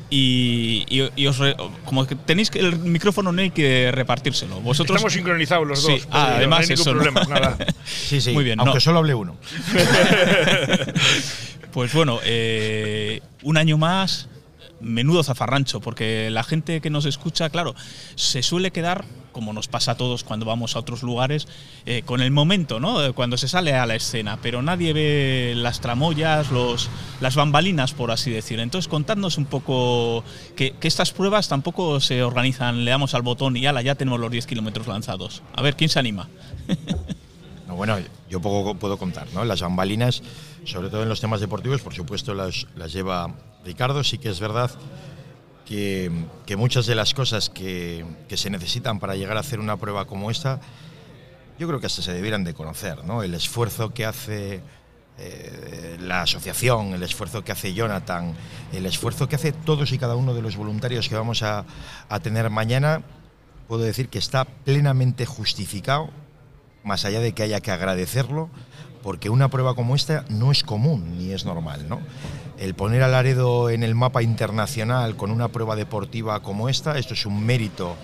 Y, 0.10 0.86
y, 0.90 1.10
y, 1.18 1.28
os 1.28 1.38
re, 1.38 1.56
como 1.84 2.08
que 2.08 2.16
tenéis 2.16 2.50
que 2.50 2.60
el 2.60 2.80
micrófono 2.80 3.34
no 3.34 3.42
hay 3.42 3.52
que 3.52 3.92
repartírselo. 3.92 4.62
Vosotros 4.62 4.96
estamos 4.96 5.14
sincronizados 5.14 5.68
los 5.68 5.84
sí, 5.84 5.92
dos. 5.92 6.08
Ah, 6.12 6.36
además 6.38 6.62
no 6.62 6.66
hay 6.66 6.74
eso, 6.74 6.92
problema, 6.94 7.24
¿no? 7.26 7.30
nada. 7.30 7.58
Sí, 7.86 8.22
sí. 8.22 8.32
Muy 8.32 8.46
bien. 8.46 8.60
Aunque 8.60 8.76
no. 8.76 8.80
solo 8.80 9.00
hable 9.00 9.14
uno. 9.14 9.36
pues 11.78 11.94
bueno, 11.94 12.18
eh, 12.24 13.22
un 13.44 13.56
año 13.56 13.78
más. 13.78 14.30
menudo 14.80 15.24
zafarrancho, 15.24 15.80
porque 15.80 16.32
la 16.32 16.44
gente 16.44 16.82
que 16.82 16.90
nos 16.90 17.06
escucha, 17.06 17.52
claro, 17.52 17.76
se 18.16 18.42
suele 18.42 18.72
quedar, 18.72 19.06
como 19.32 19.54
nos 19.54 19.68
pasa 19.68 19.92
a 19.92 19.96
todos 19.96 20.24
cuando 20.24 20.48
vamos 20.48 20.76
a 20.76 20.80
otros 20.80 21.04
lugares, 21.04 21.48
eh, 21.86 22.02
con 22.04 22.22
el 22.22 22.32
momento, 22.32 22.80
¿no? 22.80 23.06
Eh, 23.06 23.14
cuando 23.14 23.38
se 23.38 23.48
sale 23.48 23.76
a 23.76 23.86
la 23.86 23.94
escena, 23.94 24.40
pero 24.42 24.64
nadie 24.64 24.92
ve 24.92 25.54
las 25.56 25.80
tramoyas, 25.80 26.50
los, 26.50 26.90
las 27.22 27.36
bambalinas, 27.36 27.94
por 27.94 28.10
así 28.10 28.32
decir. 28.32 28.60
Entonces, 28.60 28.88
contadnos 28.88 29.38
un 29.38 29.46
poco 29.46 30.24
que, 30.56 30.72
que 30.80 30.88
estas 30.88 31.12
pruebas 31.12 31.48
tampoco 31.48 32.00
se 32.00 32.24
organizan, 32.24 32.86
le 32.86 32.90
damos 32.90 33.14
al 33.14 33.22
botón 33.22 33.56
y 33.56 33.68
ala, 33.68 33.84
ya 33.84 33.94
tenemos 33.94 34.20
los 34.20 34.32
10 34.32 34.48
kilómetros 34.48 34.88
lanzados. 34.88 35.44
A 35.54 35.62
ver, 35.62 35.76
¿quién 35.76 35.92
se 35.92 36.00
anima? 36.00 36.28
No, 37.68 37.76
bueno, 37.76 37.98
yo 38.30 38.40
poco 38.42 38.76
puedo 38.76 38.98
contar, 38.98 39.28
¿no? 39.34 39.44
Las 39.44 39.62
bambalinas, 39.62 40.24
sobre 40.64 40.90
todo 40.90 41.04
en 41.04 41.10
los 41.10 41.20
temas 41.20 41.42
deportivos, 41.42 41.82
por 41.82 41.94
supuesto 41.94 42.34
las, 42.34 42.66
las 42.76 42.94
lleva 42.94 43.36
Ricardo. 43.66 44.04
Sí 44.04 44.18
que 44.18 44.30
es 44.30 44.40
verdad 44.40 44.72
que, 45.66 46.10
que 46.46 46.56
muchas 46.56 46.86
de 46.86 46.96
las 46.96 47.14
cosas 47.14 47.50
que, 47.50 48.06
que, 48.30 48.38
se 48.38 48.50
necesitan 48.50 49.00
para 49.00 49.16
llegar 49.16 49.36
a 49.36 49.42
hacer 49.42 49.60
una 49.60 49.76
prueba 49.76 50.06
como 50.06 50.32
esta, 50.32 50.62
yo 51.60 51.68
creo 51.68 51.82
que 51.82 51.88
hasta 51.88 52.02
se 52.02 52.14
debieran 52.14 52.46
de 52.46 52.54
conocer, 52.54 53.04
¿no? 53.04 53.22
El 53.22 53.34
esfuerzo 53.34 53.94
que 53.94 54.06
hace 54.06 54.62
eh, 55.18 55.98
la 56.00 56.22
asociación, 56.22 56.94
el 56.94 57.04
esfuerzo 57.04 57.44
que 57.44 57.52
hace 57.52 57.74
Jonathan, 57.74 58.34
el 58.72 58.86
esfuerzo 58.86 59.28
que 59.28 59.36
hace 59.36 59.52
todos 59.52 59.92
y 59.92 59.98
cada 59.98 60.16
uno 60.16 60.34
de 60.34 60.42
los 60.42 60.56
voluntarios 60.56 61.10
que 61.10 61.16
vamos 61.16 61.44
a, 61.44 61.66
a 62.08 62.20
tener 62.22 62.50
mañana, 62.50 63.02
puedo 63.68 63.84
decir 63.84 64.08
que 64.08 64.20
está 64.20 64.46
plenamente 64.46 65.26
justificado 65.26 66.12
más 66.88 67.06
allá 67.06 67.20
de 67.20 67.34
que 67.34 67.44
haya 67.44 67.60
que 67.60 67.72
agradecerlo, 67.72 68.50
porque 69.04 69.30
una 69.30 69.50
prueba 69.50 69.76
como 69.76 69.96
esta 69.96 70.26
no 70.30 70.52
es 70.52 70.64
común 70.64 71.18
ni 71.18 71.32
es 71.32 71.46
normal, 71.46 71.88
¿no? 71.88 72.00
El 72.58 72.74
poner 72.74 73.04
a 73.04 73.08
Laredo 73.08 73.70
en 73.70 73.84
el 73.84 73.94
mapa 73.94 74.24
internacional 74.24 75.16
con 75.16 75.30
una 75.30 75.50
prueba 75.50 75.76
deportiva 75.76 76.42
como 76.42 76.70
esta, 76.70 76.98
esto 76.98 77.14
es 77.14 77.26
un 77.26 77.46
mérito 77.46 77.96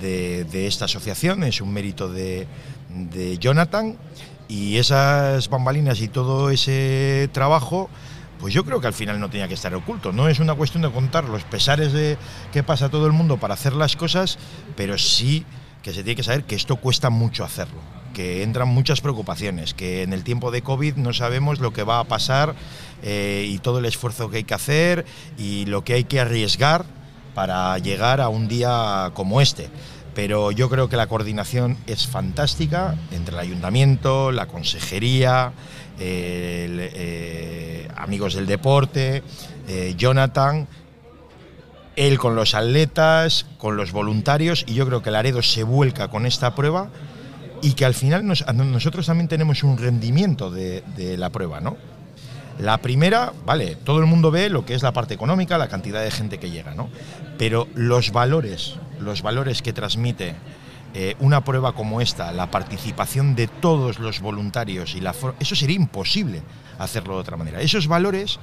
de, 0.00 0.44
de 0.44 0.66
esta 0.66 0.86
asociación, 0.86 1.44
es 1.44 1.60
un 1.60 1.72
mérito 1.72 2.08
de, 2.08 2.48
de 2.88 3.38
Jonathan 3.38 3.96
y 4.48 4.78
esas 4.78 5.48
bambalinas 5.48 6.00
y 6.00 6.08
todo 6.08 6.50
ese 6.50 7.28
trabajo 7.32 7.88
pues 8.40 8.52
yo 8.52 8.64
creo 8.64 8.80
que 8.80 8.86
al 8.86 8.92
final 8.92 9.18
no 9.18 9.30
tenía 9.30 9.48
que 9.48 9.54
estar 9.54 9.74
oculto. 9.74 10.12
No 10.12 10.28
es 10.28 10.40
una 10.40 10.54
cuestión 10.54 10.82
de 10.82 10.90
contar 10.90 11.24
los 11.24 11.44
pesares 11.44 11.92
de 11.92 12.18
que 12.52 12.62
pasa 12.62 12.90
todo 12.90 13.06
el 13.06 13.12
mundo 13.12 13.38
para 13.38 13.54
hacer 13.54 13.72
las 13.72 13.96
cosas, 13.96 14.38
pero 14.76 14.98
sí 14.98 15.44
que 15.86 15.92
se 15.92 16.02
tiene 16.02 16.16
que 16.16 16.24
saber 16.24 16.42
que 16.42 16.56
esto 16.56 16.74
cuesta 16.74 17.10
mucho 17.10 17.44
hacerlo, 17.44 17.78
que 18.12 18.42
entran 18.42 18.66
muchas 18.66 19.00
preocupaciones, 19.00 19.72
que 19.72 20.02
en 20.02 20.12
el 20.12 20.24
tiempo 20.24 20.50
de 20.50 20.60
COVID 20.60 20.96
no 20.96 21.12
sabemos 21.12 21.60
lo 21.60 21.72
que 21.72 21.84
va 21.84 22.00
a 22.00 22.04
pasar 22.04 22.56
eh, 23.04 23.46
y 23.48 23.58
todo 23.58 23.78
el 23.78 23.84
esfuerzo 23.84 24.28
que 24.28 24.38
hay 24.38 24.42
que 24.42 24.54
hacer 24.54 25.06
y 25.38 25.64
lo 25.66 25.84
que 25.84 25.92
hay 25.92 26.02
que 26.02 26.18
arriesgar 26.18 26.84
para 27.36 27.78
llegar 27.78 28.20
a 28.20 28.28
un 28.28 28.48
día 28.48 29.12
como 29.14 29.40
este. 29.40 29.68
Pero 30.12 30.50
yo 30.50 30.68
creo 30.68 30.88
que 30.88 30.96
la 30.96 31.06
coordinación 31.06 31.76
es 31.86 32.08
fantástica 32.08 32.96
entre 33.12 33.34
el 33.34 33.40
ayuntamiento, 33.40 34.32
la 34.32 34.46
consejería, 34.46 35.52
eh, 36.00 37.88
amigos 37.94 38.34
del 38.34 38.46
deporte, 38.46 39.22
eh, 39.68 39.94
Jonathan, 39.96 40.66
él 41.96 42.18
con 42.18 42.36
los 42.36 42.54
atletas, 42.54 43.46
con 43.58 43.76
los 43.76 43.92
voluntarios, 43.92 44.64
y 44.68 44.74
yo 44.74 44.86
creo 44.86 45.02
que 45.02 45.10
Laredo 45.10 45.42
se 45.42 45.64
vuelca 45.64 46.08
con 46.08 46.26
esta 46.26 46.54
prueba 46.54 46.90
y 47.62 47.72
que 47.72 47.84
al 47.84 47.94
final 47.94 48.26
nos, 48.26 48.46
nosotros 48.54 49.06
también 49.06 49.28
tenemos 49.28 49.62
un 49.62 49.78
rendimiento 49.78 50.50
de, 50.50 50.82
de, 50.96 51.16
la 51.16 51.30
prueba, 51.30 51.60
¿no? 51.60 51.76
La 52.58 52.78
primera, 52.78 53.32
vale, 53.44 53.76
todo 53.76 53.98
el 53.98 54.06
mundo 54.06 54.30
ve 54.30 54.48
lo 54.48 54.64
que 54.64 54.74
es 54.74 54.82
la 54.82 54.92
parte 54.92 55.14
económica, 55.14 55.58
la 55.58 55.68
cantidad 55.68 56.02
de 56.02 56.10
gente 56.10 56.38
que 56.38 56.50
llega, 56.50 56.74
¿no? 56.74 56.88
Pero 57.38 57.68
los 57.74 58.12
valores, 58.12 58.76
los 59.00 59.22
valores 59.22 59.62
que 59.62 59.72
transmite 59.72 60.34
eh, 60.94 61.14
una 61.18 61.44
prueba 61.44 61.72
como 61.72 62.00
esta, 62.00 62.32
la 62.32 62.50
participación 62.50 63.34
de 63.34 63.48
todos 63.48 63.98
los 63.98 64.20
voluntarios 64.20 64.94
y 64.94 65.00
la 65.00 65.14
eso 65.38 65.54
sería 65.54 65.76
imposible 65.76 66.42
hacerlo 66.78 67.14
de 67.14 67.20
otra 67.20 67.36
manera. 67.36 67.60
Esos 67.60 67.86
valores 67.86 68.38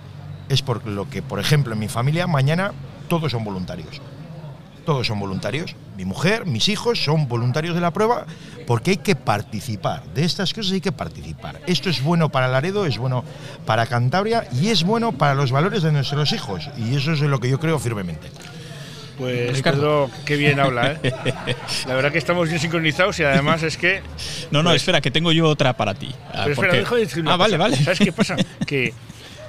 es 0.49 0.62
por 0.62 0.86
lo 0.86 1.10
que, 1.10 1.21
por 1.21 1.39
ejemplo, 1.39 1.73
en 1.73 1.79
mi 1.79 1.88
familia 1.88 2.27
mañana 2.27 2.73
todos 3.08 3.32
son 3.32 3.43
voluntarios. 3.43 4.01
Todos 4.86 5.08
son 5.08 5.19
voluntarios. 5.19 5.75
Mi 5.95 6.03
mujer, 6.03 6.45
mis 6.45 6.67
hijos 6.67 7.01
son 7.01 7.27
voluntarios 7.29 7.73
de 7.73 7.82
la 7.82 7.91
prueba 7.91 8.25
porque 8.67 8.91
hay 8.91 8.97
que 8.97 9.15
participar. 9.15 10.03
De 10.13 10.25
estas 10.25 10.53
cosas 10.53 10.73
hay 10.73 10.82
que 10.82 10.91
participar. 10.91 11.62
Esto 11.67 11.89
es 11.89 12.03
bueno 12.03 12.29
para 12.29 12.47
Laredo, 12.47 12.86
es 12.86 12.97
bueno 12.97 13.23
para 13.65 13.86
Cantabria 13.86 14.45
y 14.51 14.69
es 14.69 14.84
bueno 14.84 15.13
para 15.13 15.36
los 15.36 15.51
valores 15.51 15.84
de 15.84 15.91
nuestros 15.91 16.34
hijos. 16.34 16.69
Y 16.77 16.95
eso 16.95 17.13
es 17.13 17.21
lo 17.21 17.39
que 17.39 17.49
yo 17.49 17.60
creo 17.60 17.79
firmemente. 17.79 18.29
Pues 19.17 19.62
Pedro, 19.62 20.10
qué 20.25 20.36
bien 20.36 20.60
habla, 20.60 20.93
¿eh? 20.93 21.13
La 21.88 21.93
verdad 21.93 22.12
que 22.12 22.17
estamos 22.17 22.49
bien 22.49 22.60
sincronizados 22.60 23.19
y 23.19 23.23
además 23.23 23.62
es 23.62 23.77
que. 23.77 24.01
No, 24.49 24.63
no, 24.63 24.71
pues, 24.71 24.82
espera, 24.82 25.01
que 25.01 25.12
tengo 25.12 25.32
yo 25.32 25.47
otra 25.47 25.77
para 25.77 25.93
ti. 25.93 26.13
Pero 26.32 26.51
espera, 26.51 26.73
dejo 26.73 26.95
de 26.95 27.01
decir 27.01 27.21
una 27.21 27.34
Ah, 27.34 27.38
vale, 27.38 27.58
vale. 27.58 27.77
¿Sabes 27.77 27.99
qué 27.99 28.12
pasa? 28.12 28.36
Que 28.65 28.93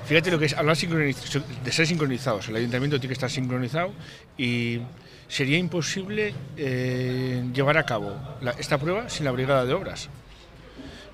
fíjate 0.06 0.30
lo 0.30 0.38
que 0.38 0.46
es 0.46 0.54
hablar 0.54 0.76
de 0.76 1.72
ser 1.72 1.86
sincronizados. 1.86 2.48
El 2.48 2.56
ayuntamiento 2.56 2.98
tiene 2.98 3.08
que 3.08 3.14
estar 3.14 3.30
sincronizado 3.30 3.92
y 4.36 4.80
sería 5.28 5.58
imposible 5.58 6.34
eh, 6.56 7.44
llevar 7.52 7.78
a 7.78 7.84
cabo 7.84 8.16
esta 8.58 8.78
prueba 8.78 9.08
sin 9.08 9.24
la 9.24 9.32
brigada 9.32 9.64
de 9.64 9.74
obras. 9.74 10.08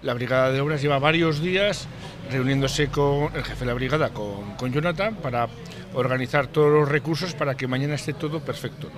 La 0.02 0.14
brigada 0.14 0.50
de 0.50 0.60
obras 0.60 0.80
lleva 0.80 0.98
varios 0.98 1.42
días 1.42 1.86
reuniéndose 2.30 2.88
con 2.88 3.34
el 3.34 3.44
jefe 3.44 3.60
de 3.60 3.66
la 3.66 3.74
brigada, 3.74 4.10
con, 4.10 4.56
con 4.56 4.72
Jonathan, 4.72 5.16
para 5.16 5.48
organizar 5.92 6.46
todos 6.46 6.72
los 6.72 6.88
recursos 6.88 7.34
para 7.34 7.54
que 7.54 7.66
mañana 7.66 7.94
esté 7.94 8.14
todo 8.14 8.40
perfecto. 8.40 8.90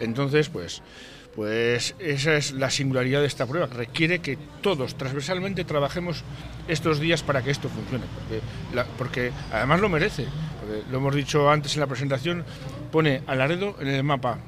Entonces, 0.00 0.50
pues, 0.50 0.82
pues 1.34 1.94
esa 1.98 2.36
es 2.36 2.52
la 2.52 2.70
singularidad 2.70 3.20
de 3.20 3.26
esta 3.26 3.46
prueba. 3.46 3.66
Requiere 3.66 4.20
que 4.20 4.38
todos 4.60 4.96
transversalmente 4.96 5.64
trabajemos 5.64 6.22
estos 6.68 7.00
días 7.00 7.22
para 7.22 7.42
que 7.42 7.50
esto 7.50 7.68
funcione, 7.68 8.04
porque, 8.14 8.40
la, 8.74 8.84
porque 8.84 9.32
además 9.52 9.80
lo 9.80 9.88
merece. 9.88 10.26
lo 10.90 10.98
hemos 10.98 11.14
dicho 11.14 11.50
antes 11.50 11.74
en 11.74 11.80
la 11.80 11.86
presentación, 11.86 12.44
pone 12.92 13.22
a 13.26 13.34
Laredo 13.34 13.76
en 13.80 13.88
el 13.88 14.04
mapa, 14.04 14.38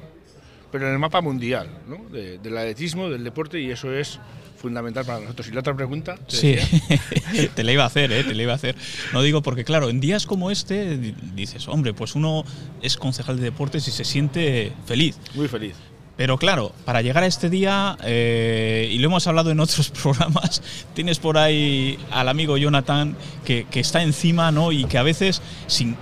pero 0.71 0.87
en 0.87 0.93
el 0.93 0.99
mapa 0.99 1.21
mundial, 1.21 1.69
¿no? 1.87 1.97
de, 2.09 2.37
del 2.37 2.57
atletismo, 2.57 3.09
del 3.09 3.23
deporte, 3.23 3.59
y 3.59 3.69
eso 3.69 3.93
es 3.93 4.19
fundamental 4.57 5.05
para 5.05 5.19
nosotros. 5.19 5.49
Y 5.49 5.51
la 5.51 5.59
otra 5.59 5.75
pregunta. 5.75 6.15
¿te 6.15 6.35
sí, 6.35 7.49
te 7.55 7.63
la 7.63 7.71
iba 7.73 7.83
a 7.83 7.87
hacer, 7.87 8.11
¿eh? 8.11 8.23
te 8.23 8.33
la 8.33 8.43
iba 8.43 8.53
a 8.53 8.55
hacer. 8.55 8.75
No 9.13 9.21
digo 9.21 9.41
porque, 9.41 9.63
claro, 9.63 9.89
en 9.89 9.99
días 9.99 10.25
como 10.25 10.51
este 10.51 10.97
dices, 11.35 11.67
hombre, 11.67 11.93
pues 11.93 12.15
uno 12.15 12.43
es 12.81 12.97
concejal 12.97 13.37
de 13.37 13.43
deportes 13.43 13.87
y 13.87 13.91
se 13.91 14.05
siente 14.05 14.71
feliz. 14.85 15.17
Muy 15.35 15.47
feliz. 15.47 15.75
Pero 16.17 16.37
claro, 16.37 16.73
para 16.83 17.01
llegar 17.01 17.23
a 17.23 17.27
este 17.27 17.49
día, 17.49 17.95
eh, 18.03 18.89
y 18.91 18.97
lo 18.97 19.07
hemos 19.07 19.27
hablado 19.27 19.51
en 19.51 19.59
otros 19.59 19.89
programas, 20.01 20.63
tienes 20.93 21.19
por 21.19 21.37
ahí 21.37 21.99
al 22.11 22.27
amigo 22.27 22.57
Jonathan 22.57 23.15
que, 23.45 23.65
está 23.71 24.01
encima, 24.01 24.51
¿no? 24.51 24.71
Y 24.71 24.85
que 24.85 24.97
a 24.97 25.03
veces, 25.03 25.41
sin 25.67 25.95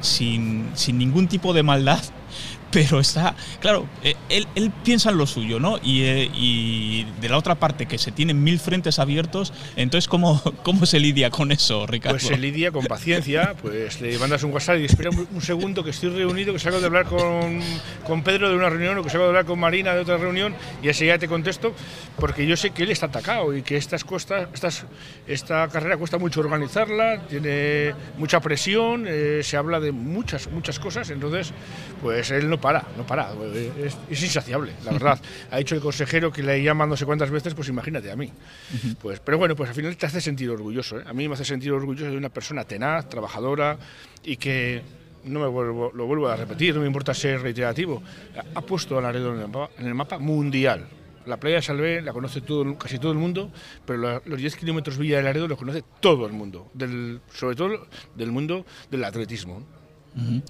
ningún 0.97 1.27
tipo 1.27 1.53
de 1.53 1.63
maldad, 1.63 2.01
pero 2.75 2.99
está, 2.99 3.33
claro, 3.61 3.87
él, 4.27 4.45
él, 4.53 4.69
piensa 4.83 5.09
en 5.09 5.17
lo 5.17 5.25
suyo, 5.25 5.61
¿no? 5.61 5.77
Y, 5.81 6.01
eh, 6.01 6.29
y, 6.33 7.05
de 7.21 7.29
la 7.29 7.37
otra 7.37 7.55
parte, 7.55 7.85
que 7.85 7.97
se 7.97 8.11
tienen 8.11 8.43
mil 8.43 8.59
frentes 8.59 8.99
abiertos, 8.99 9.53
entonces, 9.77 10.09
¿cómo, 10.09 10.41
cómo 10.63 10.85
se 10.85 10.99
lidia 10.99 11.29
con 11.29 11.53
eso, 11.53 11.87
Ricardo? 11.87 12.17
Pues 12.17 12.27
se 12.27 12.37
lidia 12.37 12.73
con 12.73 12.85
paciencia, 12.85 13.55
pues 13.61 14.01
le 14.01 14.19
mandas 14.19 14.43
un 14.43 14.51
WhatsApp 14.51 14.79
y 14.79 14.83
espera 14.83 15.09
un, 15.09 15.25
un 15.33 15.41
segundo 15.41 15.85
que 15.85 15.91
estoy 15.91 16.09
reunido, 16.09 16.51
que 16.51 16.59
salgo 16.59 16.81
de 16.81 16.87
hablar 16.87 17.05
con, 17.05 17.61
con, 18.05 18.23
Pedro 18.23 18.49
de 18.49 18.57
una 18.57 18.69
reunión 18.69 18.97
o 18.97 19.03
que 19.03 19.09
salgo 19.09 19.23
de 19.23 19.29
hablar 19.29 19.45
con 19.45 19.57
Marina 19.57 19.93
de 19.93 20.01
otra 20.01 20.17
reunión 20.17 20.53
y 20.83 20.89
así 20.89 21.05
ya 21.05 21.17
te 21.17 21.29
contesto, 21.29 21.73
porque 22.19 22.45
yo 22.45 22.57
sé 22.57 22.71
que 22.71 22.83
él 22.83 22.91
está 22.91 23.05
atacado 23.05 23.55
y 23.55 23.61
que 23.61 23.77
estas 23.77 24.03
costas, 24.03 24.49
estas, 24.53 24.83
esta 25.27 25.69
carrera 25.69 25.95
cuesta 25.95 26.17
mucho 26.17 26.41
organizarla, 26.41 27.21
tiene 27.29 27.93
mucha 28.17 28.41
presión, 28.41 29.05
eh, 29.07 29.39
se 29.43 29.55
habla 29.55 29.79
de 29.79 29.93
muchas, 29.93 30.51
muchas 30.51 30.77
cosas, 30.77 31.09
entonces, 31.09 31.53
pues 32.01 32.31
él 32.31 32.49
no 32.49 32.64
para, 32.65 32.83
no 32.97 33.05
para, 33.05 33.31
es, 33.53 33.95
es, 34.09 34.23
insaciable, 34.23 34.71
la 34.83 34.93
verdad. 34.93 35.21
Ha 35.51 35.57
dicho 35.59 35.75
el 35.75 35.81
consejero 35.81 36.31
que 36.31 36.41
le 36.41 36.63
llaman 36.63 36.89
no 36.89 36.97
sé 36.97 37.05
cuántas 37.05 37.29
veces, 37.29 37.53
pues 37.53 37.69
imagínate 37.69 38.09
a 38.09 38.15
mí. 38.15 38.31
Pues, 38.99 39.19
pero 39.19 39.37
bueno, 39.37 39.55
pues 39.55 39.69
al 39.69 39.75
final 39.75 39.95
te 39.95 40.07
hace 40.07 40.19
sentir 40.19 40.49
orgulloso. 40.49 40.99
¿eh? 40.99 41.03
A 41.05 41.13
mí 41.13 41.27
me 41.27 41.35
hace 41.35 41.45
sentir 41.45 41.71
orgulloso 41.71 42.09
de 42.09 42.17
una 42.17 42.29
persona 42.29 42.63
tenaz, 42.63 43.07
trabajadora 43.07 43.77
y 44.23 44.37
que, 44.37 44.81
no 45.25 45.41
me 45.41 45.47
vuelvo, 45.47 45.91
lo 45.93 46.07
vuelvo 46.07 46.27
a 46.27 46.35
repetir, 46.35 46.73
no 46.73 46.81
me 46.81 46.87
importa 46.87 47.13
ser 47.13 47.39
reiterativo, 47.39 48.01
ha 48.55 48.61
puesto 48.61 48.97
a 48.97 49.01
Laredo 49.01 49.35
en 49.35 49.41
el 49.41 49.47
mapa, 49.47 49.69
en 49.77 49.85
el 49.85 49.93
mapa 49.93 50.17
mundial. 50.17 50.87
La 51.27 51.37
playa 51.37 51.57
de 51.57 51.61
Salvé 51.61 52.01
la 52.01 52.13
conoce 52.13 52.41
todo, 52.41 52.75
casi 52.79 52.97
todo 52.97 53.11
el 53.11 53.19
mundo, 53.19 53.51
pero 53.85 53.99
la, 53.99 54.21
los 54.25 54.39
10 54.39 54.55
kilómetros 54.55 54.97
Villa 54.97 55.17
de 55.17 55.23
Laredo 55.23 55.47
los 55.47 55.59
conoce 55.59 55.83
todo 55.99 56.25
el 56.25 56.33
mundo, 56.33 56.71
del, 56.73 57.21
sobre 57.31 57.55
todo 57.55 57.85
del 58.15 58.31
mundo 58.31 58.65
del 58.89 59.03
atletismo. 59.03 59.61
Uh 60.15 60.19
-huh. 60.19 60.43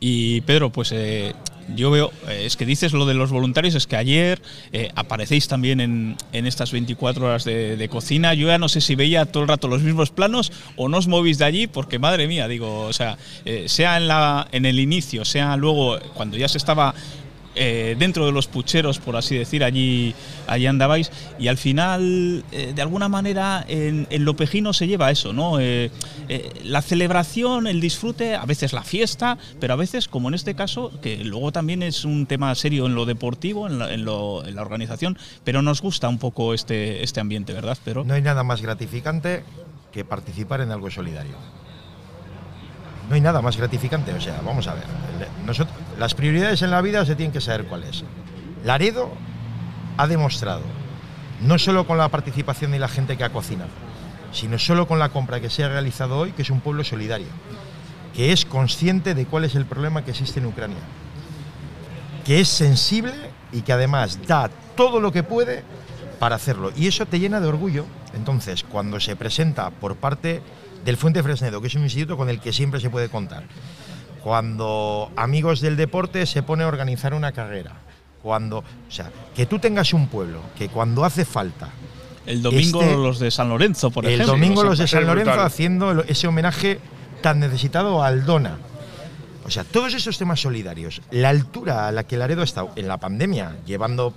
Y 0.00 0.42
Pedro, 0.42 0.70
pues 0.70 0.92
eh, 0.92 1.34
yo 1.74 1.90
veo, 1.90 2.12
eh, 2.28 2.44
es 2.44 2.56
que 2.56 2.64
dices 2.66 2.92
lo 2.92 3.06
de 3.06 3.14
los 3.14 3.30
voluntarios, 3.30 3.74
es 3.74 3.86
que 3.86 3.96
ayer 3.96 4.40
eh, 4.72 4.90
aparecéis 4.94 5.48
también 5.48 5.80
en, 5.80 6.16
en 6.32 6.46
estas 6.46 6.70
24 6.70 7.26
horas 7.26 7.44
de, 7.44 7.88
cocina. 7.90 8.34
Yo 8.34 8.48
ya 8.48 8.58
no 8.58 8.68
sé 8.68 8.80
si 8.80 8.94
veía 8.94 9.26
todo 9.26 9.42
el 9.42 9.48
rato 9.48 9.68
los 9.68 9.82
mismos 9.82 10.10
planos 10.10 10.52
o 10.76 10.88
no 10.88 10.98
os 10.98 11.08
movís 11.08 11.38
de 11.38 11.44
allí, 11.44 11.66
porque 11.66 11.98
madre 11.98 12.28
mía, 12.28 12.48
digo, 12.48 12.82
o 12.82 12.92
sea, 12.92 13.16
eh, 13.44 13.64
sea 13.68 13.96
en, 13.96 14.08
la, 14.08 14.48
en 14.52 14.66
el 14.66 14.78
inicio, 14.78 15.24
sea 15.24 15.56
luego 15.56 15.98
cuando 16.14 16.36
ya 16.36 16.48
se 16.48 16.58
estaba 16.58 16.94
eh, 17.56 17.96
dentro 17.98 18.26
de 18.26 18.32
los 18.32 18.46
pucheros, 18.46 18.98
por 18.98 19.16
así 19.16 19.36
decir, 19.36 19.64
allí, 19.64 20.14
allí 20.46 20.66
andabais, 20.66 21.10
y 21.38 21.48
al 21.48 21.56
final, 21.58 22.44
eh, 22.52 22.72
de 22.74 22.82
alguna 22.82 23.08
manera, 23.08 23.64
en, 23.68 24.06
en 24.10 24.24
Lopejino 24.24 24.72
se 24.72 24.86
lleva 24.86 25.10
eso, 25.10 25.32
¿no? 25.32 25.58
Eh, 25.58 25.90
la 26.64 26.82
celebración, 26.82 27.66
el 27.66 27.80
disfrute, 27.80 28.34
a 28.34 28.44
veces 28.44 28.72
la 28.72 28.82
fiesta, 28.82 29.38
pero 29.60 29.72
a 29.74 29.76
veces, 29.76 30.06
como 30.08 30.28
en 30.28 30.34
este 30.34 30.54
caso, 30.54 30.92
que 31.00 31.24
luego 31.24 31.52
también 31.52 31.82
es 31.82 32.04
un 32.04 32.26
tema 32.26 32.54
serio 32.54 32.86
en 32.86 32.94
lo 32.94 33.04
deportivo, 33.06 33.66
en 33.66 33.78
la, 33.78 33.92
en 33.92 34.04
lo- 34.04 34.44
en 34.46 34.54
la 34.54 34.62
organización, 34.62 35.16
pero 35.44 35.62
nos 35.62 35.80
gusta 35.82 36.08
un 36.08 36.18
poco 36.18 36.52
este, 36.54 37.02
este 37.02 37.20
ambiente, 37.20 37.52
¿verdad, 37.52 37.78
Pedro? 37.84 38.04
No 38.04 38.14
hay 38.14 38.22
nada 38.22 38.42
más 38.44 38.60
gratificante 38.62 39.44
que 39.92 40.04
participar 40.04 40.60
en 40.60 40.70
algo 40.72 40.90
solidario. 40.90 41.32
No 43.08 43.14
hay 43.14 43.20
nada 43.20 43.40
más 43.40 43.56
gratificante. 43.56 44.12
O 44.12 44.20
sea, 44.20 44.40
vamos 44.44 44.66
a 44.66 44.74
ver. 44.74 44.84
las 45.98 46.14
prioridades 46.14 46.62
en 46.62 46.70
la 46.70 46.80
vida 46.80 47.04
se 47.04 47.14
tienen 47.16 47.32
que 47.32 47.40
saber 47.40 47.66
cuáles. 47.66 48.04
Laredo 48.64 49.12
ha 49.96 50.06
demostrado, 50.06 50.62
no 51.40 51.58
solo 51.58 51.86
con 51.86 51.98
la 51.98 52.08
participación 52.08 52.72
de 52.72 52.78
la 52.78 52.88
gente 52.88 53.16
que 53.16 53.24
ha 53.24 53.32
cocinado, 53.32 53.70
sino 54.32 54.58
solo 54.58 54.88
con 54.88 54.98
la 54.98 55.10
compra 55.10 55.40
que 55.40 55.50
se 55.50 55.64
ha 55.64 55.68
realizado 55.68 56.18
hoy, 56.18 56.32
que 56.32 56.42
es 56.42 56.50
un 56.50 56.60
pueblo 56.60 56.84
solidario, 56.84 57.28
que 58.14 58.32
es 58.32 58.44
consciente 58.44 59.14
de 59.14 59.26
cuál 59.26 59.44
es 59.44 59.54
el 59.54 59.66
problema 59.66 60.04
que 60.04 60.10
existe 60.10 60.40
en 60.40 60.46
Ucrania, 60.46 60.78
que 62.24 62.40
es 62.40 62.48
sensible 62.48 63.14
y 63.52 63.62
que 63.62 63.72
además 63.72 64.18
da 64.26 64.50
todo 64.76 65.00
lo 65.00 65.12
que 65.12 65.22
puede 65.22 65.62
para 66.18 66.36
hacerlo. 66.36 66.72
Y 66.76 66.88
eso 66.88 67.06
te 67.06 67.20
llena 67.20 67.40
de 67.40 67.46
orgullo. 67.46 67.84
Entonces, 68.14 68.64
cuando 68.64 69.00
se 69.00 69.16
presenta 69.16 69.70
por 69.70 69.96
parte 69.96 70.42
del 70.86 70.96
Fuente 70.96 71.22
Fresnedo, 71.22 71.60
que 71.60 71.66
es 71.66 71.74
un 71.74 71.82
instituto 71.82 72.16
con 72.16 72.30
el 72.30 72.40
que 72.40 72.52
siempre 72.52 72.80
se 72.80 72.88
puede 72.88 73.10
contar, 73.10 73.42
cuando 74.22 75.10
amigos 75.16 75.60
del 75.60 75.76
deporte 75.76 76.24
se 76.26 76.42
pone 76.42 76.64
a 76.64 76.68
organizar 76.68 77.12
una 77.12 77.32
carrera, 77.32 77.72
cuando, 78.22 78.58
o 78.58 78.64
sea, 78.90 79.10
que 79.34 79.46
tú 79.46 79.58
tengas 79.58 79.92
un 79.92 80.08
pueblo 80.08 80.40
que 80.56 80.68
cuando 80.68 81.04
hace 81.04 81.24
falta 81.24 81.68
El 82.24 82.42
domingo 82.42 82.82
Este- 82.82 82.96
los 82.96 83.18
de 83.20 83.30
San 83.30 83.48
Lorenzo, 83.48 83.90
por 83.92 84.04
el 84.04 84.14
ejemplo. 84.14 84.32
domingo 84.32 84.60
o 84.60 84.62
sea, 84.62 84.70
los 84.70 84.78
de 84.80 84.88
San 84.88 85.06
Lorenzo 85.06 85.30
brutal. 85.30 85.46
haciendo 85.46 85.90
el- 85.92 86.04
ese 86.08 86.26
homenaje 86.26 86.80
tan 87.22 87.38
necesitado 87.38 88.02
a 88.02 88.08
Aldona. 88.08 88.56
O 89.44 89.50
sea, 89.50 89.62
todos 89.62 89.94
esos 89.94 90.18
temas 90.18 90.40
solidarios, 90.40 91.02
la 91.12 91.28
altura 91.28 91.86
a 91.86 91.92
la 91.92 92.02
que 92.02 92.16
Laredo 92.16 92.40
ha 92.40 92.44
estado 92.44 92.70
en 92.74 92.88
la 92.88 92.96
pandemia, 92.96 93.54
llevando 93.64 94.12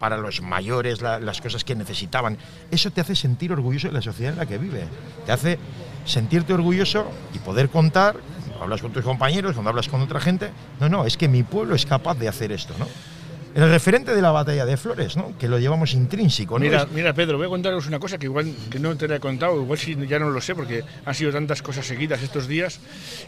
para 0.00 0.16
los 0.16 0.40
mayores 0.42 1.00
la- 1.00 1.20
las 1.20 1.40
cosas 1.40 1.62
que 1.62 1.76
necesitaban, 1.76 2.38
eso 2.72 2.90
te 2.90 3.00
hace 3.00 3.14
sentir 3.14 3.52
orgulloso 3.52 3.86
de 3.86 3.92
la 3.94 4.02
sociedad 4.02 4.32
en 4.32 4.38
la 4.40 4.46
que 4.46 4.58
vive. 4.58 4.82
Te 5.24 5.30
hace 5.30 5.58
sentirte 6.08 6.52
orgulloso 6.54 7.06
y 7.34 7.38
poder 7.38 7.68
contar, 7.68 8.16
cuando 8.46 8.64
hablas 8.64 8.80
con 8.80 8.92
tus 8.92 9.04
compañeros, 9.04 9.52
cuando 9.52 9.70
hablas 9.70 9.88
con 9.88 10.00
otra 10.00 10.20
gente, 10.20 10.50
no, 10.80 10.88
no, 10.88 11.04
es 11.04 11.16
que 11.16 11.28
mi 11.28 11.42
pueblo 11.42 11.74
es 11.74 11.86
capaz 11.86 12.14
de 12.14 12.28
hacer 12.28 12.50
esto, 12.50 12.74
¿no? 12.78 12.86
El 13.54 13.70
referente 13.70 14.14
de 14.14 14.22
la 14.22 14.30
batalla 14.30 14.64
de 14.66 14.76
Flores, 14.76 15.16
¿no? 15.16 15.36
Que 15.38 15.48
lo 15.48 15.58
llevamos 15.58 15.94
intrínseco, 15.94 16.58
¿no? 16.58 16.86
Mira, 16.92 17.12
Pedro, 17.14 17.38
voy 17.38 17.46
a 17.46 17.50
contaros 17.50 17.86
una 17.86 17.98
cosa 17.98 18.18
que 18.18 18.26
igual 18.26 18.54
que 18.70 18.78
no 18.78 18.96
te 18.96 19.08
la 19.08 19.16
he 19.16 19.20
contado, 19.20 19.60
igual 19.60 19.78
si 19.78 19.96
ya 20.06 20.18
no 20.18 20.30
lo 20.30 20.40
sé, 20.40 20.54
porque 20.54 20.84
han 21.04 21.14
sido 21.14 21.32
tantas 21.32 21.62
cosas 21.62 21.86
seguidas 21.86 22.22
estos 22.22 22.46
días. 22.46 22.80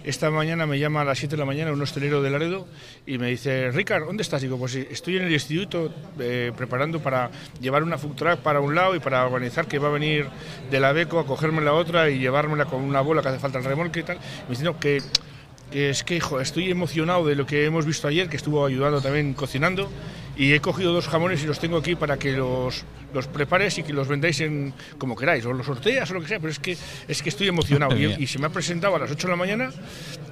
Esta 0.04 0.30
mañana 0.30 0.66
me 0.66 0.78
llama 0.78 1.00
a 1.00 1.04
las 1.04 1.18
7 1.18 1.36
de 1.36 1.38
la 1.38 1.46
mañana 1.46 1.72
un 1.72 1.82
hostelero 1.82 2.22
de 2.22 2.30
Laredo 2.30 2.66
y 3.06 3.18
me 3.18 3.28
dice, 3.28 3.70
Ricard, 3.70 4.04
¿dónde 4.04 4.22
estás? 4.22 4.42
Digo, 4.42 4.58
pues 4.58 4.74
estoy 4.74 5.16
en 5.16 5.24
el 5.24 5.32
instituto 5.32 5.92
eh, 6.18 6.52
preparando 6.56 7.00
para 7.00 7.30
llevar 7.60 7.82
una 7.82 7.98
food 7.98 8.14
truck 8.14 8.38
para 8.38 8.60
un 8.60 8.74
lado 8.74 8.94
y 8.94 9.00
para 9.00 9.24
organizar 9.24 9.66
que 9.66 9.78
va 9.78 9.88
a 9.88 9.92
venir 9.92 10.26
de 10.70 10.80
la 10.80 10.92
Beco 10.92 11.18
a 11.18 11.26
cogerme 11.26 11.62
la 11.62 11.72
otra 11.72 12.10
y 12.10 12.18
llevármela 12.18 12.66
con 12.66 12.82
una 12.82 13.00
bola 13.00 13.22
que 13.22 13.28
hace 13.28 13.38
falta 13.38 13.58
el 13.58 13.64
remolque 13.64 14.00
y 14.00 14.02
tal. 14.04 14.18
Me 14.18 14.50
dice, 14.50 14.64
no, 14.64 14.78
que 14.78 14.90
que 14.90 15.02
es 15.72 16.02
que 16.04 16.16
hijo, 16.16 16.40
estoy 16.40 16.70
emocionado 16.70 17.26
de 17.26 17.34
lo 17.36 17.46
que 17.46 17.64
hemos 17.64 17.86
visto 17.86 18.08
ayer, 18.08 18.28
que 18.28 18.36
estuvo 18.36 18.64
ayudando 18.66 19.00
también 19.00 19.34
cocinando, 19.34 19.90
y 20.36 20.52
he 20.52 20.60
cogido 20.60 20.92
dos 20.92 21.06
jamones 21.08 21.42
y 21.42 21.46
los 21.46 21.58
tengo 21.60 21.76
aquí 21.76 21.94
para 21.96 22.16
que 22.18 22.32
los, 22.32 22.84
los 23.12 23.26
prepares 23.26 23.76
y 23.78 23.82
que 23.82 23.92
los 23.92 24.08
vendáis 24.08 24.40
en, 24.40 24.72
como 24.98 25.14
queráis, 25.16 25.44
o 25.44 25.52
los 25.52 25.66
sorteas 25.66 26.10
o 26.10 26.14
lo 26.14 26.20
que 26.22 26.28
sea, 26.28 26.38
pero 26.40 26.50
es 26.50 26.58
que, 26.58 26.76
es 27.08 27.22
que 27.22 27.28
estoy 27.28 27.48
emocionado. 27.48 27.94
Y, 27.98 28.22
y 28.22 28.26
se 28.26 28.38
me 28.38 28.46
ha 28.46 28.50
presentado 28.50 28.96
a 28.96 28.98
las 28.98 29.10
8 29.10 29.26
de 29.26 29.30
la 29.32 29.36
mañana 29.36 29.70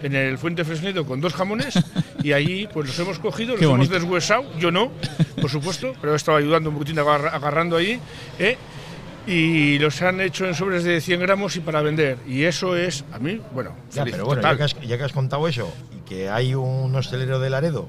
en 0.03 0.15
el 0.15 0.39
Fuente 0.39 0.65
Fresnedo 0.65 1.05
con 1.05 1.21
dos 1.21 1.35
jamones, 1.35 1.75
y 2.23 2.33
allí 2.33 2.69
pues 2.73 2.87
los 2.89 2.99
hemos 2.99 3.19
cogido, 3.19 3.53
los 3.55 3.61
hemos 3.63 3.89
deshuesado, 3.91 4.59
yo 4.59 4.71
no, 4.71 4.91
por 5.41 5.51
supuesto, 5.51 5.93
pero 6.01 6.15
he 6.15 6.17
estado 6.17 6.39
ayudando 6.39 6.71
un 6.71 6.77
poquitín 6.77 6.99
agarra- 6.99 7.31
agarrando 7.35 7.77
ahí, 7.77 8.01
¿eh? 8.39 8.57
Y 9.29 9.79
los 9.79 10.01
han 10.03 10.21
hecho 10.21 10.47
en 10.47 10.55
sobres 10.55 10.85
de 10.85 11.01
100 11.01 11.21
gramos 11.21 11.55
y 11.57 11.61
para 11.61 11.83
vender. 11.83 12.19
Y 12.27 12.45
eso 12.45 12.77
es, 12.77 13.05
a 13.13 13.19
mí, 13.19 13.41
bueno, 13.53 13.75
Ya, 13.93 14.03
feliz, 14.03 14.15
pero 14.15 14.27
bueno, 14.27 14.43
ya 14.43 14.57
que, 14.57 14.63
has, 14.65 14.81
ya 14.81 14.97
que 14.97 15.05
has 15.05 15.13
contado 15.13 15.47
eso 15.47 15.73
y 15.97 16.09
que 16.09 16.31
hay 16.31 16.55
un 16.55 16.95
hostelero 16.95 17.39
de 17.39 17.51
Laredo 17.51 17.89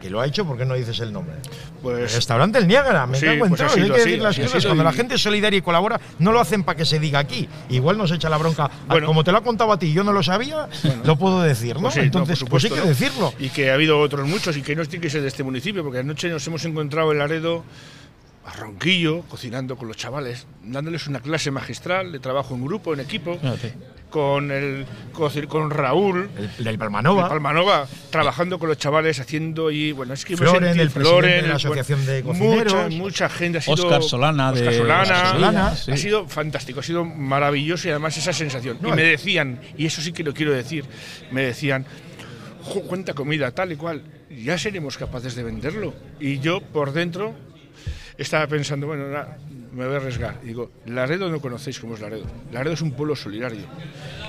que 0.00 0.08
lo 0.08 0.20
ha 0.20 0.26
hecho, 0.26 0.46
¿por 0.46 0.56
qué 0.56 0.64
no 0.64 0.74
dices 0.74 0.98
el 1.00 1.12
nombre? 1.12 1.36
Pues 1.82 2.14
Restaurante 2.14 2.58
El 2.58 2.66
Niágara, 2.66 3.06
me 3.06 3.18
Sí, 3.18 3.26
cago 3.26 3.44
en 3.44 3.50
pues 3.50 3.60
hay 3.60 3.82
que 3.82 3.92
decir 3.92 4.22
las 4.22 4.38
cosas. 4.38 4.64
Cuando 4.64 4.82
la 4.82 4.92
gente 4.92 5.14
es 5.16 5.20
solidaria 5.20 5.58
y 5.58 5.62
colabora, 5.62 6.00
no 6.18 6.32
lo 6.32 6.40
hacen 6.40 6.64
para 6.64 6.76
que 6.76 6.86
se 6.86 6.98
diga 6.98 7.18
aquí. 7.18 7.46
Igual 7.68 7.98
nos 7.98 8.10
echa 8.10 8.30
la 8.30 8.38
bronca. 8.38 8.70
Bueno. 8.88 9.06
Como 9.06 9.22
te 9.24 9.30
lo 9.30 9.38
ha 9.38 9.42
contado 9.42 9.72
a 9.72 9.78
ti 9.78 9.92
yo 9.92 10.02
no 10.02 10.12
lo 10.12 10.22
sabía, 10.22 10.68
lo 11.04 11.16
puedo 11.16 11.42
decir, 11.42 11.76
¿no? 11.76 11.82
Pues 11.82 11.94
sí, 11.94 12.00
no, 12.00 12.06
Entonces, 12.06 12.40
por 12.40 12.48
pues 12.48 12.64
hay 12.64 12.70
supuesto, 12.70 12.74
que 12.74 12.80
¿no? 12.80 12.98
decirlo. 12.98 13.34
Y 13.38 13.50
que 13.50 13.70
ha 13.70 13.74
habido 13.74 14.00
otros 14.00 14.26
muchos 14.26 14.56
y 14.56 14.62
que 14.62 14.74
no 14.74 14.84
tiene 14.86 15.02
que 15.02 15.10
ser 15.10 15.20
de 15.20 15.28
este 15.28 15.42
municipio, 15.42 15.82
porque 15.84 15.98
anoche 15.98 16.30
nos 16.30 16.46
hemos 16.46 16.64
encontrado 16.64 17.12
en 17.12 17.18
Laredo 17.18 17.62
a 18.44 18.52
Ronquillo, 18.54 19.22
cocinando 19.28 19.76
con 19.76 19.88
los 19.88 19.96
chavales, 19.96 20.46
dándoles 20.62 21.06
una 21.06 21.20
clase 21.20 21.50
magistral 21.50 22.10
de 22.12 22.18
trabajo 22.20 22.54
en 22.54 22.64
grupo, 22.64 22.94
en 22.94 23.00
equipo, 23.00 23.38
Fíjate. 23.38 23.74
con, 24.08 24.50
el, 24.50 24.86
con, 25.48 25.70
Raúl. 25.70 26.30
El, 26.58 26.64
del 26.64 26.78
Palmanova. 26.78 27.24
de 27.24 27.28
Palmanova, 27.28 27.86
trabajando 28.10 28.58
con 28.58 28.68
los 28.70 28.78
chavales, 28.78 29.20
haciendo 29.20 29.70
y 29.70 29.92
bueno, 29.92 30.14
es 30.14 30.24
que 30.24 30.34
hemos 30.34 30.48
Floren, 30.50 30.80
el 30.80 30.90
presidente 30.90 31.26
de 31.28 31.42
la 31.42 31.46
el- 31.48 31.52
Asociación 31.52 32.06
de 32.06 32.22
Mucha, 32.22 32.38
Cocineros. 32.38 32.94
mucha 32.94 33.28
gente 33.28 33.58
ha 33.58 33.60
sido. 33.60 33.74
Óscar 33.74 34.02
Solana 34.02 34.52
de- 34.52 34.60
Óscar 34.60 34.74
Solana, 34.74 35.32
Solana, 35.32 35.76
sí. 35.76 35.92
ha 35.92 35.96
sido 35.98 36.26
fantástico, 36.26 36.80
ha 36.80 36.82
sido 36.82 37.04
maravilloso 37.04 37.88
y 37.88 37.90
además 37.90 38.16
esa 38.16 38.32
sensación. 38.32 38.78
No, 38.80 38.88
y 38.88 38.92
me 38.92 39.02
y- 39.04 39.10
decían, 39.10 39.60
y 39.76 39.84
eso 39.84 40.00
sí 40.00 40.12
que 40.12 40.24
lo 40.24 40.32
quiero 40.32 40.52
decir, 40.52 40.86
me 41.30 41.42
decían, 41.42 41.84
"Jo, 42.62 42.80
cuánta 42.82 43.12
comida, 43.12 43.50
tal 43.50 43.70
y 43.72 43.76
cual, 43.76 44.02
ya 44.30 44.56
seremos 44.56 44.96
capaces 44.96 45.34
de 45.34 45.42
venderlo. 45.42 45.92
Y 46.18 46.38
yo 46.40 46.60
por 46.62 46.92
dentro 46.92 47.34
estaba 48.22 48.46
pensando, 48.46 48.86
bueno, 48.86 49.04
me 49.72 49.86
voy 49.86 49.94
a 49.94 49.96
arriesgar. 49.98 50.38
Y 50.42 50.48
digo, 50.48 50.70
Laredo 50.86 51.28
no 51.30 51.40
conocéis 51.40 51.78
cómo 51.80 51.94
es 51.94 52.00
Laredo. 52.00 52.24
Laredo 52.52 52.74
es 52.74 52.82
un 52.82 52.92
pueblo 52.92 53.16
solidario. 53.16 53.64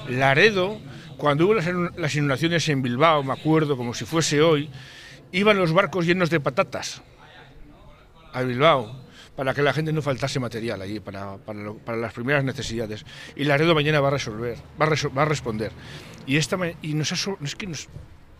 Laredo, 0.10 0.80
cuando 1.18 1.46
hubo 1.46 1.54
las, 1.56 1.68
inu- 1.68 1.94
las 1.98 2.16
inundaciones 2.16 2.68
en 2.70 2.82
Bilbao, 2.82 3.24
me 3.24 3.34
acuerdo 3.34 3.78
como 3.78 3.94
si 3.94 4.06
fuese 4.06 4.42
hoy, 4.42 4.70
iban 5.32 5.58
los 5.58 5.74
barcos 5.74 6.06
llenos 6.06 6.30
de 6.30 6.40
patatas 6.40 7.02
a 8.34 8.42
Bilbao 8.44 9.02
para 9.36 9.54
que 9.54 9.62
la 9.62 9.74
gente 9.74 9.92
no 9.94 10.02
faltase 10.02 10.40
material 10.40 10.82
allí 10.82 11.00
para, 11.00 11.38
para, 11.38 11.74
para 11.74 11.98
las 11.98 12.14
primeras 12.14 12.44
necesidades. 12.44 13.06
Y 13.36 13.44
Laredo 13.46 13.74
mañana 13.74 14.00
va 14.00 14.10
a 14.10 14.12
resolver, 14.12 14.58
va 14.80 14.86
a, 14.86 14.90
resol- 14.90 15.18
va 15.18 15.24
a 15.24 15.26
responder. 15.26 15.72
Y, 16.28 16.38
esta, 16.38 16.58
y 16.82 16.94
nos 16.94 17.12
ha, 17.12 17.36
es 17.44 17.56
que 17.56 17.68
nos- 17.68 17.88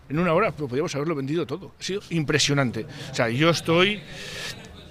en 0.08 0.18
una 0.18 0.34
hora 0.34 0.50
pues, 0.52 0.68
podríamos 0.68 0.94
haberlo 0.94 1.14
vendido 1.14 1.46
todo. 1.46 1.74
Ha 1.78 1.82
sido 1.82 2.02
impresionante. 2.10 2.86
O 3.10 3.14
sea, 3.14 3.28
yo 3.30 3.50
estoy 3.50 4.02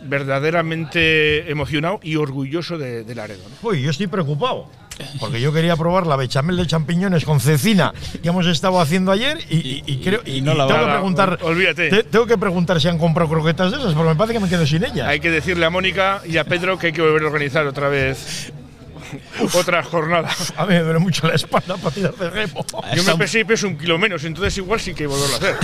verdaderamente 0.04 1.50
emocionado 1.52 2.00
y 2.04 2.16
orgulloso 2.16 2.78
de, 2.78 3.04
de 3.04 3.16
Laredo. 3.16 3.42
¿no? 3.50 3.70
Uy, 3.70 3.82
yo 3.82 3.90
estoy 3.92 4.08
preocupado. 4.08 4.68
Porque 5.20 5.42
yo 5.42 5.52
quería 5.52 5.76
probar 5.76 6.06
la 6.06 6.16
bechamel 6.16 6.58
de 6.58 6.68
champiñones 6.68 7.26
con 7.26 7.40
cecina 7.40 7.92
que 8.22 8.30
hemos 8.30 8.46
estado 8.46 8.80
haciendo 8.80 9.12
ayer 9.12 9.40
y, 9.50 9.56
y- 9.58 9.84
y 9.88 9.98
creo 9.98 10.22
y 10.26 10.38
y 10.38 10.42
no 10.42 10.54
la 10.54 10.68
tengo 10.68 10.80
va- 10.82 10.86
que 10.88 10.92
preguntar 10.94 11.40
Olvídate. 11.42 11.90
te- 11.90 12.04
tengo 12.04 12.28
que 12.28 12.38
preguntar 12.38 12.80
si 12.80 12.88
han 12.88 13.00
comprado 13.00 13.30
croquetas 13.32 13.72
de 13.72 13.78
esas 13.80 13.94
porque 13.96 14.10
me 14.10 14.16
parece 14.16 14.34
que 14.36 14.40
me 14.44 14.50
quedo 14.50 14.68
sin 14.68 14.84
ellas. 14.84 15.08
Hay 15.08 15.20
que 15.20 15.32
decirle 15.32 15.66
a 15.66 15.72
Mónica 15.72 16.22
y 16.28 16.38
a 16.38 16.44
Pedro 16.44 16.78
que 16.78 16.88
hay 16.88 16.94
que 16.94 17.02
volver 17.02 17.24
a 17.24 17.28
organizar 17.28 17.66
otra 17.66 17.90
vez 17.90 18.54
otra 19.54 19.84
jornada. 19.84 20.30
A 20.56 20.66
mí 20.66 20.74
me 20.74 20.80
duele 20.80 21.00
mucho 21.00 21.28
la 21.28 21.36
espalda 21.36 21.78
para 21.78 21.94
tirar 21.94 22.16
de 22.16 22.30
remo. 22.30 22.66
Yo 22.96 23.04
me 23.04 23.16
pesé 23.16 23.42
y 23.42 23.44
peso 23.44 23.68
un 23.68 23.78
kilo 23.78 23.98
menos, 23.98 24.24
entonces 24.24 24.58
igual 24.58 24.80
sí 24.80 24.94
que 24.94 25.08
volverlo 25.08 25.36
a 25.36 25.38
hacer. 25.38 25.56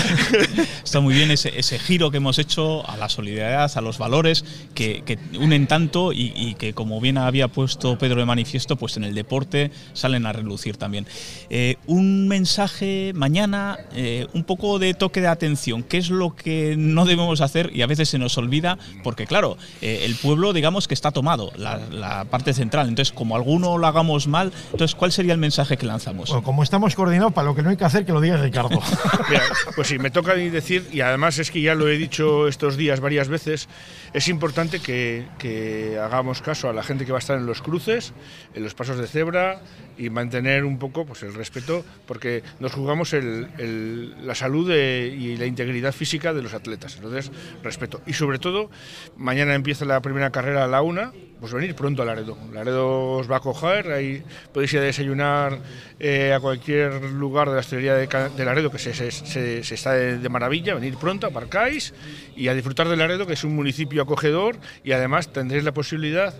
Está 0.83 0.99
muy 0.99 1.13
bien 1.13 1.31
ese, 1.31 1.57
ese 1.57 1.79
giro 1.79 2.11
que 2.11 2.17
hemos 2.17 2.39
hecho 2.39 2.87
a 2.89 2.97
la 2.97 3.09
solidaridad, 3.09 3.71
a 3.75 3.81
los 3.81 3.97
valores 3.97 4.45
que, 4.73 5.03
que 5.05 5.19
unen 5.39 5.67
tanto 5.67 6.13
y, 6.13 6.33
y 6.35 6.55
que, 6.55 6.73
como 6.73 6.99
bien 6.99 7.17
había 7.17 7.47
puesto 7.47 7.97
Pedro 7.97 8.19
de 8.19 8.25
manifiesto, 8.25 8.75
pues 8.75 8.97
en 8.97 9.03
el 9.03 9.13
deporte 9.13 9.71
salen 9.93 10.25
a 10.25 10.33
relucir 10.33 10.77
también. 10.77 11.05
Eh, 11.49 11.75
un 11.85 12.27
mensaje 12.27 13.11
mañana, 13.15 13.77
eh, 13.93 14.27
un 14.33 14.43
poco 14.43 14.79
de 14.79 14.93
toque 14.93 15.21
de 15.21 15.27
atención, 15.27 15.83
qué 15.83 15.97
es 15.97 16.09
lo 16.09 16.35
que 16.35 16.75
no 16.77 17.05
debemos 17.05 17.41
hacer 17.41 17.71
y 17.73 17.81
a 17.81 17.87
veces 17.87 18.09
se 18.09 18.17
nos 18.17 18.37
olvida, 18.37 18.77
porque 19.03 19.27
claro, 19.27 19.57
eh, 19.81 20.01
el 20.03 20.15
pueblo 20.15 20.53
digamos 20.53 20.87
que 20.87 20.93
está 20.93 21.11
tomado, 21.11 21.51
la, 21.55 21.77
la 21.91 22.25
parte 22.25 22.53
central, 22.53 22.87
entonces 22.87 23.13
como 23.13 23.27
como 23.27 23.35
alguno 23.37 23.77
lo 23.77 23.87
hagamos 23.87 24.27
mal, 24.27 24.51
entonces, 24.71 24.93
¿cuál 24.95 25.11
sería 25.11 25.31
el 25.33 25.39
mensaje 25.39 25.77
que 25.77 25.85
lanzamos? 25.85 26.29
Bueno, 26.29 26.43
como 26.43 26.63
estamos 26.63 26.93
coordinados, 26.95 27.31
para 27.33 27.47
lo 27.47 27.55
que 27.55 27.61
no 27.63 27.69
hay 27.69 27.77
que 27.77 27.85
hacer, 27.85 28.05
que 28.05 28.11
lo 28.11 28.19
diga 28.21 28.37
Ricardo. 28.37 28.79
Mira, 29.29 29.43
pues 29.75 29.87
sí, 29.87 29.97
me 29.99 30.11
toca 30.11 30.33
decir, 30.35 30.87
y 30.91 31.01
además 31.01 31.39
es 31.39 31.49
que 31.51 31.61
ya 31.61 31.73
lo 31.75 31.87
he 31.87 31.97
dicho 31.97 32.47
estos 32.47 32.75
días 32.77 32.99
varias 32.99 33.27
veces, 33.29 33.69
es 34.13 34.27
importante 34.27 34.79
que, 34.79 35.25
que 35.37 35.97
hagamos 36.03 36.41
caso 36.41 36.69
a 36.69 36.73
la 36.73 36.83
gente 36.83 37.05
que 37.05 37.11
va 37.11 37.17
a 37.17 37.19
estar 37.19 37.37
en 37.37 37.45
los 37.45 37.61
cruces, 37.61 38.13
en 38.53 38.63
los 38.63 38.73
pasos 38.73 38.97
de 38.97 39.07
cebra 39.07 39.61
y 39.97 40.09
mantener 40.09 40.65
un 40.65 40.77
poco 40.79 41.05
pues, 41.05 41.23
el 41.23 41.33
respeto, 41.33 41.85
porque 42.05 42.43
nos 42.59 42.73
jugamos 42.73 43.13
el- 43.13 43.47
el- 43.57 44.27
la 44.27 44.35
salud 44.35 44.67
de- 44.67 45.15
y 45.17 45.37
la 45.37 45.45
integridad 45.45 45.91
física 45.93 46.33
de 46.33 46.41
los 46.41 46.53
atletas. 46.53 46.95
Entonces, 46.95 47.31
respeto. 47.63 48.01
Y 48.07 48.13
sobre 48.13 48.39
todo, 48.39 48.69
mañana 49.17 49.53
empieza 49.55 49.85
la 49.85 50.01
primera 50.01 50.31
carrera 50.31 50.63
a 50.63 50.67
la 50.67 50.81
una, 50.81 51.11
pues 51.39 51.53
venir 51.53 51.75
pronto 51.75 52.01
a 52.01 52.05
Laredo. 52.05 52.37
Laredo 52.51 53.11
os 53.17 53.29
va 53.29 53.37
a 53.37 53.39
coger, 53.39 53.91
ahí 53.91 54.23
podéis 54.53 54.73
ir 54.73 54.79
a 54.79 54.83
desayunar 54.83 55.59
eh, 55.99 56.33
a 56.33 56.39
cualquier 56.39 57.03
lugar 57.11 57.47
de 57.49 57.53
la 57.55 57.59
hostelería 57.61 57.93
de, 57.95 58.07
de 58.07 58.45
Laredo, 58.45 58.71
que 58.71 58.79
se, 58.79 58.93
se- 58.93 59.11
se- 59.11 59.59
está 59.75 59.93
de, 59.93 60.17
de 60.17 60.29
maravilla, 60.29 60.73
venir 60.73 60.95
pronto, 60.97 61.27
aparcáis 61.27 61.93
y 62.35 62.47
a 62.47 62.53
disfrutar 62.53 62.87
de 62.87 62.97
Laredo, 62.97 63.27
que 63.27 63.33
es 63.33 63.43
un 63.43 63.55
municipio 63.55 64.01
acogedor 64.01 64.57
y 64.83 64.93
además 64.93 65.31
tendréis 65.31 65.63
la 65.63 65.73
posibilidad 65.73 66.33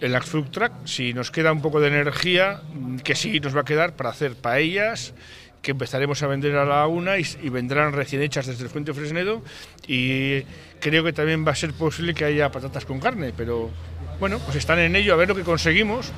en 0.00 0.12
la 0.12 0.20
Food 0.20 0.50
Truck, 0.50 0.72
si 0.84 1.14
nos 1.14 1.30
queda 1.30 1.52
un 1.52 1.62
poco 1.62 1.80
de 1.80 1.88
energía, 1.88 2.60
mm, 2.74 2.96
que 2.98 3.14
sí 3.14 3.40
nos 3.40 3.56
va 3.56 3.60
a 3.62 3.64
quedar 3.64 3.96
para 3.96 4.10
hacer 4.10 4.34
paellas, 4.34 5.14
que 5.62 5.70
empezaremos 5.70 6.22
a 6.22 6.26
vender 6.26 6.56
a 6.56 6.66
la 6.66 6.86
una 6.86 7.16
y, 7.18 7.24
y 7.42 7.48
vendrán 7.48 7.94
recién 7.94 8.20
hechas 8.20 8.46
desde 8.46 8.64
el 8.64 8.68
Fuente 8.68 8.92
Fresnedo 8.92 9.42
y 9.88 10.42
creo 10.80 11.02
que 11.04 11.14
también 11.14 11.46
va 11.46 11.52
a 11.52 11.54
ser 11.54 11.72
posible 11.72 12.12
que 12.12 12.26
haya 12.26 12.50
patatas 12.50 12.84
con 12.84 13.00
carne, 13.00 13.32
pero 13.34 13.70
bueno, 14.20 14.38
pues 14.40 14.56
están 14.56 14.78
en 14.78 14.96
ello 14.96 15.12
a 15.14 15.16
ver 15.16 15.28
lo 15.28 15.34
que 15.34 15.42
conseguimos. 15.42 16.08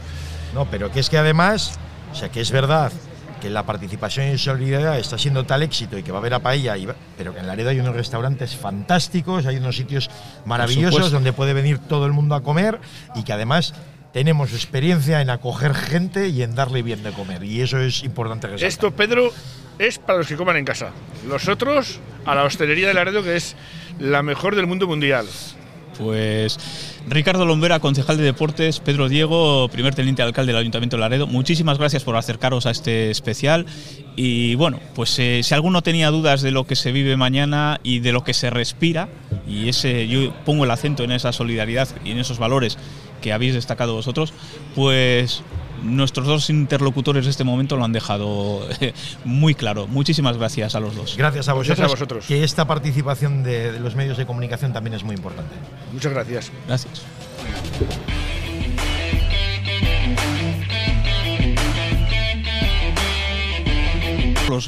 No, 0.54 0.64
pero 0.70 0.90
que 0.90 1.00
es 1.00 1.10
que 1.10 1.18
además, 1.18 1.78
o 2.12 2.14
sea, 2.14 2.28
que 2.30 2.40
es 2.40 2.50
verdad 2.50 2.92
que 3.40 3.50
la 3.50 3.64
participación 3.66 4.28
y 4.30 4.38
solidaridad 4.38 4.98
está 4.98 5.18
siendo 5.18 5.44
tal 5.44 5.62
éxito 5.62 5.98
y 5.98 6.02
que 6.02 6.10
va 6.10 6.18
a 6.18 6.20
haber 6.20 6.34
a 6.34 6.38
paella, 6.38 6.76
y 6.78 6.86
va- 6.86 6.94
pero 7.18 7.34
que 7.34 7.40
en 7.40 7.46
Laredo 7.46 7.68
hay 7.70 7.80
unos 7.80 7.94
restaurantes 7.94 8.56
fantásticos, 8.56 9.44
hay 9.46 9.56
unos 9.58 9.76
sitios 9.76 10.08
maravillosos 10.46 11.10
donde 11.10 11.32
puede 11.34 11.52
venir 11.52 11.78
todo 11.78 12.06
el 12.06 12.12
mundo 12.12 12.34
a 12.34 12.42
comer 12.42 12.80
y 13.14 13.24
que 13.24 13.32
además 13.34 13.74
tenemos 14.14 14.54
experiencia 14.54 15.20
en 15.20 15.28
acoger 15.28 15.74
gente 15.74 16.28
y 16.28 16.42
en 16.42 16.54
darle 16.54 16.82
bien 16.82 17.02
de 17.02 17.12
comer. 17.12 17.42
Y 17.44 17.60
eso 17.60 17.78
es 17.78 18.02
importante 18.04 18.46
resaltar. 18.46 18.68
Esto, 18.68 18.90
Pedro, 18.92 19.30
es 19.78 19.98
para 19.98 20.18
los 20.18 20.26
que 20.28 20.36
coman 20.36 20.56
en 20.56 20.64
casa. 20.64 20.90
Los 21.28 21.48
otros, 21.48 22.00
a 22.24 22.34
la 22.34 22.44
hostelería 22.44 22.88
de 22.88 22.94
Laredo, 22.94 23.22
que 23.22 23.36
es 23.36 23.54
la 23.98 24.22
mejor 24.22 24.56
del 24.56 24.66
mundo 24.66 24.86
mundial. 24.86 25.26
Pues 25.98 26.58
Ricardo 27.08 27.46
Lombera, 27.46 27.80
concejal 27.80 28.16
de 28.16 28.24
deportes, 28.24 28.80
Pedro 28.80 29.08
Diego, 29.08 29.68
primer 29.68 29.94
teniente 29.94 30.22
de 30.22 30.28
alcalde 30.28 30.52
del 30.52 30.60
Ayuntamiento 30.60 30.96
de 30.96 31.00
Laredo, 31.00 31.26
muchísimas 31.26 31.78
gracias 31.78 32.04
por 32.04 32.16
acercaros 32.16 32.66
a 32.66 32.70
este 32.70 33.10
especial. 33.10 33.66
Y 34.16 34.54
bueno, 34.56 34.80
pues 34.94 35.18
eh, 35.18 35.40
si 35.42 35.54
alguno 35.54 35.82
tenía 35.82 36.10
dudas 36.10 36.42
de 36.42 36.50
lo 36.50 36.66
que 36.66 36.76
se 36.76 36.92
vive 36.92 37.16
mañana 37.16 37.80
y 37.82 38.00
de 38.00 38.12
lo 38.12 38.24
que 38.24 38.34
se 38.34 38.50
respira, 38.50 39.08
y 39.48 39.68
ese 39.68 40.08
yo 40.08 40.32
pongo 40.44 40.64
el 40.64 40.70
acento 40.70 41.04
en 41.04 41.12
esa 41.12 41.32
solidaridad 41.32 41.88
y 42.04 42.10
en 42.10 42.18
esos 42.18 42.38
valores 42.38 42.78
que 43.20 43.32
habéis 43.32 43.54
destacado 43.54 43.94
vosotros, 43.94 44.32
pues 44.74 45.42
nuestros 45.82 46.26
dos 46.26 46.50
interlocutores 46.50 47.24
de 47.24 47.30
este 47.30 47.44
momento 47.44 47.76
lo 47.76 47.84
han 47.84 47.92
dejado 47.92 48.66
eh, 48.80 48.92
muy 49.24 49.54
claro. 49.54 49.86
Muchísimas 49.86 50.36
gracias 50.36 50.74
a 50.74 50.80
los 50.80 50.94
dos. 50.94 51.16
Gracias 51.16 51.48
a 51.48 51.52
vosotros, 51.52 51.76
Gracias 51.78 51.88
a 51.88 51.90
vosotros. 51.94 52.26
que 52.26 52.44
esta 52.44 52.66
participación 52.66 53.42
de, 53.42 53.72
de 53.72 53.80
los 53.80 53.94
medios 53.94 54.16
de 54.16 54.26
comunicación 54.26 54.72
también 54.72 54.94
es 54.94 55.04
muy 55.04 55.14
importante. 55.16 55.54
Muchas 55.92 56.12
gracias. 56.12 56.52
Gracias. 56.66 57.02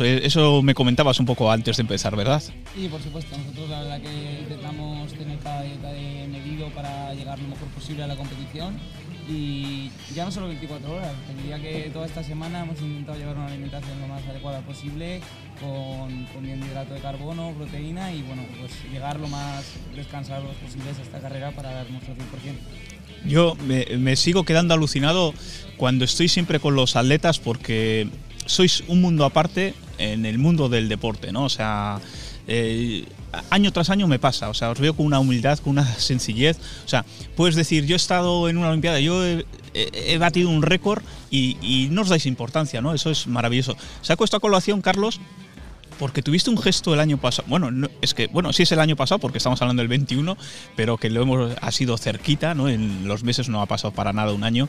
Eh, 0.01 0.21
Eso 0.25 0.61
me 0.63 0.75
comentabas 0.75 1.21
un 1.21 1.27
poco 1.27 1.51
antes 1.51 1.77
de 1.77 1.83
empezar, 1.83 2.15
¿verdad? 2.17 2.43
Sí, 2.75 2.89
por 2.89 3.01
supuesto. 3.01 3.37
Nosotros 3.39 3.69
la 3.71 3.81
verdad 3.83 4.01
que 4.01 4.41
intentamos 4.43 5.13
tener 5.13 5.39
cada 5.39 5.63
detalle 5.63 6.27
medido 6.29 6.69
para 6.71 7.15
llegar 7.15 7.39
lo 7.39 7.49
mejor 7.49 7.69
posible 7.69 8.03
a 8.03 8.07
la 8.09 8.17
competición. 8.17 8.77
Y 9.29 9.91
ya 10.15 10.25
no 10.25 10.33
solo 10.33 10.49
24 10.49 10.91
horas, 10.91 11.13
tendría 11.27 11.61
que 11.61 11.91
toda 11.93 12.07
esta 12.07 12.23
semana 12.23 12.63
hemos 12.63 12.81
intentado 12.81 13.19
llevar 13.19 13.37
una 13.37 13.47
alimentación 13.47 14.01
lo 14.01 14.09
más 14.09 14.27
adecuada 14.27 14.63
posible, 14.63 15.21
con, 15.61 16.25
con 16.33 16.43
bien 16.43 16.65
hidrato 16.65 16.95
de 16.95 17.01
carbono, 17.01 17.53
proteína 17.53 18.11
y 18.13 18.23
bueno, 18.23 18.43
pues 18.59 18.73
llegar 18.91 19.21
lo 19.21 19.29
más 19.29 19.65
descansados 19.95 20.57
posibles 20.57 20.99
a 20.99 21.03
esta 21.03 21.21
carrera 21.21 21.51
para 21.51 21.73
dar 21.73 21.91
nuestro 21.91 22.15
100%. 22.15 22.19
Yo 23.27 23.55
me, 23.67 23.85
me 23.99 24.17
sigo 24.17 24.45
quedando 24.45 24.73
alucinado 24.73 25.35
cuando 25.77 26.07
estoy 26.07 26.29
siempre 26.29 26.59
con 26.59 26.75
los 26.75 26.97
atletas 26.97 27.39
porque 27.39 28.09
sois 28.47 28.83
un 28.89 29.03
mundo 29.03 29.25
aparte 29.27 29.75
en 29.99 30.25
el 30.25 30.39
mundo 30.39 30.69
del 30.69 30.89
deporte, 30.89 31.33
¿no? 31.33 31.45
O 31.45 31.49
sea, 31.49 32.01
eh, 32.47 33.05
año 33.51 33.73
tras 33.73 33.91
año 33.91 34.07
me 34.07 34.19
pasa, 34.19 34.49
o 34.49 34.55
sea, 34.55 34.71
os 34.71 34.79
veo 34.79 34.95
con 34.95 35.07
una 35.07 35.19
humildad, 35.19 35.59
con 35.59 35.73
una 35.73 35.85
sencillez, 35.85 36.59
o 36.85 36.89
sea, 36.89 37.05
puedes 37.37 37.55
decir, 37.55 37.87
yo 37.87 37.95
he 37.95 37.97
estado 37.97 38.49
en 38.49 38.59
una 38.59 38.69
Olimpiada, 38.69 39.01
yo 39.01 39.25
he, 39.25 39.45
batido 40.19 40.49
un 40.49 40.63
récord 40.63 41.03
y, 41.31 41.89
no 41.93 42.03
os 42.03 42.09
dais 42.09 42.27
importancia, 42.27 42.81
¿no? 42.81 42.95
Eso 42.95 43.11
es 43.11 43.27
maravilloso. 43.27 43.77
Saco 44.03 44.25
esto 44.25 44.37
a 44.37 44.41
colación, 44.41 44.81
Carlos, 44.81 45.21
porque 45.99 46.23
tuviste 46.23 46.51
un 46.51 46.59
gesto 46.59 46.95
el 46.95 47.01
año 47.01 47.19
pasado. 47.19 47.47
Bueno, 47.49 47.71
no- 47.71 47.89
es 48.01 48.15
que, 48.15 48.27
bueno, 48.29 48.53
sí 48.53 48.63
es 48.63 48.73
el 48.73 48.81
año 48.81 48.97
pasado 48.97 49.19
porque 49.19 49.39
estamos 49.39 49.61
hablando 49.63 49.81
del 49.81 49.89
21, 49.89 50.37
pero 50.77 50.97
que 50.97 51.11
lo 51.11 51.23
hemos 51.23 51.53
ha 51.61 51.73
sido 51.73 51.97
cerquita, 51.99 52.55
¿no? 52.55 52.69
En 52.69 53.07
los 53.09 53.25
meses 53.25 53.49
no 53.49 53.61
ha 53.61 53.67
pasado 53.67 53.93
para 53.93 54.13
nada 54.13 54.33
un 54.33 54.45
año. 54.45 54.69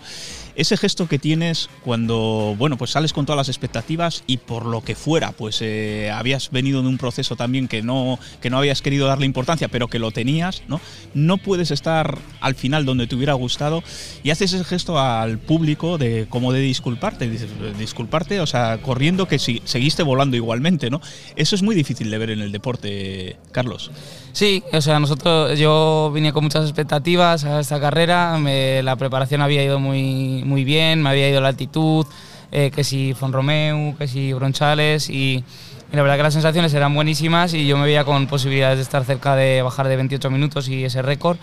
Ese 0.56 0.76
gesto 0.78 1.08
que 1.08 1.20
tienes 1.20 1.70
cuando, 1.84 2.56
bueno, 2.58 2.78
pues 2.78 2.92
sales 2.92 3.14
con 3.14 3.26
todas 3.26 3.38
las 3.38 3.50
expectativas 3.50 4.24
y 4.28 4.38
por 4.38 4.66
lo 4.66 4.82
que 4.82 4.96
fuera, 4.96 5.32
pues 5.32 5.60
eh, 5.62 6.12
habías 6.14 6.50
venido 6.52 6.82
de 6.82 6.88
un 6.88 6.98
proceso 6.98 7.36
también 7.36 7.68
que 7.68 7.82
no, 7.82 8.20
que 8.42 8.50
no 8.50 8.58
habías 8.58 8.82
querido 8.82 9.08
darle 9.08 9.26
importancia, 9.26 9.68
pero 9.70 9.88
que 9.88 10.00
lo 10.00 10.12
tenías, 10.12 10.64
¿no? 10.68 10.82
No 11.14 11.38
puedes 11.38 11.72
estar 11.72 12.18
al 12.42 12.56
final 12.56 12.86
donde 12.86 13.08
te 13.08 13.16
hubiera 13.16 13.34
gustado 13.34 13.84
y 14.24 14.32
haces 14.32 14.54
ese 14.54 14.64
gesto 14.66 15.00
al 15.00 15.38
público 15.38 15.98
de 15.98 16.28
como 16.30 16.52
de 16.52 16.60
disculparte, 16.60 17.30
disculparte, 17.78 18.40
o 18.42 18.48
sea, 18.48 18.80
corriendo 18.82 19.28
que 19.28 19.40
si, 19.40 19.62
seguiste 19.66 20.04
volando 20.04 20.36
igualmente, 20.36 20.90
¿no? 20.90 21.02
Eso 21.36 21.56
es 21.56 21.62
muy 21.64 21.76
difícil 21.76 22.10
de 22.12 22.18
ver 22.18 22.30
en 22.32 22.40
el 22.42 22.52
deporte, 22.52 23.38
Carlos. 23.52 23.92
Sí, 24.34 24.64
o 24.74 24.82
sea, 24.82 25.00
nosotros, 25.00 25.58
yo 25.58 26.12
vine 26.14 26.34
con 26.34 26.44
muchas 26.44 26.64
expectativas 26.66 27.44
a 27.46 27.60
esta 27.60 27.80
carrera, 27.80 28.38
me- 28.38 28.84
la 28.84 28.96
preparación 28.96 29.42
había 29.42 29.64
ido 29.64 29.80
muy, 29.80 30.44
muy 30.46 30.64
bien, 30.64 31.02
me 31.02 31.10
había 31.10 31.30
ido 31.30 31.42
la 31.42 31.50
altitud, 31.50 32.06
eh, 32.52 32.72
que 32.74 32.84
si 32.84 33.14
Fonromeu, 33.14 33.96
que 33.98 34.08
si 34.08 34.34
Bronchales 34.34 35.10
y, 35.10 35.44
y 35.92 35.96
la 35.96 36.02
verdad 36.04 36.18
que 36.18 36.24
las 36.24 36.34
sensaciones 36.34 36.74
eran 36.74 36.94
buenísimas 36.94 37.54
y 37.54 37.66
yo 37.68 37.78
me 37.78 37.86
veía 37.86 38.04
con 38.04 38.28
posibilidades 38.28 38.78
de 38.78 38.84
estar 38.84 39.04
cerca 39.06 39.36
de 39.36 39.62
bajar 39.62 39.88
de 39.88 39.96
28 39.96 40.30
minutos 40.32 40.68
y 40.70 40.84
ese 40.84 41.02
récord. 41.02 41.38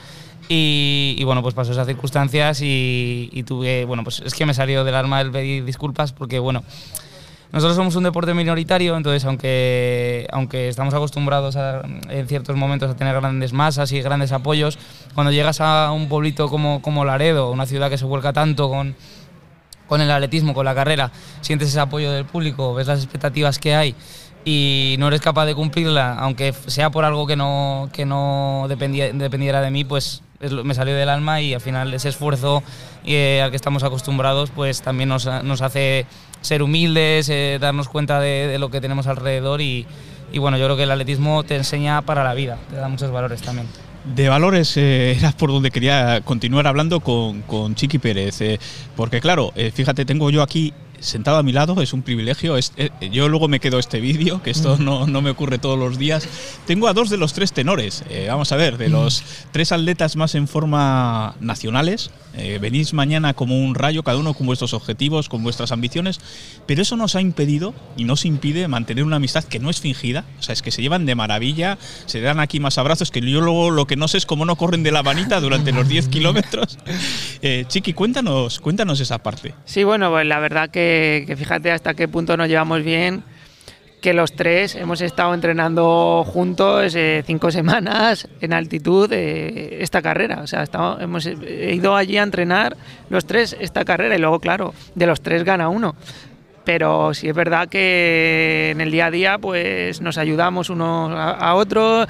Y, 0.48 1.16
y 1.18 1.24
bueno, 1.24 1.42
pues 1.42 1.54
pasó 1.54 1.72
esas 1.72 1.88
circunstancias 1.88 2.60
y, 2.62 3.28
y 3.32 3.42
tuve, 3.42 3.84
bueno, 3.84 4.04
pues 4.04 4.20
es 4.24 4.32
que 4.32 4.46
me 4.46 4.54
salió 4.54 4.84
del 4.84 4.94
alma 4.94 5.20
el 5.20 5.32
pedir 5.32 5.64
disculpas 5.64 6.12
porque, 6.12 6.38
bueno, 6.38 6.62
nosotros 7.52 7.76
somos 7.76 7.94
un 7.96 8.04
deporte 8.04 8.34
minoritario, 8.34 8.96
entonces 8.96 9.24
aunque, 9.24 10.26
aunque 10.32 10.68
estamos 10.68 10.92
acostumbrados 10.94 11.56
a, 11.56 11.82
en 12.08 12.26
ciertos 12.28 12.56
momentos 12.56 12.90
a 12.90 12.96
tener 12.96 13.14
grandes 13.14 13.52
masas 13.52 13.92
y 13.92 14.00
grandes 14.00 14.32
apoyos, 14.32 14.78
cuando 15.14 15.32
llegas 15.32 15.60
a 15.60 15.92
un 15.92 16.08
pueblito 16.08 16.48
como, 16.48 16.82
como 16.82 17.04
Laredo, 17.04 17.50
una 17.50 17.66
ciudad 17.66 17.88
que 17.88 17.98
se 17.98 18.04
vuelca 18.04 18.32
tanto 18.32 18.68
con, 18.68 18.96
con 19.86 20.00
el 20.00 20.10
atletismo, 20.10 20.54
con 20.54 20.64
la 20.64 20.74
carrera, 20.74 21.12
sientes 21.40 21.68
ese 21.68 21.80
apoyo 21.80 22.10
del 22.12 22.24
público, 22.24 22.74
ves 22.74 22.88
las 22.88 22.98
expectativas 22.98 23.58
que 23.58 23.74
hay 23.74 23.94
y 24.44 24.96
no 24.98 25.08
eres 25.08 25.20
capaz 25.20 25.46
de 25.46 25.54
cumplirla, 25.54 26.14
aunque 26.14 26.52
sea 26.52 26.90
por 26.90 27.04
algo 27.04 27.26
que 27.26 27.36
no, 27.36 27.88
que 27.92 28.04
no 28.06 28.66
dependiera 28.68 29.60
de 29.60 29.70
mí, 29.70 29.84
pues 29.84 30.22
me 30.40 30.74
salió 30.74 30.94
del 30.94 31.08
alma 31.08 31.40
y 31.40 31.54
al 31.54 31.60
final 31.60 31.92
ese 31.94 32.10
esfuerzo 32.10 32.62
eh, 33.04 33.40
al 33.42 33.50
que 33.50 33.56
estamos 33.56 33.82
acostumbrados 33.82 34.50
pues 34.50 34.82
también 34.82 35.08
nos, 35.08 35.26
nos 35.26 35.62
hace 35.62 36.06
ser 36.46 36.62
humildes, 36.62 37.28
eh, 37.28 37.58
darnos 37.60 37.88
cuenta 37.88 38.20
de, 38.20 38.58
lo 38.58 38.70
que 38.70 38.80
tenemos 38.80 39.06
alrededor 39.06 39.60
y, 39.60 39.86
y 40.32 40.38
bueno, 40.38 40.56
yo 40.58 40.64
creo 40.64 40.76
que 40.76 40.84
el 40.84 40.90
atletismo 40.90 41.44
te 41.44 41.56
enseña 41.56 42.02
para 42.02 42.24
la 42.24 42.34
vida, 42.34 42.58
te 42.70 42.76
da 42.76 42.88
muchos 42.88 43.10
valores 43.10 43.42
también. 43.42 43.66
De 44.14 44.28
valores 44.28 44.76
eh, 44.76 45.12
era 45.18 45.32
por 45.32 45.50
donde 45.50 45.70
quería 45.70 46.20
continuar 46.22 46.66
hablando 46.66 47.00
con, 47.00 47.42
con 47.42 47.74
Chiqui 47.74 47.98
Pérez, 47.98 48.40
eh, 48.40 48.58
porque 48.94 49.20
claro, 49.20 49.52
eh, 49.56 49.72
fíjate, 49.74 50.04
tengo 50.04 50.30
yo 50.30 50.42
aquí 50.42 50.72
sentado 51.06 51.38
a 51.38 51.42
mi 51.42 51.52
lado, 51.52 51.80
es 51.82 51.92
un 51.92 52.02
privilegio. 52.02 52.56
Es- 52.56 52.72
eh, 52.76 52.90
yo 53.10 53.28
luego 53.28 53.48
me 53.48 53.60
quedo 53.60 53.78
este 53.78 54.00
vídeo, 54.00 54.42
que 54.42 54.50
esto 54.50 54.76
no, 54.78 55.06
no 55.06 55.22
me 55.22 55.30
ocurre 55.30 55.58
todos 55.58 55.78
los 55.78 55.98
días. 55.98 56.28
Tengo 56.66 56.88
a 56.88 56.92
dos 56.92 57.10
de 57.10 57.16
los 57.16 57.32
tres 57.32 57.52
tenores. 57.52 58.04
Eh, 58.10 58.26
vamos 58.28 58.52
a 58.52 58.56
ver, 58.56 58.76
de 58.78 58.88
los 58.88 59.22
tres 59.52 59.72
atletas 59.72 60.16
más 60.16 60.34
en 60.34 60.48
forma 60.48 61.34
nacionales. 61.40 62.10
Eh, 62.38 62.58
venís 62.60 62.92
mañana 62.92 63.32
como 63.32 63.58
un 63.58 63.74
rayo, 63.74 64.02
cada 64.02 64.18
uno 64.18 64.34
con 64.34 64.46
vuestros 64.46 64.74
objetivos, 64.74 65.30
con 65.30 65.42
vuestras 65.42 65.72
ambiciones, 65.72 66.20
pero 66.66 66.82
eso 66.82 66.96
nos 66.96 67.16
ha 67.16 67.22
impedido 67.22 67.72
y 67.96 68.04
nos 68.04 68.26
impide 68.26 68.68
mantener 68.68 69.04
una 69.04 69.16
amistad 69.16 69.42
que 69.44 69.58
no 69.58 69.70
es 69.70 69.80
fingida. 69.80 70.24
O 70.38 70.42
sea, 70.42 70.52
es 70.52 70.60
que 70.60 70.70
se 70.70 70.82
llevan 70.82 71.06
de 71.06 71.14
maravilla, 71.14 71.78
se 72.04 72.20
dan 72.20 72.38
aquí 72.40 72.60
más 72.60 72.76
abrazos, 72.76 73.10
que 73.10 73.22
yo 73.22 73.40
luego 73.40 73.70
lo 73.70 73.86
que 73.86 73.96
no 73.96 74.06
sé 74.06 74.18
es 74.18 74.26
cómo 74.26 74.44
no 74.44 74.56
corren 74.56 74.82
de 74.82 74.92
la 74.92 75.00
vanita 75.02 75.40
durante 75.40 75.72
los 75.72 75.88
10 75.88 76.08
kilómetros. 76.08 76.78
Eh, 77.42 77.64
Chiqui, 77.68 77.92
cuéntanos, 77.94 78.60
cuéntanos 78.60 79.00
esa 79.00 79.18
parte. 79.18 79.54
Sí, 79.64 79.84
bueno, 79.84 80.10
pues 80.10 80.26
la 80.26 80.38
verdad 80.38 80.68
que, 80.70 80.95
que 81.26 81.36
fíjate 81.36 81.70
hasta 81.72 81.94
qué 81.94 82.08
punto 82.08 82.36
nos 82.36 82.48
llevamos 82.48 82.82
bien, 82.82 83.22
que 84.02 84.12
los 84.12 84.32
tres 84.36 84.74
hemos 84.76 85.00
estado 85.00 85.34
entrenando 85.34 86.22
juntos 86.26 86.94
eh, 86.94 87.24
cinco 87.26 87.50
semanas 87.50 88.28
en 88.40 88.52
altitud 88.52 89.10
eh, 89.12 89.78
esta 89.80 90.00
carrera. 90.02 90.40
O 90.42 90.46
sea, 90.46 90.62
estamos- 90.62 91.00
hemos 91.00 91.26
ido 91.26 91.96
allí 91.96 92.16
a 92.18 92.22
entrenar 92.22 92.76
los 93.10 93.24
tres 93.26 93.56
esta 93.58 93.84
carrera 93.84 94.14
y 94.14 94.18
luego, 94.18 94.38
claro, 94.38 94.74
de 94.94 95.06
los 95.06 95.20
tres 95.22 95.42
gana 95.44 95.68
uno. 95.68 95.96
Pero 96.64 97.14
sí 97.14 97.28
es 97.28 97.34
verdad 97.34 97.68
que 97.68 98.70
en 98.72 98.80
el 98.80 98.90
día 98.90 99.06
a 99.06 99.10
día 99.12 99.38
pues 99.38 100.00
nos 100.00 100.18
ayudamos 100.18 100.68
unos 100.68 101.12
a, 101.12 101.30
a 101.30 101.54
otros, 101.54 102.06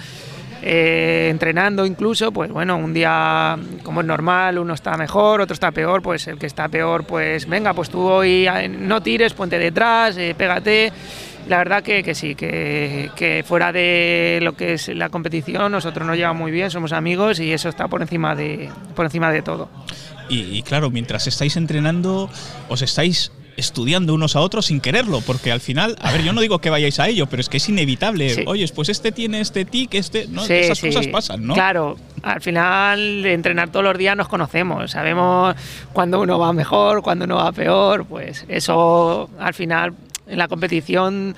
eh, 0.68 1.28
entrenando 1.30 1.86
incluso, 1.86 2.32
pues 2.32 2.50
bueno, 2.50 2.76
un 2.76 2.92
día 2.92 3.56
como 3.84 4.00
es 4.00 4.06
normal, 4.06 4.58
uno 4.58 4.74
está 4.74 4.96
mejor, 4.96 5.40
otro 5.40 5.54
está 5.54 5.70
peor, 5.70 6.02
pues 6.02 6.26
el 6.26 6.40
que 6.40 6.46
está 6.46 6.68
peor, 6.68 7.04
pues 7.04 7.46
venga, 7.48 7.72
pues 7.72 7.88
tú 7.88 8.00
hoy 8.00 8.48
eh, 8.48 8.68
no 8.68 9.00
tires, 9.00 9.32
ponte 9.32 9.60
detrás, 9.60 10.16
eh, 10.16 10.34
pégate. 10.36 10.92
La 11.46 11.58
verdad 11.58 11.84
que, 11.84 12.02
que 12.02 12.16
sí, 12.16 12.34
que, 12.34 13.12
que 13.14 13.44
fuera 13.46 13.70
de 13.70 14.40
lo 14.42 14.54
que 14.54 14.72
es 14.72 14.88
la 14.88 15.08
competición, 15.08 15.70
nosotros 15.70 16.04
nos 16.04 16.16
llevamos 16.16 16.40
muy 16.40 16.50
bien, 16.50 16.68
somos 16.68 16.92
amigos 16.92 17.38
y 17.38 17.52
eso 17.52 17.68
está 17.68 17.86
por 17.86 18.02
encima 18.02 18.34
de, 18.34 18.68
por 18.96 19.04
encima 19.04 19.30
de 19.30 19.42
todo. 19.42 19.68
Y, 20.28 20.58
y 20.58 20.62
claro, 20.62 20.90
mientras 20.90 21.28
estáis 21.28 21.56
entrenando, 21.56 22.28
os 22.68 22.82
estáis 22.82 23.30
estudiando 23.56 24.14
unos 24.14 24.36
a 24.36 24.40
otros 24.40 24.66
sin 24.66 24.80
quererlo, 24.80 25.20
porque 25.20 25.52
al 25.52 25.60
final, 25.60 25.96
a 26.00 26.12
ver, 26.12 26.22
yo 26.22 26.32
no 26.32 26.40
digo 26.40 26.58
que 26.58 26.70
vayáis 26.70 27.00
a 27.00 27.08
ello, 27.08 27.26
pero 27.26 27.40
es 27.40 27.48
que 27.48 27.56
es 27.56 27.68
inevitable. 27.68 28.30
Sí. 28.30 28.44
Oye, 28.46 28.66
pues 28.74 28.88
este 28.88 29.12
tiene 29.12 29.40
este 29.40 29.64
tic, 29.64 29.94
este, 29.94 30.26
¿no? 30.28 30.44
Sí, 30.44 30.54
Esas 30.54 30.78
sí. 30.78 30.88
cosas 30.88 31.06
pasan, 31.08 31.46
¿no? 31.46 31.54
Claro, 31.54 31.96
al 32.22 32.40
final 32.40 33.22
de 33.22 33.32
entrenar 33.32 33.70
todos 33.70 33.84
los 33.84 33.96
días 33.96 34.16
nos 34.16 34.28
conocemos, 34.28 34.90
sabemos 34.90 35.54
cuando 35.92 36.20
uno 36.20 36.38
va 36.38 36.52
mejor, 36.52 37.02
cuando 37.02 37.24
uno 37.24 37.36
va 37.36 37.52
peor, 37.52 38.06
pues 38.06 38.44
eso 38.48 39.30
al 39.38 39.54
final 39.54 39.94
en 40.26 40.38
la 40.38 40.48
competición 40.48 41.36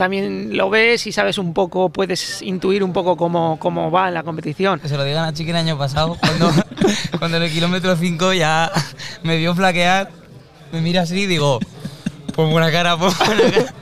también 0.00 0.56
lo 0.56 0.70
ves 0.70 1.06
y 1.06 1.12
sabes 1.12 1.36
un 1.36 1.52
poco, 1.52 1.90
puedes 1.90 2.40
intuir 2.40 2.82
un 2.82 2.94
poco 2.94 3.18
cómo, 3.18 3.58
cómo 3.58 3.90
va 3.90 4.08
en 4.08 4.14
la 4.14 4.22
competición. 4.22 4.80
Que 4.80 4.88
se 4.88 4.96
lo 4.96 5.04
digan 5.04 5.24
a 5.24 5.34
Chiqui 5.34 5.50
el 5.50 5.56
año 5.56 5.76
pasado, 5.76 6.16
cuando, 6.18 6.50
cuando 7.18 7.36
en 7.36 7.42
el 7.42 7.52
kilómetro 7.52 7.94
5 7.94 8.32
ya 8.32 8.72
me 9.22 9.36
vio 9.36 9.54
flaquear, 9.54 10.10
me 10.72 10.80
mira 10.80 11.02
así 11.02 11.20
y 11.22 11.26
digo, 11.26 11.58
pongo 12.34 12.56
una 12.56 12.70
cara, 12.70 12.96
pongo 12.96 13.14
una 13.32 13.50
cara. 13.50 13.74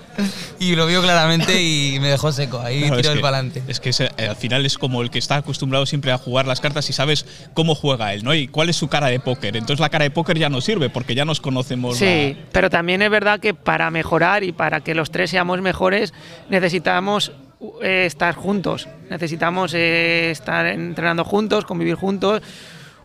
Y 0.59 0.75
lo 0.75 0.89
vio 0.89 1.01
claramente 1.01 1.63
y 1.63 1.99
me 2.01 2.09
dejó 2.09 2.33
seco. 2.33 2.59
Ahí 2.61 2.81
Claro, 2.81 2.97
tiró 2.97 3.11
es 3.11 3.15
el 3.17 3.23
palante. 3.23 3.63
Es 3.69 3.79
que 3.79 3.91
ese- 3.91 4.11
eh, 4.17 4.27
al 4.27 4.35
final 4.35 4.67
es 4.67 4.77
como 4.77 5.01
el 5.03 5.11
que 5.11 5.19
está 5.21 5.37
acostumbrado 5.37 5.87
siempre 5.87 6.11
a 6.11 6.19
jugar 6.19 6.45
las 6.49 6.61
cartas 6.61 6.91
y 6.91 6.93
sabes 6.93 7.25
cómo 7.55 7.77
juega 7.77 8.13
él, 8.13 8.25
¿no? 8.25 8.35
Y 8.35 8.49
cuál 8.49 8.69
es 8.69 8.75
su 8.75 8.89
cara 8.89 9.07
de 9.07 9.21
póker. 9.21 9.57
Entonces 9.57 9.79
la 9.79 9.91
cara 9.91 10.03
de 10.03 10.11
póker 10.11 10.37
ya 10.37 10.49
no 10.49 10.61
sirve 10.61 10.91
porque 10.91 11.15
ya 11.15 11.25
nos 11.25 11.41
conocemos. 11.41 11.97
Sí, 11.99 12.37
pero 12.51 12.69
también 12.69 13.01
es 13.03 13.11
verdad 13.11 13.39
que 13.39 13.55
para 13.55 13.89
mejorar 13.93 14.43
y 14.43 14.51
para 14.51 14.81
que 14.81 14.97
los 14.97 15.13
tres 15.13 15.31
seamos 15.31 15.61
mejores 15.61 16.13
necesitamos 16.51 17.31
eh, 17.83 18.05
estar 18.07 18.35
juntos, 18.35 18.89
necesitamos 19.11 19.73
eh, 19.75 20.31
estar 20.33 20.67
entrenando 20.67 21.25
juntos, 21.25 21.65
convivir 21.65 21.95
juntos, 21.95 22.43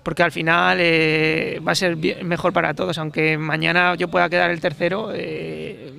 porque 0.04 0.24
al 0.24 0.32
final 0.32 0.78
eh, 0.82 1.60
va 1.66 1.72
a 1.72 1.76
ser 1.76 1.98
mejor 2.24 2.54
para 2.54 2.74
todos, 2.74 2.98
aunque 2.98 3.38
mañana 3.38 3.96
yo 3.96 4.10
pueda 4.10 4.30
quedar 4.30 4.52
el 4.52 4.60
tercero. 4.60 5.12
eh, 5.14 5.94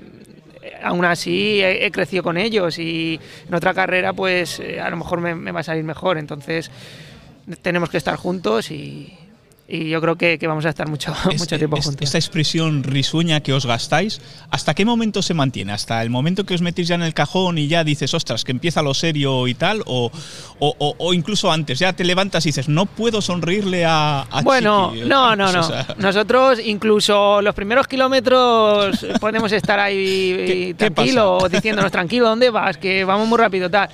Aún 0.83 1.05
así 1.07 1.63
he, 1.63 1.91
crecido 1.91 2.23
con 2.23 2.37
ellos 2.37 2.79
y 2.79 3.19
en 3.49 3.55
otra 3.55 3.73
carrera 3.73 4.13
pues 4.13 4.61
eh, 4.61 4.83
a 4.83 4.91
lo 4.91 4.99
mejor 4.99 5.23
me, 5.23 5.35
me 5.35 5.51
va 5.51 5.61
a 5.61 5.63
salir 5.63 5.83
mejor. 5.83 6.19
Entonces 6.19 6.71
tenemos 7.63 7.89
que 7.89 7.97
estar 7.97 8.17
juntos 8.17 8.71
y, 8.71 9.17
y 9.67 9.89
yo 9.89 10.01
creo 10.03 10.17
que, 10.17 10.39
que 10.39 10.47
vamos 10.47 10.67
a 10.67 10.69
estar 10.69 10.89
mucho, 10.89 11.13
Es- 11.31 11.39
mucho 11.41 11.57
tiempo 11.57 11.77
es- 11.79 11.85
juntos. 11.87 12.03
Esta 12.05 12.19
expresión 12.19 12.83
risueña 12.83 13.41
que 13.41 13.53
os 13.55 13.65
gastáis, 13.67 14.21
¿hasta 14.51 14.75
qué 14.75 14.85
momento 14.85 15.23
se 15.23 15.33
mantiene? 15.35 15.73
¿Hasta 15.73 16.03
el 16.03 16.11
momento 16.11 16.45
que 16.45 16.55
os 16.55 16.61
metéis 16.61 16.89
ya 16.89 16.97
en 16.97 17.03
el 17.03 17.15
cajón 17.15 17.57
y 17.59 17.67
ya 17.69 17.83
dices, 17.85 18.13
ostras, 18.15 18.45
que 18.45 18.53
empieza 18.53 18.83
lo 18.83 18.93
serio 18.95 19.49
y 19.49 19.55
tal? 19.55 19.83
¿O, 19.87 20.11
o- 20.59 20.77
o- 20.79 20.95
o 20.99 21.15
incluso 21.15 21.51
antes, 21.51 21.79
ya 21.79 21.93
te 21.95 22.05
levantas 22.05 22.45
y 22.45 22.51
dices, 22.51 22.69
no 22.69 22.87
puedo 22.87 23.23
sonreírle 23.23 23.85
a, 23.87 24.21
a 24.23 24.43
Bueno, 24.43 24.91
Chiqui"? 24.93 25.09
no, 25.09 25.35
no, 25.37 25.51
no. 25.51 25.69
Nosotros 25.99 26.59
incluso 26.65 27.41
los 27.41 27.55
primeros 27.55 27.87
kilómetros 27.87 29.05
podemos 29.21 29.51
estar 29.53 29.81
ahí 29.81 30.35
¿Qué- 30.47 30.75
qué 30.79 30.91
tranquilos, 30.91 31.51
diciéndonos 31.51 31.91
tranquilo, 31.91 32.29
¿dónde 32.29 32.51
vas? 32.51 32.77
Que 32.77 33.05
vamos 33.05 33.27
muy 33.29 33.39
rápido, 33.39 33.71
tal. 33.71 33.89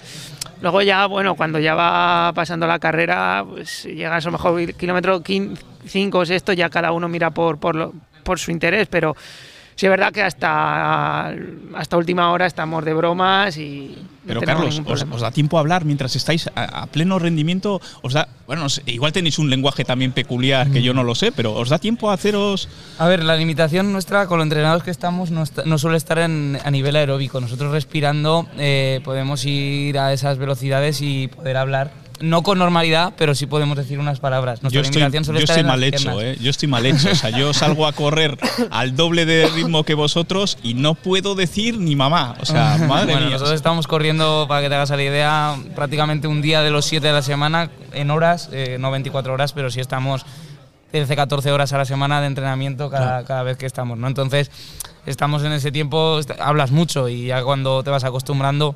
Luego 0.60 0.82
ya, 0.82 1.06
bueno, 1.06 1.34
cuando 1.36 1.58
ya 1.58 1.74
va 1.74 2.32
pasando 2.34 2.66
la 2.66 2.78
carrera, 2.78 3.44
pues 3.48 3.84
llegas 3.84 4.24
a 4.24 4.28
lo 4.28 4.32
mejor 4.32 4.74
kilómetro 4.74 5.22
5 5.86 6.18
o 6.18 6.26
sexto, 6.26 6.52
ya 6.52 6.68
cada 6.68 6.92
uno 6.92 7.08
mira 7.08 7.30
por, 7.30 7.58
por, 7.58 7.76
lo- 7.76 7.94
por 8.24 8.38
su 8.38 8.50
interés, 8.50 8.86
pero 8.88 9.16
sí 9.80 9.86
es 9.86 9.90
verdad 9.90 10.12
que 10.12 10.22
hasta, 10.22 11.28
hasta 11.74 11.96
última 11.96 12.30
hora 12.32 12.44
estamos 12.44 12.84
de 12.84 12.92
bromas 12.92 13.56
y 13.56 13.96
Pero 14.26 14.42
Carlos, 14.42 14.82
os, 14.84 15.20
da 15.22 15.30
tiempo 15.30 15.56
a 15.56 15.60
hablar 15.60 15.86
mientras 15.86 16.14
estáis 16.16 16.48
a, 16.54 16.82
a 16.82 16.86
pleno 16.86 17.18
rendimiento? 17.18 17.80
Os 18.02 18.12
da, 18.12 18.28
bueno, 18.46 18.60
no 18.64 18.68
sé, 18.68 18.82
igual 18.86 19.12
tenéis 19.12 19.38
un 19.38 19.48
lenguaje 19.48 19.82
también 19.86 20.12
peculiar 20.12 20.70
que 20.70 20.82
yo 20.82 20.92
no 20.92 21.02
lo 21.02 21.14
sé, 21.14 21.32
pero 21.32 21.54
¿os 21.54 21.70
da 21.70 21.78
tiempo 21.78 22.10
a 22.10 22.14
haceros 22.14 22.68
A 22.98 23.06
ver, 23.08 23.24
la 23.24 23.36
limitación 23.36 23.90
nuestra 23.90 24.26
con 24.26 24.36
los 24.36 24.44
entrenados 24.44 24.82
que 24.82 24.90
estamos 24.90 25.30
no, 25.30 25.42
está- 25.44 25.64
no 25.64 25.78
suele 25.78 25.96
estar 25.96 26.18
en- 26.18 26.58
a 26.62 26.70
nivel 26.70 26.94
aeróbico. 26.96 27.40
Nosotros 27.40 27.72
respirando 27.72 28.46
eh, 28.58 29.00
podemos 29.02 29.42
ir 29.46 29.98
a 29.98 30.12
esas 30.12 30.36
velocidades 30.36 31.00
y 31.00 31.28
poder 31.28 31.56
hablar. 31.56 31.90
No 32.20 32.42
con 32.42 32.58
normalidad, 32.58 33.14
pero 33.16 33.34
sí 33.34 33.46
podemos 33.46 33.76
decir 33.76 33.98
unas 33.98 34.20
palabras. 34.20 34.62
Nuestra 34.62 34.82
Yo 34.82 34.86
estoy, 34.86 35.24
suele 35.24 35.40
yo 35.40 35.44
estar 35.44 35.58
estoy 35.58 35.60
en 35.60 35.66
las 35.66 35.76
mal 35.76 35.84
hecho. 35.84 36.20
¿eh? 36.20 36.36
Yo 36.40 36.50
estoy 36.50 36.68
mal 36.68 36.86
hecho. 36.86 37.10
O 37.10 37.14
sea, 37.14 37.30
yo 37.30 37.52
salgo 37.54 37.86
a 37.86 37.92
correr 37.92 38.38
al 38.70 38.94
doble 38.94 39.24
de 39.24 39.48
ritmo 39.48 39.84
que 39.84 39.94
vosotros 39.94 40.58
y 40.62 40.74
no 40.74 40.94
puedo 40.94 41.34
decir 41.34 41.78
ni 41.78 41.96
mamá. 41.96 42.36
O 42.40 42.44
sea, 42.44 42.76
madre 42.88 43.12
bueno, 43.12 43.26
mía. 43.26 43.30
nosotros 43.30 43.54
estamos 43.54 43.86
corriendo, 43.86 44.44
para 44.48 44.60
que 44.60 44.68
te 44.68 44.74
hagas 44.74 44.90
la 44.90 45.02
idea, 45.02 45.56
prácticamente 45.74 46.28
un 46.28 46.42
día 46.42 46.62
de 46.62 46.70
los 46.70 46.84
7 46.84 47.06
de 47.06 47.12
la 47.12 47.22
semana 47.22 47.70
en 47.92 48.10
horas, 48.10 48.50
eh, 48.52 48.76
no 48.78 48.90
24 48.90 49.32
horas, 49.32 49.52
pero 49.52 49.70
sí 49.70 49.80
estamos 49.80 50.26
13, 50.90 51.16
14 51.16 51.52
horas 51.52 51.72
a 51.72 51.78
la 51.78 51.84
semana 51.84 52.20
de 52.20 52.26
entrenamiento 52.26 52.90
cada, 52.90 53.24
cada 53.24 53.42
vez 53.44 53.56
que 53.56 53.66
estamos, 53.66 53.96
¿no? 53.96 54.08
Entonces, 54.08 54.50
estamos 55.06 55.42
en 55.44 55.52
ese 55.52 55.72
tiempo, 55.72 56.20
hablas 56.38 56.70
mucho 56.70 57.08
y 57.08 57.26
ya 57.26 57.42
cuando 57.42 57.82
te 57.82 57.90
vas 57.90 58.04
acostumbrando 58.04 58.74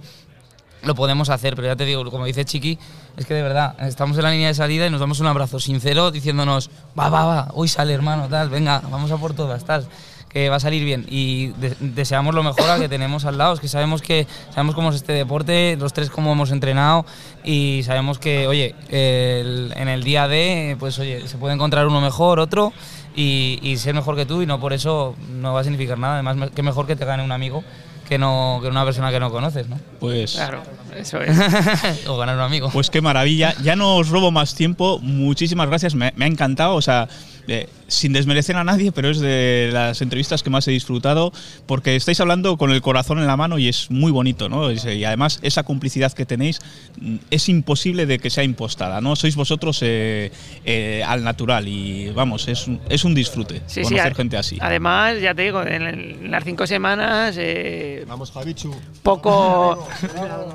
lo 0.85 0.95
podemos 0.95 1.29
hacer, 1.31 1.55
pero 1.57 1.69
ya 1.69 1.77
te 1.77 1.85
digo, 1.85 2.09
como 2.11 2.25
dice 2.27 2.45
Chiqui, 2.45 2.79
es 3.17 3.27
que 3.27 3.35
de 3.35 3.43
verdad, 3.43 3.75
estamos 3.87 4.17
en 4.17 4.23
la 4.25 4.31
línea 4.31 4.49
de 4.49 4.55
salida 4.55 4.87
y 4.87 4.91
nos 4.91 5.01
damos 5.01 5.21
un 5.21 5.27
abrazo 5.27 5.59
sincero 5.61 6.11
diciéndonos, 6.11 6.71
va, 6.99 7.09
va, 7.09 7.25
va, 7.25 7.49
hoy 7.55 7.69
sale 7.69 7.93
hermano, 7.93 8.29
tal, 8.29 8.49
venga, 8.51 8.83
vamos 8.91 9.11
a 9.11 9.17
por 9.17 9.35
todas, 9.35 9.65
tal, 9.65 9.87
que 10.29 10.49
va 10.49 10.57
a 10.57 10.61
salir 10.61 10.85
bien. 10.85 11.07
Y 11.09 11.49
de- 11.59 11.77
deseamos 11.81 12.35
lo 12.35 12.43
mejor 12.43 12.69
al 12.69 12.81
que 12.81 12.89
tenemos 12.89 13.25
al 13.25 13.39
lado, 13.39 13.55
es 13.55 13.61
que 13.61 13.69
sabemos 13.69 14.03
que 14.03 14.27
sabemos 14.51 14.75
cómo 14.75 14.91
es 14.91 14.97
este 14.97 15.13
deporte, 15.13 15.77
los 15.79 15.93
tres 15.93 16.11
cómo 16.11 16.33
hemos 16.33 16.51
entrenado 16.51 17.07
y 17.45 17.83
sabemos 17.85 18.19
que, 18.19 18.47
oye, 18.49 18.75
el- 18.91 19.73
en 19.77 19.89
el 19.89 20.03
día 20.03 20.27
de, 20.29 20.77
pues 20.81 20.99
oye, 20.99 21.27
se 21.29 21.39
puede 21.39 21.55
encontrar 21.55 21.87
uno 21.87 22.01
mejor, 22.01 22.41
otro. 22.41 22.73
Y, 23.17 23.61
y 23.63 23.77
ser 23.77 23.95
mejor 23.95 24.17
que 24.17 24.27
tú 24.27 24.43
y 24.43 24.47
no 24.47 24.59
por 24.59 24.73
eso 24.73 25.15
no 25.31 25.53
va 25.55 25.61
a 25.61 25.63
significar 25.63 25.97
nada. 25.97 26.15
Además, 26.15 26.51
que 26.53 26.63
mejor 26.65 26.89
que 26.89 26.97
te 26.97 27.05
gane 27.05 27.23
un 27.23 27.31
amigo 27.31 27.63
que 28.09 28.19
no 28.19 28.59
que 28.63 28.69
una 28.69 28.85
persona 28.85 29.11
que 29.11 29.21
no 29.21 29.31
conoces, 29.31 29.69
¿no? 29.69 29.79
Pues, 30.01 30.33
Claro, 30.33 30.63
eso 30.97 31.21
es. 31.21 31.37
o 32.07 32.17
ganar 32.17 32.37
un 32.37 32.43
amigo. 32.43 32.71
pues 32.73 32.91
qué 32.91 33.01
maravilla. 33.01 33.55
Ya 33.63 33.77
no 33.77 33.97
os 33.97 34.09
robo 34.09 34.31
más 34.31 34.55
tiempo. 34.55 34.99
Muchísimas 35.01 35.69
gracias. 35.69 35.95
Me, 35.95 36.13
me 36.17 36.25
ha 36.25 36.29
encantado. 36.29 36.75
O 36.75 36.83
sea, 36.83 37.09
eh, 37.49 37.69
sin 37.89 38.13
desmerecer 38.13 38.57
a 38.57 38.65
nadie, 38.65 38.91
pero 38.93 39.11
es 39.11 39.21
de 39.21 39.71
las 39.73 40.01
entrevistas 40.03 40.43
que 40.43 40.51
más 40.51 40.67
he 40.69 40.71
disfrutado 40.71 41.33
porque 41.67 41.95
estáis 41.97 42.19
hablando 42.21 42.57
con 42.57 42.71
el 42.73 42.81
corazón 42.83 43.19
en 43.19 43.27
la 43.27 43.37
mano 43.37 43.59
y 43.59 43.69
es 43.69 43.91
muy 43.91 44.11
bonito, 44.11 44.49
¿no? 44.49 44.71
Es- 44.71 44.85
Y 44.85 45.05
además 45.05 45.39
esa 45.43 45.63
complicidad 45.63 46.13
que 46.13 46.25
tenéis 46.27 46.61
mm, 47.01 47.17
es 47.31 47.49
imposible 47.49 48.07
de 48.07 48.19
que 48.19 48.31
sea 48.31 48.45
impostada, 48.45 49.01
¿no? 49.01 49.15
Sois 49.17 49.37
vosotros 49.37 49.81
eh, 49.83 50.33
eh, 50.65 51.03
al 51.07 51.23
natural 51.25 51.69
y 51.69 52.11
vamos, 52.11 52.49
es, 52.49 52.67
un- 52.67 52.81
es 52.89 53.05
un 53.05 53.15
disfrute 53.15 53.61
Sí, 53.67 53.83
sí, 53.85 53.91
conocer 53.91 54.13
a- 54.13 54.15
gente 54.15 54.37
así. 54.37 54.59
Además, 54.61 55.21
ya 55.21 55.35
te 55.35 55.43
digo, 55.43 55.63
en, 55.63 55.83
el- 55.83 56.11
en 56.25 56.31
las 56.31 56.45
cinco 56.45 56.67
semanas 56.67 57.37
eh, 57.39 58.05
Vamos, 58.09 58.31
Javichu. 58.33 58.75
poco, 59.03 59.87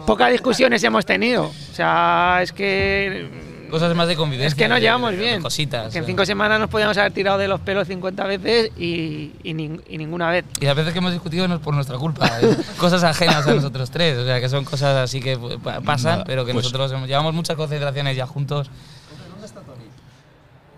pocas 0.07 0.31
discusiones 0.31 0.83
hemos 0.83 1.05
tenido. 1.05 1.45
O 1.45 1.73
sea, 1.75 2.39
es 2.41 2.51
que 2.51 3.27
Cosas 3.69 3.95
más 3.95 4.07
de 4.07 4.15
convivencia. 4.15 4.47
Es 4.47 4.55
que 4.55 4.67
nos 4.67 4.77
de- 4.77 4.81
llevamos 4.81 5.11
de- 5.11 5.17
de 5.17 5.23
bien. 5.23 5.41
Cositas. 5.41 5.91
Que 5.93 5.99
en 5.99 6.05
cinco 6.05 6.25
semanas 6.25 6.59
nos 6.59 6.69
podíamos 6.69 6.97
haber 6.97 7.11
tirado 7.11 7.37
de 7.37 7.47
los 7.47 7.59
pelos 7.61 7.87
50 7.87 8.23
veces 8.25 8.71
y, 8.77 9.31
y 9.43 9.53
nin- 9.53 9.81
y 9.87 9.97
ninguna 9.97 10.29
vez. 10.29 10.45
Y 10.59 10.65
las 10.65 10.75
veces 10.75 10.93
que 10.93 10.99
hemos 10.99 11.11
discutido 11.11 11.47
no 11.47 11.55
es 11.55 11.61
por 11.61 11.73
nuestra 11.73 11.97
culpa, 11.97 12.27
es 12.41 12.55
cosas 12.77 13.03
ajenas 13.03 13.45
a 13.47 13.53
nosotros 13.53 13.89
tres, 13.91 14.17
o 14.17 14.25
sea, 14.25 14.39
que 14.41 14.49
son 14.49 14.65
cosas 14.65 14.95
así 14.97 15.19
que 15.21 15.37
pues, 15.37 15.57
pa- 15.63 15.81
pasan, 15.81 16.11
Nada, 16.13 16.23
pero 16.25 16.45
que 16.45 16.53
pues- 16.53 16.65
nosotros 16.65 16.91
hemos- 16.91 17.07
llevamos 17.07 17.33
muchas 17.33 17.55
concentraciones 17.55 18.15
ya 18.17 18.25
juntos. 18.27 18.69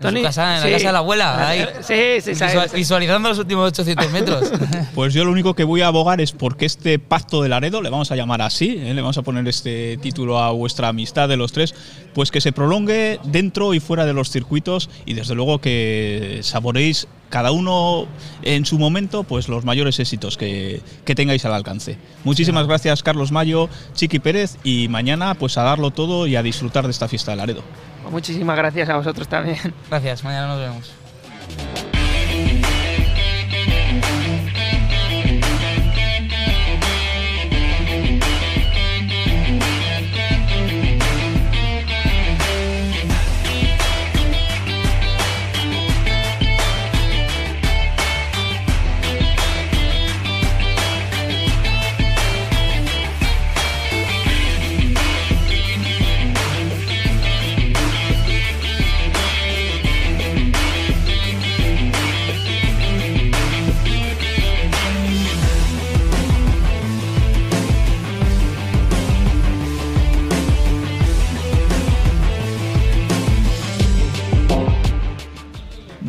En 0.08 0.14
Tony, 0.14 0.20
su 0.20 0.26
casa, 0.26 0.56
en 0.58 0.64
la 0.64 0.70
casa 0.76 0.86
de 0.88 0.92
la 0.92 0.98
abuela, 0.98 1.48
ahí, 1.48 1.64
Sí, 1.82 1.94
sí, 2.22 2.30
visual- 2.30 2.50
sabes. 2.52 2.72
visualizando 2.72 3.28
los 3.28 3.38
últimos 3.38 3.68
800 3.68 4.10
metros. 4.10 4.50
Pues 4.94 5.14
yo 5.14 5.24
lo 5.24 5.30
único 5.30 5.54
que 5.54 5.64
voy 5.64 5.80
a 5.80 5.86
abogar 5.86 6.20
es 6.20 6.32
porque 6.32 6.66
este 6.66 6.98
pacto 6.98 7.40
de 7.42 7.48
Laredo, 7.48 7.80
le 7.80 7.88
vamos 7.88 8.10
a 8.10 8.16
llamar 8.16 8.42
así, 8.42 8.76
¿eh? 8.78 8.92
le 8.94 9.00
vamos 9.00 9.16
a 9.16 9.22
poner 9.22 9.46
este 9.48 9.96
título 9.96 10.38
a 10.38 10.50
vuestra 10.50 10.88
amistad 10.88 11.28
de 11.28 11.36
los 11.38 11.52
tres, 11.52 11.74
pues 12.14 12.30
que 12.30 12.40
se 12.42 12.52
prolongue 12.52 13.18
dentro 13.24 13.72
y 13.74 13.80
fuera 13.80 14.04
de 14.04 14.12
los 14.12 14.30
circuitos 14.30 14.90
y 15.06 15.14
desde 15.14 15.34
luego 15.34 15.60
que 15.60 16.40
saboreéis 16.42 17.08
cada 17.30 17.50
uno 17.52 18.06
en 18.42 18.66
su 18.66 18.78
momento 18.78 19.22
pues 19.24 19.48
los 19.48 19.64
mayores 19.64 19.98
éxitos 19.98 20.36
que, 20.36 20.82
que 21.06 21.14
tengáis 21.14 21.44
al 21.46 21.54
alcance. 21.54 21.96
Muchísimas 22.24 22.66
gracias 22.66 23.02
Carlos 23.02 23.32
Mayo, 23.32 23.70
Chiqui 23.94 24.18
Pérez 24.18 24.58
y 24.64 24.88
mañana 24.88 25.34
pues 25.34 25.56
a 25.56 25.62
darlo 25.62 25.90
todo 25.90 26.26
y 26.26 26.36
a 26.36 26.42
disfrutar 26.42 26.84
de 26.84 26.90
esta 26.90 27.08
fiesta 27.08 27.30
de 27.30 27.38
Laredo. 27.38 27.62
Muchísimas 28.10 28.56
gracias 28.56 28.88
a 28.88 28.96
vosotros 28.96 29.28
también. 29.28 29.58
Gracias, 29.88 30.24
mañana 30.24 30.48
nos 30.48 30.58
vemos. 30.60 31.91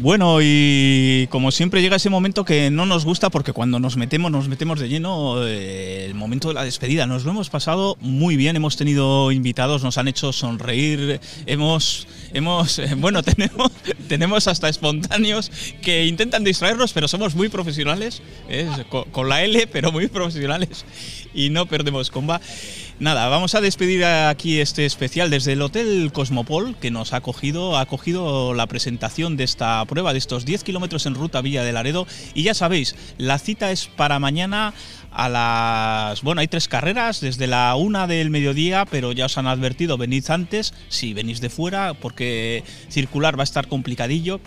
Bueno, 0.03 0.39
y 0.41 1.27
como 1.31 1.49
siempre 1.49 1.81
llega 1.81 1.95
ese 1.95 2.09
momento 2.09 2.43
que 2.43 2.69
no 2.69 2.85
nos 2.85 3.05
gusta 3.05 3.29
porque 3.29 3.53
cuando 3.53 3.79
nos 3.79 3.95
metemos, 3.95 4.29
nos 4.33 4.49
metemos 4.49 4.81
de 4.81 4.89
lleno, 4.89 5.47
eh, 5.47 6.03
el 6.07 6.13
momento 6.13 6.49
de 6.49 6.55
la 6.55 6.65
despedida. 6.65 7.07
Nos 7.07 7.23
lo 7.23 7.31
hemos 7.31 7.49
pasado 7.49 7.95
muy 8.01 8.35
bien, 8.35 8.57
hemos 8.57 8.75
tenido 8.75 9.31
invitados, 9.31 9.81
nos 9.81 9.97
han 9.97 10.09
hecho 10.09 10.33
sonreír, 10.33 11.21
hemos, 11.45 12.05
hemos 12.33 12.81
bueno, 12.97 13.23
tenemos, 13.23 13.71
tenemos 14.09 14.49
hasta 14.49 14.67
espontáneos 14.67 15.49
que 15.81 16.05
intentan 16.05 16.43
distraernos, 16.43 16.91
pero 16.91 17.07
somos 17.07 17.33
muy 17.33 17.47
profesionales, 17.47 18.21
con, 18.89 19.05
con 19.05 19.29
la 19.29 19.41
L, 19.45 19.67
pero 19.67 19.93
muy 19.93 20.07
profesionales 20.07 20.83
y 21.33 21.49
no 21.49 21.65
perdemos 21.65 22.11
comba. 22.11 22.41
Nada, 22.99 23.27
vamos 23.27 23.55
a 23.55 23.61
despedir 23.61 24.05
aquí 24.05 24.59
este 24.59 24.85
especial 24.85 25.31
desde 25.31 25.53
el 25.53 25.61
Hotel 25.63 26.11
Cosmopol 26.13 26.75
que 26.75 26.91
nos 26.91 27.11
ha 27.11 27.17
acogido, 27.17 27.75
ha 27.75 27.81
acogido 27.81 28.53
la 28.53 28.67
presentación 28.67 29.35
de 29.35 29.43
esta 29.43 29.83
prueba 29.85 30.13
de 30.13 30.19
estos 30.19 30.45
10 30.45 30.63
kilómetros 30.63 31.07
en 31.07 31.15
ruta 31.15 31.41
Villa 31.41 31.63
de 31.63 31.73
Laredo. 31.73 32.05
Y 32.35 32.43
ya 32.43 32.53
sabéis, 32.53 32.95
la 33.17 33.39
cita 33.39 33.71
es 33.71 33.87
para 33.87 34.19
mañana 34.19 34.75
a 35.11 35.27
las... 35.27 36.21
Bueno, 36.21 36.41
hay 36.41 36.47
tres 36.47 36.67
carreras 36.67 37.19
desde 37.19 37.47
la 37.47 37.75
una 37.75 38.05
del 38.05 38.29
mediodía, 38.29 38.85
pero 38.85 39.11
ya 39.11 39.25
os 39.25 39.39
han 39.39 39.47
advertido, 39.47 39.97
venid 39.97 40.29
antes, 40.29 40.75
si 40.87 41.15
venís 41.15 41.41
de 41.41 41.49
fuera, 41.49 41.95
porque 41.95 42.63
circular 42.89 43.37
va 43.37 43.41
a 43.41 43.43
estar 43.43 43.67
complicadillo. 43.67 44.39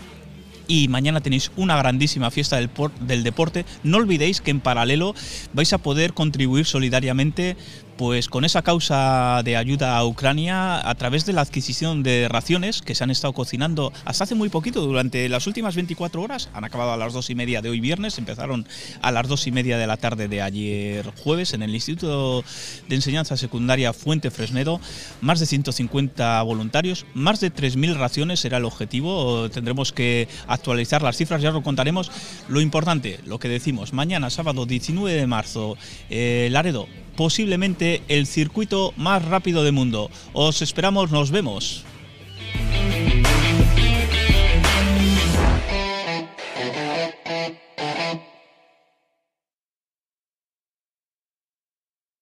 Y 0.69 0.87
mañana 0.87 1.21
tenéis 1.21 1.51
una 1.55 1.77
grandísima 1.77 2.31
fiesta 2.31 2.57
del, 2.57 2.69
del 3.01 3.23
deporte. 3.23 3.65
No 3.83 3.97
olvidéis 3.97 4.41
que 4.41 4.51
en 4.51 4.61
paralelo 4.61 5.15
vais 5.53 5.71
a 5.71 5.77
poder 5.77 6.13
contribuir 6.13 6.65
solidariamente 6.65 7.55
pues 7.97 8.29
con 8.29 8.45
esa 8.45 8.61
causa 8.61 9.41
de 9.43 9.57
ayuda 9.57 9.97
a 9.97 10.05
Ucrania 10.05 10.87
a 10.87 10.95
través 10.95 11.25
de 11.25 11.33
la 11.33 11.41
adquisición 11.41 12.03
de 12.03 12.27
raciones 12.29 12.81
que 12.81 12.95
se 12.95 13.03
han 13.03 13.09
estado 13.09 13.33
cocinando 13.33 13.91
hasta 14.05 14.23
hace 14.23 14.35
muy 14.35 14.49
poquito, 14.49 14.81
durante 14.81 15.27
las 15.29 15.47
últimas 15.47 15.75
24 15.75 16.21
horas, 16.21 16.49
han 16.53 16.63
acabado 16.63 16.93
a 16.93 16.97
las 16.97 17.13
dos 17.13 17.29
y 17.29 17.35
media 17.35 17.61
de 17.61 17.69
hoy 17.69 17.79
viernes, 17.79 18.17
empezaron 18.17 18.67
a 19.01 19.11
las 19.11 19.27
dos 19.27 19.47
y 19.47 19.51
media 19.51 19.77
de 19.77 19.87
la 19.87 19.97
tarde 19.97 20.27
de 20.27 20.41
ayer 20.41 21.11
jueves 21.23 21.53
en 21.53 21.63
el 21.63 21.73
Instituto 21.73 22.43
de 22.87 22.95
Enseñanza 22.95 23.35
Secundaria 23.35 23.93
Fuente 23.93 24.31
Fresnedo, 24.31 24.79
más 25.21 25.39
de 25.39 25.45
150 25.45 26.41
voluntarios, 26.43 27.05
más 27.13 27.39
de 27.39 27.51
3.000 27.51 27.95
raciones 27.95 28.39
será 28.39 28.57
el 28.57 28.65
objetivo, 28.65 29.49
tendremos 29.49 29.91
que 29.91 30.27
actualizar 30.47 31.01
las 31.01 31.17
cifras, 31.17 31.41
ya 31.41 31.51
lo 31.51 31.63
contaremos. 31.63 32.11
Lo 32.47 32.61
importante, 32.61 33.19
lo 33.25 33.39
que 33.39 33.49
decimos, 33.49 33.93
mañana 33.93 34.29
sábado 34.29 34.65
19 34.65 35.19
de 35.19 35.27
marzo, 35.27 35.77
eh, 36.09 36.49
Laredo, 36.51 36.87
posiblemente 37.17 38.01
el 38.07 38.27
circuito 38.27 38.93
más 38.95 39.25
rápido 39.25 39.65
del 39.65 39.73
mundo. 39.73 40.09
Os 40.31 40.61
esperamos, 40.61 41.11
nos 41.11 41.31
vemos. 41.31 41.83